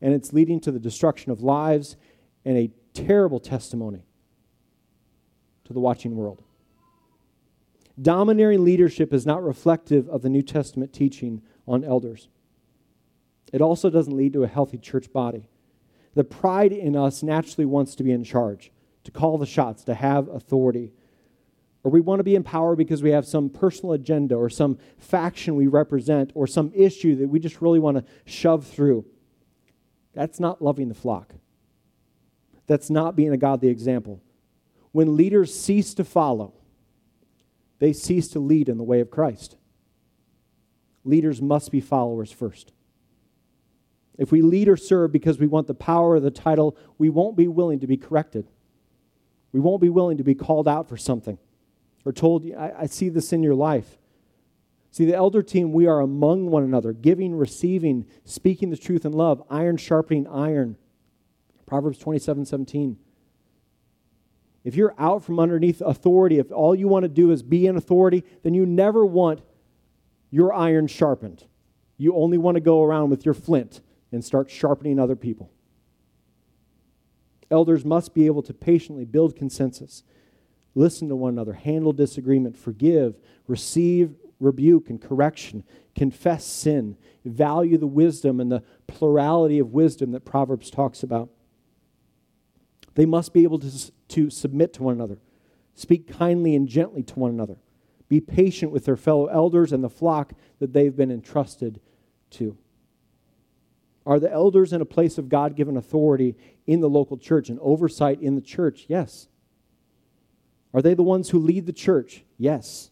And 0.00 0.12
it's 0.12 0.32
leading 0.32 0.60
to 0.60 0.72
the 0.72 0.78
destruction 0.78 1.32
of 1.32 1.40
lives 1.40 1.96
and 2.44 2.58
a 2.58 2.70
terrible 2.92 3.40
testimony 3.40 4.04
to 5.64 5.72
the 5.72 5.80
watching 5.80 6.16
world. 6.16 6.42
Domineering 8.00 8.64
leadership 8.64 9.12
is 9.12 9.24
not 9.24 9.42
reflective 9.42 10.08
of 10.08 10.22
the 10.22 10.28
New 10.28 10.42
Testament 10.42 10.92
teaching 10.92 11.42
on 11.66 11.84
elders. 11.84 12.28
It 13.52 13.62
also 13.62 13.88
doesn't 13.88 14.16
lead 14.16 14.32
to 14.32 14.42
a 14.42 14.48
healthy 14.48 14.78
church 14.78 15.12
body. 15.12 15.48
The 16.14 16.24
pride 16.24 16.72
in 16.72 16.96
us 16.96 17.22
naturally 17.22 17.64
wants 17.64 17.94
to 17.94 18.02
be 18.02 18.10
in 18.10 18.24
charge, 18.24 18.72
to 19.04 19.10
call 19.10 19.38
the 19.38 19.46
shots, 19.46 19.84
to 19.84 19.94
have 19.94 20.28
authority. 20.28 20.92
Or 21.84 21.90
we 21.90 22.00
want 22.00 22.18
to 22.20 22.24
be 22.24 22.34
in 22.34 22.42
power 22.42 22.74
because 22.74 23.02
we 23.02 23.10
have 23.10 23.26
some 23.26 23.50
personal 23.50 23.92
agenda 23.92 24.34
or 24.34 24.48
some 24.48 24.78
faction 24.96 25.54
we 25.54 25.66
represent 25.66 26.32
or 26.34 26.46
some 26.46 26.72
issue 26.74 27.14
that 27.16 27.28
we 27.28 27.38
just 27.38 27.60
really 27.60 27.78
want 27.78 27.98
to 27.98 28.04
shove 28.24 28.66
through. 28.66 29.04
That's 30.14 30.40
not 30.40 30.62
loving 30.62 30.88
the 30.88 30.94
flock. 30.94 31.34
That's 32.66 32.88
not 32.88 33.14
being 33.14 33.32
a 33.32 33.36
godly 33.36 33.68
example. 33.68 34.22
When 34.92 35.14
leaders 35.14 35.54
cease 35.54 35.92
to 35.94 36.04
follow, 36.04 36.54
they 37.80 37.92
cease 37.92 38.28
to 38.28 38.38
lead 38.38 38.70
in 38.70 38.78
the 38.78 38.84
way 38.84 39.00
of 39.00 39.10
Christ. 39.10 39.56
Leaders 41.04 41.42
must 41.42 41.70
be 41.70 41.80
followers 41.82 42.32
first. 42.32 42.72
If 44.16 44.32
we 44.32 44.40
lead 44.40 44.68
or 44.68 44.78
serve 44.78 45.12
because 45.12 45.38
we 45.38 45.48
want 45.48 45.66
the 45.66 45.74
power 45.74 46.12
or 46.12 46.20
the 46.20 46.30
title, 46.30 46.78
we 46.96 47.10
won't 47.10 47.36
be 47.36 47.48
willing 47.48 47.80
to 47.80 47.86
be 47.86 47.98
corrected. 47.98 48.48
We 49.52 49.60
won't 49.60 49.82
be 49.82 49.90
willing 49.90 50.16
to 50.16 50.24
be 50.24 50.34
called 50.34 50.66
out 50.66 50.88
for 50.88 50.96
something 50.96 51.38
or 52.04 52.12
told, 52.12 52.44
I, 52.56 52.72
I 52.80 52.86
see 52.86 53.08
this 53.08 53.32
in 53.32 53.42
your 53.42 53.54
life. 53.54 53.98
See, 54.90 55.04
the 55.04 55.16
elder 55.16 55.42
team, 55.42 55.72
we 55.72 55.86
are 55.86 56.00
among 56.00 56.50
one 56.50 56.62
another, 56.62 56.92
giving, 56.92 57.34
receiving, 57.34 58.06
speaking 58.24 58.70
the 58.70 58.76
truth 58.76 59.04
in 59.04 59.12
love, 59.12 59.42
iron 59.50 59.76
sharpening 59.76 60.26
iron. 60.28 60.76
Proverbs 61.66 61.98
27 61.98 62.44
17. 62.44 62.96
If 64.62 64.76
you're 64.76 64.94
out 64.98 65.24
from 65.24 65.38
underneath 65.38 65.80
authority, 65.80 66.38
if 66.38 66.50
all 66.50 66.74
you 66.74 66.88
want 66.88 67.02
to 67.02 67.08
do 67.08 67.30
is 67.30 67.42
be 67.42 67.66
in 67.66 67.76
authority, 67.76 68.24
then 68.42 68.54
you 68.54 68.64
never 68.64 69.04
want 69.04 69.42
your 70.30 70.54
iron 70.54 70.86
sharpened. 70.86 71.44
You 71.98 72.14
only 72.16 72.38
want 72.38 72.54
to 72.54 72.60
go 72.60 72.82
around 72.82 73.10
with 73.10 73.24
your 73.24 73.34
flint 73.34 73.80
and 74.10 74.24
start 74.24 74.50
sharpening 74.50 74.98
other 74.98 75.16
people. 75.16 75.50
Elders 77.50 77.84
must 77.84 78.14
be 78.14 78.26
able 78.26 78.42
to 78.42 78.54
patiently 78.54 79.04
build 79.04 79.36
consensus, 79.36 80.02
listen 80.74 81.08
to 81.08 81.16
one 81.16 81.32
another, 81.32 81.52
handle 81.52 81.92
disagreement, 81.92 82.56
forgive, 82.56 83.16
receive 83.46 84.14
rebuke 84.40 84.90
and 84.90 85.00
correction, 85.00 85.64
confess 85.94 86.44
sin, 86.44 86.96
value 87.24 87.78
the 87.78 87.86
wisdom 87.86 88.40
and 88.40 88.50
the 88.50 88.62
plurality 88.86 89.58
of 89.58 89.72
wisdom 89.72 90.12
that 90.12 90.24
Proverbs 90.24 90.70
talks 90.70 91.02
about. 91.02 91.30
They 92.94 93.06
must 93.06 93.32
be 93.32 93.42
able 93.42 93.58
to, 93.60 93.92
to 94.08 94.30
submit 94.30 94.72
to 94.74 94.82
one 94.82 94.94
another, 94.94 95.18
speak 95.74 96.06
kindly 96.06 96.54
and 96.54 96.68
gently 96.68 97.02
to 97.04 97.18
one 97.18 97.30
another, 97.30 97.56
be 98.08 98.20
patient 98.20 98.70
with 98.70 98.84
their 98.84 98.96
fellow 98.96 99.26
elders 99.26 99.72
and 99.72 99.82
the 99.82 99.90
flock 99.90 100.32
that 100.60 100.72
they've 100.72 100.94
been 100.94 101.10
entrusted 101.10 101.80
to. 102.30 102.56
Are 104.06 104.20
the 104.20 104.30
elders 104.30 104.72
in 104.72 104.82
a 104.82 104.86
place 104.86 105.16
of 105.16 105.30
God 105.30 105.56
given 105.56 105.76
authority 105.76 106.36
in 106.66 106.80
the 106.80 106.90
local 106.90 107.16
church 107.16 107.48
and 107.48 107.58
oversight 107.60 108.20
in 108.20 108.34
the 108.34 108.42
church? 108.42 108.84
Yes. 108.86 109.28
Are 110.74 110.82
they 110.82 110.94
the 110.94 111.04
ones 111.04 111.30
who 111.30 111.38
lead 111.38 111.66
the 111.66 111.72
church? 111.72 112.24
Yes. 112.36 112.90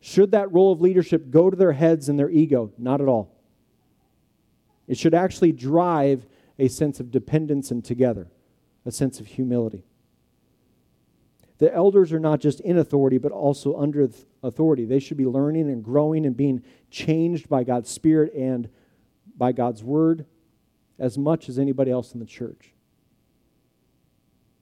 Should 0.00 0.32
that 0.32 0.52
role 0.52 0.72
of 0.72 0.80
leadership 0.80 1.30
go 1.30 1.48
to 1.48 1.56
their 1.56 1.72
heads 1.72 2.08
and 2.08 2.18
their 2.18 2.28
ego? 2.28 2.72
Not 2.76 3.00
at 3.00 3.06
all. 3.06 3.36
It 4.88 4.98
should 4.98 5.14
actually 5.14 5.52
drive 5.52 6.26
a 6.58 6.66
sense 6.66 6.98
of 6.98 7.12
dependence 7.12 7.70
and 7.70 7.84
together 7.84 8.28
a 8.84 8.90
sense 8.90 9.20
of 9.20 9.26
humility. 9.26 9.84
The 11.58 11.72
elders 11.72 12.12
are 12.12 12.18
not 12.18 12.40
just 12.40 12.60
in 12.60 12.78
authority, 12.78 13.18
but 13.18 13.30
also 13.30 13.76
under 13.76 14.08
authority. 14.42 14.86
They 14.86 14.98
should 14.98 15.18
be 15.18 15.26
learning 15.26 15.70
and 15.70 15.84
growing 15.84 16.24
and 16.24 16.36
being 16.36 16.64
changed 16.90 17.48
by 17.48 17.64
God's 17.64 17.90
Spirit 17.90 18.32
and 18.34 18.68
by 19.36 19.52
God's 19.52 19.84
Word 19.84 20.24
as 20.98 21.18
much 21.18 21.48
as 21.48 21.58
anybody 21.58 21.90
else 21.90 22.14
in 22.14 22.20
the 22.20 22.26
church. 22.26 22.72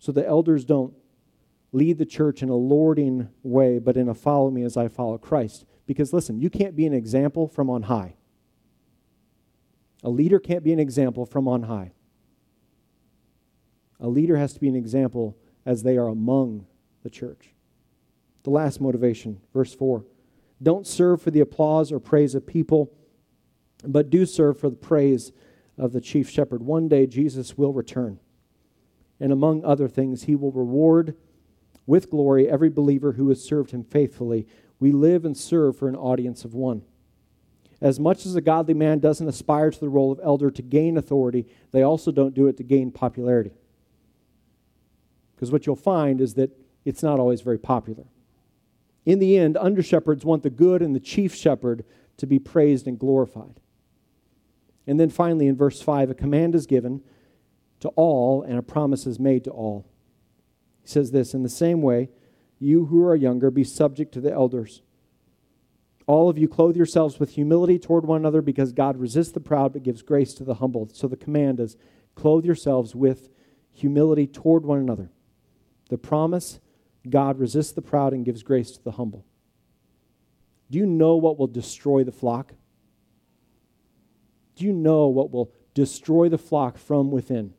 So 0.01 0.12
the 0.12 0.26
elders 0.26 0.64
don't 0.64 0.93
lead 1.79 1.99
the 1.99 2.07
church 2.07 2.43
in 2.43 2.49
a 2.49 2.57
lording 2.57 3.29
way, 3.43 3.79
but 3.79 3.97
in 3.97 4.09
a 4.09 4.14
follow 4.14 4.51
me 4.51 4.62
as 4.62 4.76
I 4.76 4.89
follow 4.89 5.16
Christ. 5.16 5.64
Because 5.87 6.12
listen, 6.12 6.41
you 6.41 6.51
can't 6.51 6.76
be 6.76 6.87
an 6.87 6.93
example 6.93 7.49
from 7.49 7.70
on 7.70 7.85
high. 7.85 8.16
A 10.03 10.11
leader 10.11 10.39
can't 10.39 10.62
be 10.62 10.72
an 10.72 10.79
example 10.79 11.24
from 11.24 11.49
on 11.49 11.64
high. 11.64 11.93
A 14.01 14.09
leader 14.09 14.37
has 14.37 14.53
to 14.55 14.61
be 14.61 14.68
an 14.68 14.76
example 14.76 15.37
as 15.64 15.83
they 15.83 15.97
are 15.97 16.09
among 16.09 16.66
the 17.03 17.11
church. 17.11 17.55
The 18.45 18.51
last 18.51 18.81
motivation, 18.81 19.41
verse 19.53 19.74
4. 19.74 20.05
Don't 20.62 20.87
serve 20.87 21.22
for 21.22 21.31
the 21.31 21.41
applause 21.41 21.91
or 21.93 22.01
praise 22.01 22.35
of 22.35 22.47
people, 22.47 22.93
but 23.85 24.11
do 24.11 24.26
serve 24.26 24.59
for 24.59 24.70
the 24.70 24.76
praise 24.76 25.33
of 25.76 25.93
the 25.93 26.01
chief 26.01 26.29
shepherd. 26.29 26.62
One 26.62 26.89
day 26.89 27.07
Jesus 27.07 27.57
will 27.57 27.72
return. 27.72 28.18
And 29.20 29.33
among 29.33 29.64
other 29.64 29.89
things, 29.89 30.24
he 30.24 30.37
will 30.37 30.53
reward 30.53 31.16
with 31.89 32.11
glory 32.11 32.49
every 32.49 32.68
believer 32.68 33.12
who 33.12 33.30
has 33.30 33.43
served 33.43 33.70
him 33.70 33.82
faithfully. 33.82 34.47
We 34.78 34.93
live 34.93 35.24
and 35.24 35.36
serve 35.36 35.76
for 35.76 35.89
an 35.89 35.97
audience 35.97 36.45
of 36.45 36.55
one. 36.55 36.82
As 37.80 37.99
much 37.99 38.26
as 38.26 38.36
a 38.36 38.43
godly 38.43 38.74
man 38.74 38.99
doesn't 38.99 39.26
aspire 39.26 39.70
to 39.70 39.80
the 39.80 39.89
role 39.89 40.12
of 40.12 40.20
elder 40.22 40.51
to 40.51 40.62
gain 40.62 40.99
authority, 40.99 41.47
they 41.72 41.82
also 41.82 42.12
don't 42.12 42.34
do 42.34 42.47
it 42.47 42.59
to 42.59 42.62
gain 42.62 42.91
popularity. 42.91 43.53
Because 45.34 45.51
what 45.51 45.66
you'll 45.66 45.76
find 45.76 46.20
is 46.20 46.34
that 46.34 46.51
it's 46.84 47.03
not 47.03 47.18
always 47.18 47.41
very 47.41 47.59
popular. 47.59 48.05
In 49.07 49.18
the 49.18 49.39
end, 49.39 49.57
under 49.57 49.82
shepherds 49.82 50.26
want 50.26 50.43
the 50.43 50.51
good 50.51 50.82
and 50.82 50.95
the 50.95 51.01
chief 51.01 51.34
shepherd 51.34 51.84
to 52.18 52.26
be 52.26 52.39
praised 52.39 52.86
and 52.86 52.99
glorified. 52.99 53.61
And 54.86 55.01
then 55.01 55.09
finally, 55.09 55.47
in 55.47 55.57
verse 55.57 55.80
5, 55.80 56.11
a 56.11 56.14
command 56.14 56.55
is 56.55 56.66
given 56.66 57.03
to 57.80 57.89
all 57.91 58.43
and 58.43 58.59
a 58.59 58.62
promise 58.62 59.07
is 59.07 59.18
made 59.18 59.45
to 59.45 59.51
all. 59.51 59.86
He 60.89 60.93
says 60.93 61.11
this 61.11 61.34
In 61.34 61.43
the 61.43 61.51
same 61.51 61.82
way, 61.82 62.09
you 62.59 62.86
who 62.86 63.05
are 63.05 63.14
younger, 63.14 63.51
be 63.51 63.62
subject 63.62 64.12
to 64.14 64.22
the 64.22 64.32
elders. 64.32 64.80
All 66.07 66.30
of 66.30 66.39
you 66.39 66.49
clothe 66.49 66.76
yourselves 66.76 67.20
with 67.20 67.32
humility 67.32 67.78
toward 67.78 68.07
one 68.07 68.22
another 68.22 68.41
because 68.41 68.72
God 68.72 68.97
resists 68.97 69.32
the 69.32 69.41
proud 69.41 69.74
but 69.74 69.82
gives 69.82 70.01
grace 70.01 70.32
to 70.34 70.45
the 70.45 70.55
humble. 70.55 70.89
So 70.95 71.07
the 71.07 71.18
command 71.18 71.61
is 71.61 71.76
clothe 72.14 72.47
yourselves 72.47 72.95
with 72.95 73.28
humility 73.70 74.26
toward 74.26 74.64
one 74.64 74.78
another. 74.78 75.11
The 75.91 75.99
promise 75.99 76.59
God 77.07 77.39
resists 77.39 77.72
the 77.72 77.82
proud 77.82 78.14
and 78.14 78.24
gives 78.24 78.43
grace 78.43 78.70
to 78.70 78.82
the 78.82 78.93
humble. 78.93 79.26
Do 80.70 80.78
you 80.78 80.86
know 80.86 81.16
what 81.16 81.39
will 81.39 81.49
destroy 81.49 82.03
the 82.03 82.12
flock? 82.12 82.55
Do 84.57 84.64
you 84.64 84.72
know 84.72 85.09
what 85.09 85.30
will 85.30 85.53
destroy 85.74 86.30
the 86.30 86.39
flock 86.39 86.78
from 86.78 87.11
within? 87.11 87.53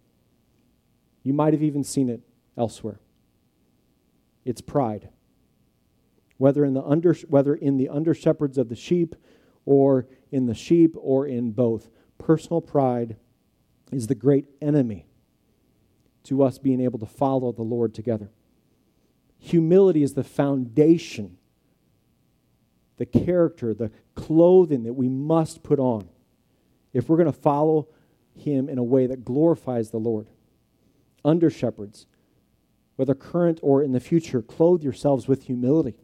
You 1.22 1.34
might 1.34 1.54
have 1.54 1.62
even 1.62 1.84
seen 1.84 2.10
it 2.10 2.22
elsewhere. 2.58 3.00
It's 4.50 4.62
pride. 4.62 5.10
Whether 6.38 6.66
in 6.66 6.74
the 6.74 6.82
under, 6.82 7.14
whether 7.28 7.54
in 7.54 7.78
the 7.78 7.88
under 7.88 8.16
shepherds 8.16 8.58
of 8.58 8.68
the 8.68 8.76
sheep 8.76 9.16
or 9.64 10.08
in 10.32 10.48
the 10.48 10.56
sheep 10.56 10.96
or 10.98 11.28
in 11.28 11.52
both, 11.52 11.92
personal 12.18 12.60
pride 12.60 13.18
is 13.92 14.08
the 14.08 14.16
great 14.16 14.48
enemy 14.60 15.06
to 16.24 16.42
us 16.42 16.58
being 16.58 16.82
able 16.82 16.98
to 16.98 17.06
follow 17.06 17.52
the 17.52 17.62
Lord 17.62 17.94
together. 17.94 18.32
Humility 19.38 20.02
is 20.02 20.16
the 20.16 20.24
foundation, 20.24 21.38
the 22.98 23.06
character, 23.06 23.76
the 23.76 23.92
clothing 24.16 24.82
that 24.82 24.94
we 24.94 25.08
must 25.08 25.62
put 25.62 25.78
on 25.78 26.10
if 26.92 27.08
we're 27.08 27.18
going 27.18 27.32
to 27.32 27.40
follow 27.40 27.88
Him 28.36 28.68
in 28.68 28.80
a 28.80 28.84
way 28.84 29.06
that 29.06 29.24
glorifies 29.24 29.92
the 29.92 30.00
Lord. 30.00 30.28
Under 31.24 31.52
shepherds, 31.52 32.08
whether 33.00 33.16
current 33.16 33.62
or 33.62 33.82
in 33.82 33.94
the 33.94 34.00
future, 34.02 34.42
clothe 34.42 34.84
yourselves 34.84 35.26
with 35.26 35.44
humility. 35.44 35.96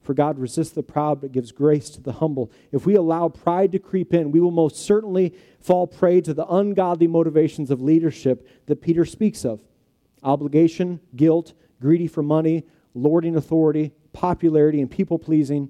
For 0.00 0.14
God 0.14 0.38
resists 0.38 0.70
the 0.70 0.84
proud 0.84 1.20
but 1.20 1.32
gives 1.32 1.50
grace 1.50 1.90
to 1.90 2.00
the 2.00 2.12
humble. 2.12 2.52
If 2.70 2.86
we 2.86 2.94
allow 2.94 3.28
pride 3.28 3.72
to 3.72 3.80
creep 3.80 4.14
in, 4.14 4.30
we 4.30 4.38
will 4.38 4.52
most 4.52 4.76
certainly 4.76 5.34
fall 5.60 5.88
prey 5.88 6.20
to 6.20 6.32
the 6.32 6.46
ungodly 6.46 7.08
motivations 7.08 7.72
of 7.72 7.80
leadership 7.80 8.46
that 8.66 8.80
Peter 8.80 9.04
speaks 9.04 9.44
of 9.44 9.60
obligation, 10.22 11.00
guilt, 11.16 11.54
greedy 11.80 12.06
for 12.06 12.22
money, 12.22 12.62
lording 12.94 13.34
authority, 13.34 13.90
popularity, 14.12 14.80
and 14.80 14.92
people 14.92 15.18
pleasing. 15.18 15.68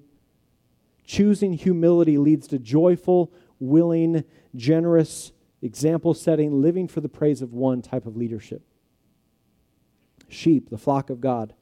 Choosing 1.06 1.54
humility 1.54 2.18
leads 2.18 2.46
to 2.48 2.58
joyful, 2.58 3.32
willing, 3.60 4.24
generous, 4.54 5.32
example 5.62 6.12
setting, 6.12 6.60
living 6.60 6.86
for 6.86 7.00
the 7.00 7.08
praise 7.08 7.40
of 7.40 7.54
one 7.54 7.80
type 7.80 8.04
of 8.04 8.14
leadership. 8.14 8.60
Sheep, 10.28 10.70
the 10.70 10.78
flock 10.78 11.10
of 11.10 11.20
God, 11.20 11.54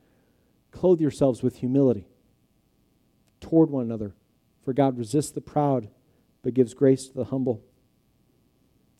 clothe 0.71 1.01
yourselves 1.01 1.43
with 1.43 1.57
humility 1.57 2.09
toward 3.41 3.71
one 3.71 3.85
another, 3.85 4.15
for 4.65 4.73
God 4.73 4.99
resists 4.99 5.31
the 5.31 5.41
proud, 5.41 5.89
but 6.43 6.55
gives 6.55 6.75
grace 6.75 7.07
to 7.09 7.15
the 7.15 7.25
humble. 7.27 7.63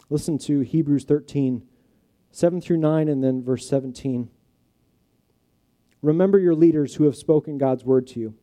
Listen 0.09 0.39
to 0.39 0.61
Hebrews 0.61 1.05
13, 1.05 1.63
7 2.31 2.61
through 2.61 2.77
9, 2.77 3.09
and 3.09 3.25
then 3.25 3.43
verse 3.43 3.69
17. 3.69 4.31
Remember 6.03 6.39
your 6.39 6.55
leaders 6.55 6.95
who 6.95 7.05
have 7.05 7.17
spoken 7.17 7.59
God's 7.59 7.85
word 7.85 8.07
to 8.09 8.21
you. 8.21 8.35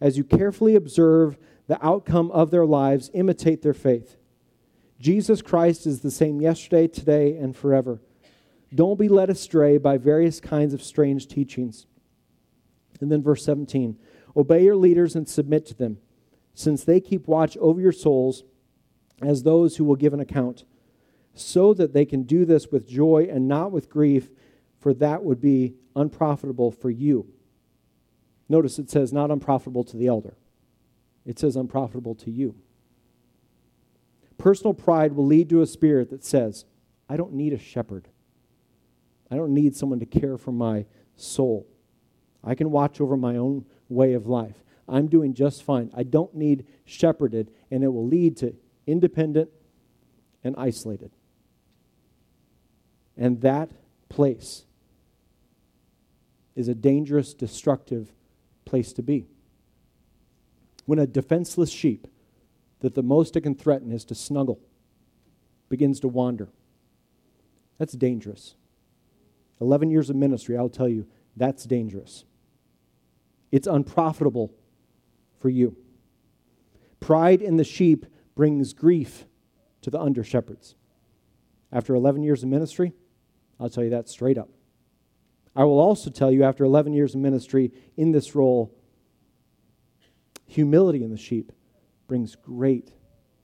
As 0.00 0.16
you 0.16 0.24
carefully 0.24 0.74
observe 0.74 1.38
the 1.66 1.84
outcome 1.84 2.30
of 2.32 2.50
their 2.50 2.66
lives, 2.66 3.10
imitate 3.14 3.62
their 3.62 3.74
faith. 3.74 4.16
Jesus 4.98 5.42
Christ 5.42 5.86
is 5.86 6.00
the 6.00 6.10
same 6.10 6.40
yesterday, 6.40 6.88
today, 6.88 7.36
and 7.36 7.56
forever. 7.56 8.00
Don't 8.74 8.98
be 8.98 9.08
led 9.08 9.30
astray 9.30 9.78
by 9.78 9.96
various 9.96 10.40
kinds 10.40 10.74
of 10.74 10.82
strange 10.82 11.26
teachings. 11.26 11.86
And 13.00 13.10
then 13.10 13.22
verse 13.22 13.44
17 13.44 13.98
Obey 14.36 14.64
your 14.64 14.76
leaders 14.76 15.16
and 15.16 15.28
submit 15.28 15.66
to 15.66 15.74
them, 15.74 15.98
since 16.54 16.84
they 16.84 17.00
keep 17.00 17.26
watch 17.26 17.56
over 17.58 17.80
your 17.80 17.92
souls 17.92 18.44
as 19.20 19.42
those 19.42 19.76
who 19.76 19.84
will 19.84 19.96
give 19.96 20.14
an 20.14 20.20
account, 20.20 20.64
so 21.34 21.74
that 21.74 21.92
they 21.92 22.04
can 22.04 22.22
do 22.22 22.44
this 22.44 22.68
with 22.70 22.88
joy 22.88 23.26
and 23.30 23.48
not 23.48 23.72
with 23.72 23.88
grief, 23.88 24.30
for 24.78 24.94
that 24.94 25.24
would 25.24 25.40
be 25.40 25.74
unprofitable 25.96 26.70
for 26.70 26.90
you. 26.90 27.26
Notice 28.48 28.78
it 28.78 28.90
says 28.90 29.12
not 29.12 29.30
unprofitable 29.30 29.84
to 29.84 29.96
the 29.96 30.06
elder, 30.06 30.36
it 31.24 31.38
says 31.38 31.56
unprofitable 31.56 32.14
to 32.16 32.30
you. 32.30 32.54
Personal 34.36 34.72
pride 34.72 35.14
will 35.14 35.26
lead 35.26 35.48
to 35.48 35.62
a 35.62 35.66
spirit 35.66 36.10
that 36.10 36.24
says, 36.24 36.64
I 37.08 37.16
don't 37.16 37.32
need 37.32 37.52
a 37.52 37.58
shepherd. 37.58 38.08
I 39.30 39.36
don't 39.36 39.54
need 39.54 39.76
someone 39.76 40.00
to 40.00 40.06
care 40.06 40.38
for 40.38 40.52
my 40.52 40.86
soul. 41.16 41.66
I 42.42 42.54
can 42.54 42.70
watch 42.70 43.00
over 43.00 43.16
my 43.16 43.36
own 43.36 43.66
way 43.88 44.14
of 44.14 44.26
life. 44.26 44.62
I'm 44.88 45.08
doing 45.08 45.34
just 45.34 45.62
fine. 45.62 45.90
I 45.94 46.02
don't 46.02 46.34
need 46.34 46.66
shepherded, 46.84 47.50
and 47.70 47.84
it 47.84 47.88
will 47.88 48.06
lead 48.06 48.36
to 48.38 48.54
independent 48.86 49.50
and 50.42 50.54
isolated. 50.56 51.10
And 53.16 53.40
that 53.42 53.70
place 54.08 54.64
is 56.54 56.68
a 56.68 56.74
dangerous, 56.74 57.34
destructive 57.34 58.12
place 58.64 58.92
to 58.94 59.02
be. 59.02 59.26
When 60.86 60.98
a 60.98 61.06
defenseless 61.06 61.70
sheep 61.70 62.06
that 62.80 62.94
the 62.94 63.02
most 63.02 63.36
it 63.36 63.42
can 63.42 63.54
threaten 63.54 63.92
is 63.92 64.04
to 64.06 64.14
snuggle 64.14 64.60
begins 65.68 66.00
to 66.00 66.08
wander, 66.08 66.48
that's 67.76 67.92
dangerous. 67.92 68.54
11 69.60 69.90
years 69.90 70.10
of 70.10 70.16
ministry, 70.16 70.56
I'll 70.56 70.68
tell 70.68 70.88
you, 70.88 71.06
that's 71.36 71.64
dangerous. 71.64 72.24
It's 73.50 73.66
unprofitable 73.66 74.52
for 75.40 75.48
you. 75.48 75.76
Pride 77.00 77.40
in 77.42 77.56
the 77.56 77.64
sheep 77.64 78.06
brings 78.34 78.72
grief 78.72 79.26
to 79.82 79.90
the 79.90 80.00
under 80.00 80.22
shepherds. 80.22 80.74
After 81.72 81.94
11 81.94 82.22
years 82.22 82.42
of 82.42 82.48
ministry, 82.48 82.92
I'll 83.60 83.70
tell 83.70 83.84
you 83.84 83.90
that 83.90 84.08
straight 84.08 84.38
up. 84.38 84.48
I 85.54 85.64
will 85.64 85.80
also 85.80 86.10
tell 86.10 86.30
you, 86.30 86.44
after 86.44 86.64
11 86.64 86.92
years 86.92 87.14
of 87.14 87.20
ministry 87.20 87.72
in 87.96 88.12
this 88.12 88.34
role, 88.34 88.72
humility 90.46 91.02
in 91.02 91.10
the 91.10 91.16
sheep 91.16 91.52
brings 92.06 92.36
great 92.36 92.92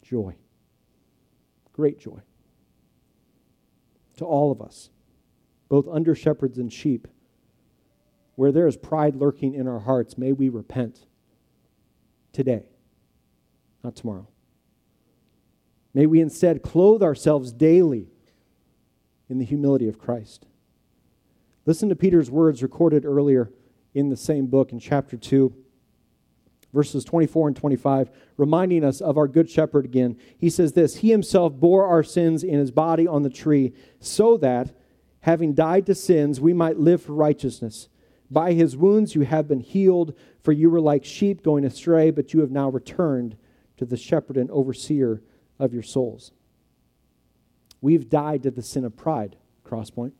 joy. 0.02 0.36
Great 1.72 1.98
joy. 1.98 2.20
To 4.18 4.24
all 4.24 4.52
of 4.52 4.62
us, 4.62 4.90
both 5.68 5.86
under 5.88 6.14
shepherds 6.14 6.58
and 6.58 6.72
sheep, 6.72 7.08
where 8.36 8.52
there 8.52 8.66
is 8.66 8.76
pride 8.76 9.16
lurking 9.16 9.54
in 9.54 9.66
our 9.66 9.80
hearts, 9.80 10.18
may 10.18 10.32
we 10.32 10.48
repent 10.48 11.06
today, 12.32 12.64
not 13.82 13.96
tomorrow. 13.96 14.26
May 15.94 16.06
we 16.06 16.20
instead 16.20 16.62
clothe 16.62 17.02
ourselves 17.02 17.52
daily 17.52 18.08
in 19.28 19.38
the 19.38 19.44
humility 19.44 19.88
of 19.88 19.98
Christ. 19.98 20.46
Listen 21.66 21.88
to 21.88 21.96
Peter's 21.96 22.30
words 22.30 22.62
recorded 22.62 23.04
earlier 23.04 23.50
in 23.94 24.10
the 24.10 24.16
same 24.16 24.46
book 24.46 24.72
in 24.72 24.80
chapter 24.80 25.16
2, 25.16 25.54
verses 26.74 27.04
24 27.04 27.48
and 27.48 27.56
25, 27.56 28.10
reminding 28.36 28.84
us 28.84 29.00
of 29.00 29.16
our 29.16 29.28
good 29.28 29.48
shepherd 29.48 29.84
again. 29.84 30.16
He 30.36 30.50
says 30.50 30.72
this 30.72 30.96
He 30.96 31.10
himself 31.10 31.54
bore 31.54 31.86
our 31.86 32.02
sins 32.02 32.42
in 32.42 32.58
his 32.58 32.72
body 32.72 33.06
on 33.06 33.22
the 33.22 33.30
tree, 33.30 33.72
so 34.00 34.36
that, 34.38 34.76
having 35.24 35.54
died 35.54 35.86
to 35.86 35.94
sins, 35.94 36.38
we 36.38 36.52
might 36.52 36.78
live 36.78 37.02
for 37.02 37.14
righteousness. 37.14 37.88
By 38.30 38.52
his 38.52 38.76
wounds 38.76 39.14
you 39.14 39.22
have 39.22 39.48
been 39.48 39.60
healed, 39.60 40.12
for 40.42 40.52
you 40.52 40.68
were 40.68 40.82
like 40.82 41.02
sheep 41.02 41.42
going 41.42 41.64
astray, 41.64 42.10
but 42.10 42.34
you 42.34 42.40
have 42.40 42.50
now 42.50 42.68
returned 42.68 43.38
to 43.78 43.86
the 43.86 43.96
shepherd 43.96 44.36
and 44.36 44.50
overseer 44.50 45.22
of 45.58 45.72
your 45.72 45.82
souls. 45.82 46.32
We've 47.80 48.06
died 48.06 48.42
to 48.42 48.50
the 48.50 48.60
sin 48.60 48.84
of 48.84 48.98
pride, 48.98 49.36
Crosspoint. 49.64 50.12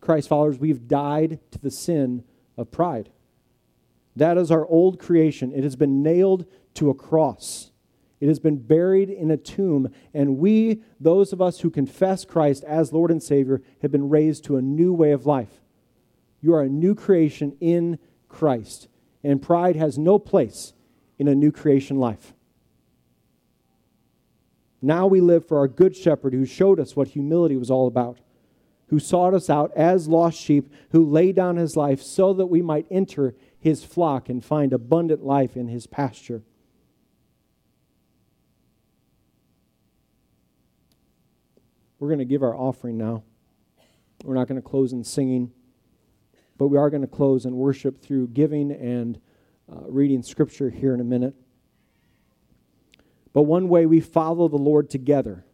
Christ 0.00 0.28
followers, 0.28 0.58
we've 0.58 0.88
died 0.88 1.40
to 1.50 1.58
the 1.58 1.70
sin 1.70 2.24
of 2.56 2.70
pride. 2.70 3.10
That 4.16 4.38
is 4.38 4.50
our 4.50 4.66
old 4.66 4.98
creation. 4.98 5.52
It 5.52 5.64
has 5.64 5.76
been 5.76 6.02
nailed 6.02 6.46
to 6.74 6.88
a 6.88 6.94
cross. 6.94 7.72
It 8.20 8.28
has 8.28 8.40
been 8.40 8.56
buried 8.56 9.10
in 9.10 9.30
a 9.30 9.36
tomb, 9.36 9.92
and 10.12 10.38
we, 10.38 10.82
those 10.98 11.32
of 11.32 11.40
us 11.40 11.60
who 11.60 11.70
confess 11.70 12.24
Christ 12.24 12.64
as 12.64 12.92
Lord 12.92 13.10
and 13.10 13.22
Savior, 13.22 13.62
have 13.82 13.92
been 13.92 14.08
raised 14.08 14.44
to 14.44 14.56
a 14.56 14.62
new 14.62 14.92
way 14.92 15.12
of 15.12 15.26
life. 15.26 15.60
You 16.40 16.54
are 16.54 16.62
a 16.62 16.68
new 16.68 16.94
creation 16.94 17.56
in 17.60 17.98
Christ. 18.28 18.88
And 19.22 19.42
pride 19.42 19.76
has 19.76 19.98
no 19.98 20.18
place 20.18 20.72
in 21.18 21.28
a 21.28 21.34
new 21.34 21.52
creation 21.52 21.98
life. 21.98 22.34
Now 24.80 25.06
we 25.06 25.20
live 25.20 25.46
for 25.46 25.58
our 25.58 25.68
good 25.68 25.96
shepherd 25.96 26.32
who 26.32 26.44
showed 26.44 26.78
us 26.78 26.94
what 26.94 27.08
humility 27.08 27.56
was 27.56 27.70
all 27.70 27.88
about, 27.88 28.18
who 28.88 29.00
sought 29.00 29.34
us 29.34 29.50
out 29.50 29.72
as 29.74 30.08
lost 30.08 30.40
sheep, 30.40 30.72
who 30.90 31.04
laid 31.04 31.34
down 31.34 31.56
his 31.56 31.76
life 31.76 32.00
so 32.00 32.32
that 32.34 32.46
we 32.46 32.62
might 32.62 32.86
enter 32.90 33.34
his 33.58 33.84
flock 33.84 34.28
and 34.28 34.44
find 34.44 34.72
abundant 34.72 35.24
life 35.24 35.56
in 35.56 35.66
his 35.66 35.86
pasture. 35.88 36.42
We're 41.98 42.08
going 42.08 42.18
to 42.20 42.24
give 42.24 42.42
our 42.42 42.56
offering 42.56 42.96
now. 42.96 43.22
We're 44.24 44.34
not 44.34 44.48
going 44.48 44.60
to 44.60 44.66
close 44.66 44.92
in 44.92 45.04
singing. 45.04 45.52
But 46.56 46.68
we 46.68 46.76
are 46.76 46.90
going 46.90 47.02
to 47.02 47.08
close 47.08 47.46
in 47.46 47.56
worship 47.56 48.02
through 48.02 48.28
giving 48.28 48.72
and 48.72 49.20
uh, 49.70 49.82
reading 49.88 50.22
scripture 50.22 50.70
here 50.70 50.94
in 50.94 51.00
a 51.00 51.04
minute. 51.04 51.34
But 53.32 53.42
one 53.42 53.68
way 53.68 53.86
we 53.86 54.00
follow 54.00 54.48
the 54.48 54.56
Lord 54.56 54.90
together 54.90 55.44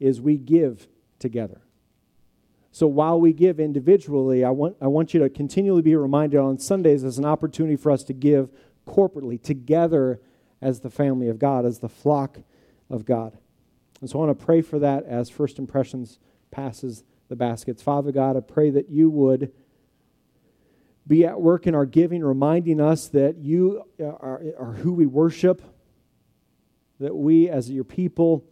is 0.00 0.20
we 0.20 0.38
give 0.38 0.88
together. 1.18 1.60
So 2.70 2.86
while 2.86 3.20
we 3.20 3.32
give 3.32 3.60
individually, 3.60 4.44
I 4.44 4.50
want, 4.50 4.76
I 4.80 4.88
want 4.88 5.14
you 5.14 5.20
to 5.20 5.28
continually 5.28 5.82
be 5.82 5.94
reminded 5.94 6.40
on 6.40 6.58
Sundays 6.58 7.04
as 7.04 7.18
an 7.18 7.24
opportunity 7.24 7.76
for 7.76 7.92
us 7.92 8.02
to 8.04 8.12
give 8.12 8.50
corporately, 8.86 9.40
together 9.40 10.20
as 10.60 10.80
the 10.80 10.90
family 10.90 11.28
of 11.28 11.38
God, 11.38 11.66
as 11.66 11.78
the 11.78 11.88
flock 11.88 12.38
of 12.90 13.04
God. 13.04 13.38
And 14.04 14.10
so 14.10 14.20
I 14.20 14.26
want 14.26 14.38
to 14.38 14.44
pray 14.44 14.60
for 14.60 14.78
that 14.80 15.04
as 15.04 15.30
First 15.30 15.58
Impressions 15.58 16.18
passes 16.50 17.04
the 17.30 17.36
baskets. 17.36 17.80
Father 17.80 18.12
God, 18.12 18.36
I 18.36 18.40
pray 18.40 18.68
that 18.68 18.90
you 18.90 19.08
would 19.08 19.50
be 21.06 21.24
at 21.24 21.40
work 21.40 21.66
in 21.66 21.74
our 21.74 21.86
giving, 21.86 22.22
reminding 22.22 22.82
us 22.82 23.08
that 23.08 23.38
you 23.38 23.82
uh, 23.98 24.04
are, 24.04 24.42
are 24.58 24.72
who 24.74 24.92
we 24.92 25.06
worship, 25.06 25.62
that 27.00 27.16
we, 27.16 27.48
as 27.48 27.70
your 27.70 27.82
people, 27.82 28.44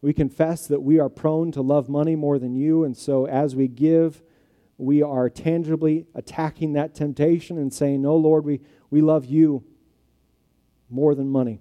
we 0.00 0.14
confess 0.14 0.66
that 0.68 0.80
we 0.80 0.98
are 0.98 1.10
prone 1.10 1.52
to 1.52 1.60
love 1.60 1.90
money 1.90 2.16
more 2.16 2.38
than 2.38 2.56
you, 2.56 2.82
and 2.82 2.96
so 2.96 3.26
as 3.26 3.54
we 3.54 3.68
give, 3.68 4.22
we 4.78 5.02
are 5.02 5.28
tangibly 5.28 6.06
attacking 6.14 6.72
that 6.72 6.94
temptation 6.94 7.58
and 7.58 7.74
saying, 7.74 8.00
No, 8.00 8.16
Lord, 8.16 8.46
we, 8.46 8.62
we 8.88 9.02
love 9.02 9.26
you 9.26 9.64
more 10.88 11.14
than 11.14 11.28
money. 11.28 11.60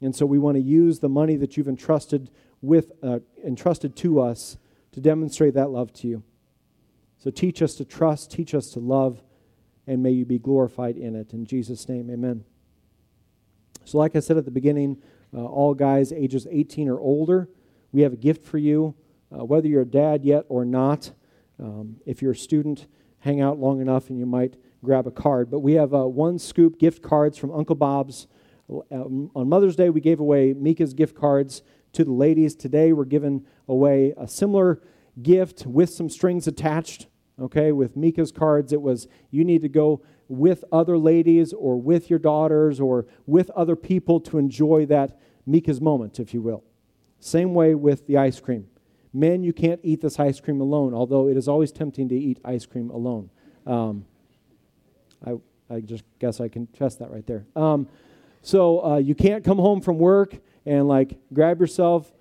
And 0.00 0.14
so 0.14 0.24
we 0.26 0.38
want 0.38 0.56
to 0.56 0.62
use 0.62 1.00
the 1.00 1.08
money 1.08 1.36
that 1.36 1.56
you've 1.56 1.68
entrusted 1.68 2.30
with 2.62 2.92
uh, 3.02 3.20
entrusted 3.44 3.96
to 3.96 4.20
us 4.20 4.58
to 4.92 5.00
demonstrate 5.00 5.54
that 5.54 5.70
love 5.70 5.92
to 5.94 6.08
you. 6.08 6.22
So 7.18 7.30
teach 7.30 7.62
us 7.62 7.74
to 7.76 7.84
trust, 7.84 8.30
teach 8.30 8.54
us 8.54 8.70
to 8.70 8.80
love, 8.80 9.22
and 9.86 10.02
may 10.02 10.10
you 10.10 10.24
be 10.24 10.38
glorified 10.38 10.96
in 10.96 11.14
it. 11.16 11.32
In 11.32 11.44
Jesus' 11.44 11.88
name, 11.88 12.10
amen. 12.10 12.44
So, 13.84 13.98
like 13.98 14.16
I 14.16 14.20
said 14.20 14.36
at 14.36 14.44
the 14.44 14.50
beginning, 14.50 15.02
uh, 15.34 15.44
all 15.44 15.74
guys 15.74 16.12
ages 16.12 16.46
18 16.50 16.88
or 16.88 16.98
older, 16.98 17.48
we 17.92 18.02
have 18.02 18.12
a 18.12 18.16
gift 18.16 18.46
for 18.46 18.58
you. 18.58 18.94
Uh, 19.32 19.44
whether 19.44 19.68
you're 19.68 19.82
a 19.82 19.86
dad 19.86 20.24
yet 20.24 20.44
or 20.48 20.64
not, 20.64 21.12
Um, 21.60 21.96
if 22.06 22.22
you're 22.22 22.32
a 22.32 22.36
student, 22.36 22.86
hang 23.18 23.40
out 23.42 23.58
long 23.58 23.82
enough 23.82 24.08
and 24.08 24.18
you 24.18 24.24
might 24.24 24.56
grab 24.82 25.06
a 25.06 25.10
card. 25.10 25.50
But 25.50 25.58
we 25.60 25.74
have 25.74 25.92
uh, 25.92 26.08
one 26.08 26.38
scoop 26.38 26.78
gift 26.78 27.02
cards 27.02 27.36
from 27.36 27.50
Uncle 27.50 27.76
Bob's. 27.76 28.26
Um, 28.90 29.30
on 29.34 29.48
Mother's 29.48 29.76
Day, 29.76 29.90
we 29.90 30.00
gave 30.00 30.20
away 30.20 30.52
Mika's 30.52 30.94
gift 30.94 31.14
cards 31.14 31.62
to 31.92 32.04
the 32.04 32.12
ladies. 32.12 32.54
Today, 32.54 32.92
we're 32.92 33.04
giving 33.04 33.44
away 33.68 34.14
a 34.16 34.28
similar 34.28 34.80
gift 35.22 35.66
with 35.66 35.90
some 35.90 36.08
strings 36.08 36.46
attached. 36.46 37.06
Okay, 37.40 37.72
with 37.72 37.96
Mika's 37.96 38.30
cards, 38.30 38.72
it 38.72 38.82
was 38.82 39.08
you 39.30 39.44
need 39.44 39.62
to 39.62 39.68
go 39.68 40.02
with 40.28 40.62
other 40.70 40.98
ladies 40.98 41.52
or 41.52 41.80
with 41.80 42.10
your 42.10 42.18
daughters 42.18 42.78
or 42.78 43.06
with 43.26 43.50
other 43.50 43.74
people 43.74 44.20
to 44.20 44.38
enjoy 44.38 44.86
that 44.86 45.18
Mika's 45.46 45.80
moment, 45.80 46.20
if 46.20 46.34
you 46.34 46.42
will. 46.42 46.62
Same 47.18 47.54
way 47.54 47.74
with 47.74 48.06
the 48.06 48.18
ice 48.18 48.40
cream. 48.40 48.66
Men, 49.12 49.42
you 49.42 49.52
can't 49.52 49.80
eat 49.82 50.02
this 50.02 50.20
ice 50.20 50.38
cream 50.38 50.60
alone, 50.60 50.94
although 50.94 51.28
it 51.28 51.36
is 51.36 51.48
always 51.48 51.72
tempting 51.72 52.08
to 52.10 52.14
eat 52.14 52.38
ice 52.44 52.66
cream 52.66 52.90
alone. 52.90 53.30
Um, 53.66 54.04
I, 55.26 55.34
I 55.68 55.80
just 55.80 56.04
guess 56.18 56.40
I 56.40 56.48
can 56.48 56.66
confess 56.66 56.96
that 56.96 57.10
right 57.10 57.26
there. 57.26 57.46
Um, 57.56 57.88
so 58.42 58.84
uh, 58.84 58.96
you 58.96 59.14
can't 59.14 59.44
come 59.44 59.58
home 59.58 59.80
from 59.80 59.98
work 59.98 60.38
and 60.66 60.88
like 60.88 61.18
grab 61.32 61.60
yourself 61.60 62.12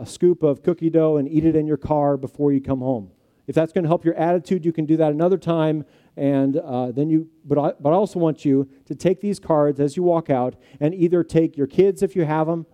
a 0.00 0.04
scoop 0.04 0.42
of 0.42 0.62
cookie 0.62 0.90
dough 0.90 1.16
and 1.18 1.28
eat 1.28 1.44
it 1.44 1.54
in 1.54 1.66
your 1.66 1.76
car 1.76 2.16
before 2.16 2.52
you 2.52 2.60
come 2.60 2.80
home. 2.80 3.10
If 3.46 3.54
that's 3.54 3.72
going 3.72 3.84
to 3.84 3.88
help 3.88 4.04
your 4.04 4.14
attitude, 4.14 4.64
you 4.64 4.72
can 4.72 4.84
do 4.84 4.96
that 4.98 5.12
another 5.12 5.38
time. 5.38 5.84
And 6.16 6.56
uh, 6.56 6.90
then 6.90 7.08
you, 7.08 7.28
but 7.44 7.58
I, 7.58 7.72
but 7.80 7.90
I 7.90 7.92
also 7.92 8.18
want 8.18 8.44
you 8.44 8.68
to 8.86 8.94
take 8.94 9.20
these 9.20 9.38
cards 9.38 9.78
as 9.78 9.96
you 9.96 10.02
walk 10.02 10.30
out 10.30 10.56
and 10.80 10.94
either 10.94 11.22
take 11.22 11.56
your 11.56 11.68
kids 11.68 12.02
if 12.02 12.16
you 12.16 12.24
have 12.24 12.46
them 12.46 12.66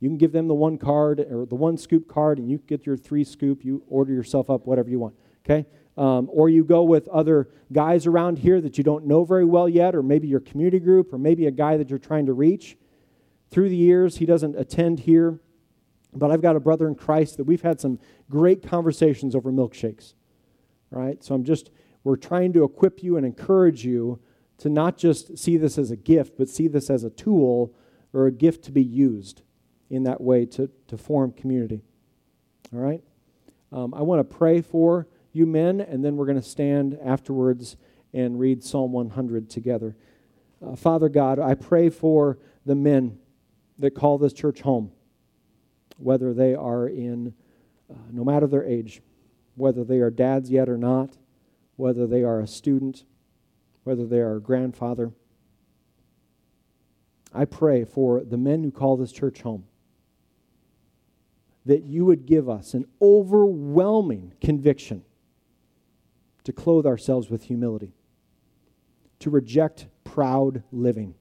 you 0.00 0.08
can 0.08 0.18
give 0.18 0.32
them 0.32 0.46
the 0.46 0.54
one 0.54 0.78
card 0.78 1.20
or 1.20 1.46
the 1.46 1.54
one 1.54 1.78
scoop 1.78 2.08
card, 2.08 2.38
and 2.38 2.50
you 2.50 2.58
get 2.58 2.84
your 2.84 2.96
three 2.96 3.24
scoop. 3.24 3.64
You 3.64 3.82
order 3.88 4.12
yourself 4.12 4.50
up 4.50 4.66
whatever 4.66 4.90
you 4.90 4.98
want. 4.98 5.14
Okay? 5.44 5.66
Um, 5.96 6.28
or 6.30 6.50
you 6.50 6.62
go 6.62 6.82
with 6.82 7.08
other 7.08 7.48
guys 7.72 8.06
around 8.06 8.38
here 8.38 8.60
that 8.60 8.76
you 8.76 8.84
don't 8.84 9.06
know 9.06 9.24
very 9.24 9.46
well 9.46 9.68
yet, 9.68 9.94
or 9.94 10.02
maybe 10.02 10.28
your 10.28 10.40
community 10.40 10.78
group, 10.78 11.12
or 11.12 11.18
maybe 11.18 11.46
a 11.46 11.50
guy 11.50 11.78
that 11.78 11.88
you're 11.88 11.98
trying 11.98 12.26
to 12.26 12.34
reach. 12.34 12.76
Through 13.50 13.70
the 13.70 13.76
years, 13.76 14.18
he 14.18 14.26
doesn't 14.26 14.56
attend 14.56 15.00
here, 15.00 15.40
but 16.12 16.30
I've 16.30 16.42
got 16.42 16.56
a 16.56 16.60
brother 16.60 16.86
in 16.86 16.96
Christ 16.96 17.38
that 17.38 17.44
we've 17.44 17.62
had 17.62 17.80
some 17.80 17.98
great 18.28 18.62
conversations 18.62 19.34
over 19.34 19.50
milkshakes. 19.50 20.14
Right? 20.90 21.22
So 21.24 21.34
I'm 21.34 21.44
just, 21.44 21.70
we're 22.04 22.16
trying 22.16 22.52
to 22.52 22.64
equip 22.64 23.02
you 23.02 23.16
and 23.16 23.24
encourage 23.24 23.84
you 23.84 24.20
to 24.58 24.68
not 24.68 24.96
just 24.96 25.38
see 25.38 25.56
this 25.56 25.78
as 25.78 25.90
a 25.90 25.96
gift, 25.96 26.36
but 26.36 26.48
see 26.48 26.68
this 26.68 26.90
as 26.90 27.04
a 27.04 27.10
tool 27.10 27.74
or 28.12 28.26
a 28.26 28.32
gift 28.32 28.64
to 28.64 28.72
be 28.72 28.82
used 28.82 29.42
in 29.90 30.04
that 30.04 30.20
way 30.20 30.46
to, 30.46 30.70
to 30.88 30.96
form 30.96 31.32
community. 31.32 31.82
All 32.72 32.80
right? 32.80 33.02
Um, 33.72 33.94
I 33.94 34.02
want 34.02 34.20
to 34.28 34.36
pray 34.36 34.60
for 34.60 35.06
you 35.36 35.46
men, 35.46 35.80
and 35.80 36.04
then 36.04 36.16
we're 36.16 36.26
going 36.26 36.40
to 36.40 36.48
stand 36.48 36.98
afterwards 37.04 37.76
and 38.12 38.40
read 38.40 38.64
Psalm 38.64 38.92
100 38.92 39.50
together. 39.50 39.94
Uh, 40.64 40.74
Father 40.74 41.08
God, 41.08 41.38
I 41.38 41.54
pray 41.54 41.90
for 41.90 42.38
the 42.64 42.74
men 42.74 43.18
that 43.78 43.94
call 43.94 44.18
this 44.18 44.32
church 44.32 44.62
home, 44.62 44.90
whether 45.98 46.32
they 46.32 46.54
are 46.54 46.88
in, 46.88 47.34
uh, 47.90 47.94
no 48.10 48.24
matter 48.24 48.46
their 48.46 48.64
age, 48.64 49.02
whether 49.54 49.84
they 49.84 49.98
are 49.98 50.10
dads 50.10 50.50
yet 50.50 50.68
or 50.68 50.78
not, 50.78 51.16
whether 51.76 52.06
they 52.06 52.24
are 52.24 52.40
a 52.40 52.46
student, 52.46 53.04
whether 53.84 54.06
they 54.06 54.20
are 54.20 54.36
a 54.36 54.40
grandfather. 54.40 55.12
I 57.34 57.44
pray 57.44 57.84
for 57.84 58.24
the 58.24 58.38
men 58.38 58.64
who 58.64 58.70
call 58.70 58.96
this 58.96 59.12
church 59.12 59.42
home 59.42 59.64
that 61.66 61.82
you 61.82 62.04
would 62.04 62.26
give 62.26 62.48
us 62.48 62.72
an 62.74 62.86
overwhelming 63.02 64.32
conviction 64.40 65.04
to 66.46 66.52
clothe 66.52 66.86
ourselves 66.86 67.28
with 67.28 67.42
humility, 67.42 67.92
to 69.18 69.30
reject 69.30 69.88
proud 70.04 70.62
living. 70.70 71.16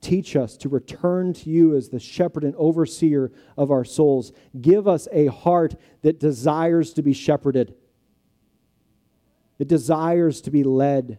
Teach 0.00 0.36
us 0.36 0.56
to 0.56 0.70
return 0.70 1.34
to 1.34 1.50
you 1.50 1.76
as 1.76 1.90
the 1.90 2.00
shepherd 2.00 2.44
and 2.44 2.54
overseer 2.56 3.30
of 3.58 3.70
our 3.70 3.84
souls. 3.84 4.32
Give 4.58 4.88
us 4.88 5.06
a 5.12 5.26
heart 5.26 5.74
that 6.00 6.18
desires 6.18 6.94
to 6.94 7.02
be 7.02 7.12
shepherded, 7.12 7.74
that 9.58 9.68
desires 9.68 10.40
to 10.40 10.50
be 10.50 10.64
led. 10.64 11.18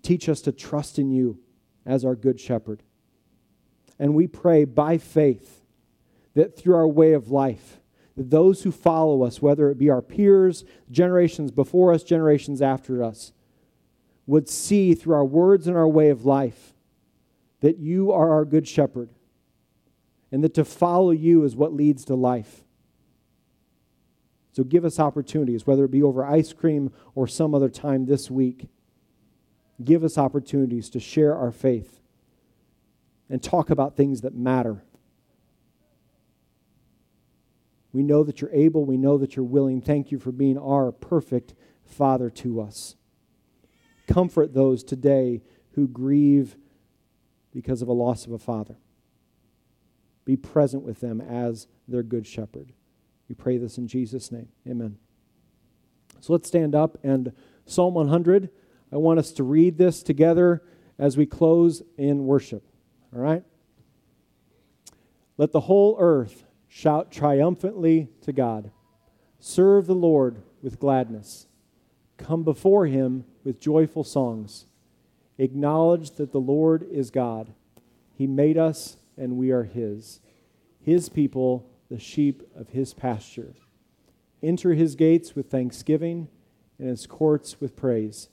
Teach 0.00 0.26
us 0.26 0.40
to 0.40 0.52
trust 0.52 0.98
in 0.98 1.10
you 1.10 1.38
as 1.84 2.02
our 2.02 2.14
good 2.14 2.40
shepherd. 2.40 2.82
And 3.98 4.14
we 4.14 4.26
pray 4.26 4.64
by 4.64 4.96
faith 4.96 5.66
that 6.32 6.56
through 6.56 6.76
our 6.76 6.88
way 6.88 7.12
of 7.12 7.30
life, 7.30 7.78
those 8.16 8.62
who 8.62 8.72
follow 8.72 9.22
us, 9.22 9.42
whether 9.42 9.70
it 9.70 9.78
be 9.78 9.90
our 9.90 10.02
peers, 10.02 10.64
generations 10.90 11.50
before 11.50 11.92
us, 11.92 12.02
generations 12.02 12.62
after 12.62 13.02
us, 13.02 13.32
would 14.26 14.48
see 14.48 14.94
through 14.94 15.14
our 15.14 15.24
words 15.24 15.66
and 15.66 15.76
our 15.76 15.88
way 15.88 16.08
of 16.08 16.24
life 16.24 16.74
that 17.60 17.78
you 17.78 18.10
are 18.10 18.32
our 18.32 18.44
good 18.44 18.66
shepherd, 18.66 19.10
and 20.32 20.42
that 20.42 20.54
to 20.54 20.64
follow 20.64 21.10
you 21.10 21.44
is 21.44 21.54
what 21.54 21.72
leads 21.72 22.04
to 22.04 22.14
life. 22.14 22.64
So 24.52 24.64
give 24.64 24.84
us 24.84 24.98
opportunities, 24.98 25.66
whether 25.66 25.84
it 25.84 25.90
be 25.90 26.02
over 26.02 26.24
ice 26.24 26.52
cream 26.52 26.90
or 27.14 27.26
some 27.26 27.54
other 27.54 27.68
time 27.68 28.06
this 28.06 28.30
week. 28.30 28.68
Give 29.84 30.02
us 30.02 30.16
opportunities 30.16 30.88
to 30.90 31.00
share 31.00 31.36
our 31.36 31.52
faith 31.52 32.00
and 33.28 33.42
talk 33.42 33.68
about 33.68 33.96
things 33.96 34.22
that 34.22 34.34
matter 34.34 34.82
we 37.96 38.02
know 38.02 38.22
that 38.24 38.42
you're 38.42 38.52
able. 38.52 38.84
We 38.84 38.98
know 38.98 39.16
that 39.16 39.36
you're 39.36 39.44
willing. 39.44 39.80
Thank 39.80 40.12
you 40.12 40.18
for 40.18 40.30
being 40.30 40.58
our 40.58 40.92
perfect 40.92 41.54
Father 41.82 42.28
to 42.28 42.60
us. 42.60 42.94
Comfort 44.06 44.52
those 44.52 44.84
today 44.84 45.40
who 45.72 45.88
grieve 45.88 46.56
because 47.54 47.80
of 47.80 47.88
a 47.88 47.94
loss 47.94 48.26
of 48.26 48.32
a 48.32 48.38
father. 48.38 48.76
Be 50.26 50.36
present 50.36 50.82
with 50.82 51.00
them 51.00 51.22
as 51.22 51.68
their 51.88 52.02
good 52.02 52.26
shepherd. 52.26 52.72
We 53.30 53.34
pray 53.34 53.56
this 53.56 53.78
in 53.78 53.88
Jesus' 53.88 54.30
name. 54.30 54.48
Amen. 54.68 54.98
So 56.20 56.34
let's 56.34 56.48
stand 56.48 56.74
up 56.74 56.98
and 57.02 57.32
Psalm 57.64 57.94
100. 57.94 58.50
I 58.92 58.96
want 58.96 59.18
us 59.18 59.32
to 59.32 59.42
read 59.42 59.78
this 59.78 60.02
together 60.02 60.62
as 60.98 61.16
we 61.16 61.24
close 61.24 61.82
in 61.96 62.26
worship. 62.26 62.62
All 63.14 63.20
right? 63.20 63.42
Let 65.38 65.52
the 65.52 65.60
whole 65.60 65.96
earth 65.98 66.45
Shout 66.68 67.10
triumphantly 67.10 68.08
to 68.22 68.32
God. 68.32 68.70
Serve 69.38 69.86
the 69.86 69.94
Lord 69.94 70.42
with 70.62 70.80
gladness. 70.80 71.46
Come 72.16 72.42
before 72.42 72.86
him 72.86 73.24
with 73.44 73.60
joyful 73.60 74.04
songs. 74.04 74.66
Acknowledge 75.38 76.12
that 76.12 76.32
the 76.32 76.40
Lord 76.40 76.86
is 76.90 77.10
God. 77.10 77.52
He 78.14 78.26
made 78.26 78.56
us, 78.56 78.96
and 79.16 79.36
we 79.36 79.50
are 79.50 79.64
his. 79.64 80.20
His 80.80 81.08
people, 81.08 81.70
the 81.90 81.98
sheep 81.98 82.42
of 82.54 82.70
his 82.70 82.94
pasture. 82.94 83.54
Enter 84.42 84.74
his 84.74 84.94
gates 84.94 85.34
with 85.34 85.50
thanksgiving 85.50 86.28
and 86.78 86.88
his 86.88 87.06
courts 87.06 87.60
with 87.60 87.76
praise. 87.76 88.28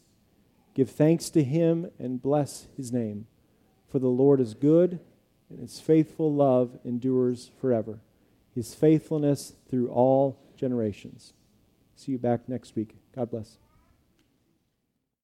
Give 0.74 0.90
thanks 0.90 1.30
to 1.32 1.44
him 1.44 1.92
and 2.00 2.22
bless 2.22 2.68
his 2.76 2.92
name. 2.92 3.28
For 3.88 4.00
the 4.00 4.08
Lord 4.08 4.40
is 4.40 4.54
good, 4.54 5.00
and 5.50 5.60
his 5.60 5.80
faithful 5.80 6.34
love 6.34 6.80
endures 6.84 7.52
forever 7.60 8.00
his 8.54 8.76
faithfulness 8.76 9.54
through 9.70 9.90
all 9.90 10.40
generations. 10.56 11.34
See 11.96 12.12
you 12.12 12.18
back 12.18 12.48
next 12.48 12.76
week. 12.76 12.96
God 13.16 13.32
bless. 13.32 13.58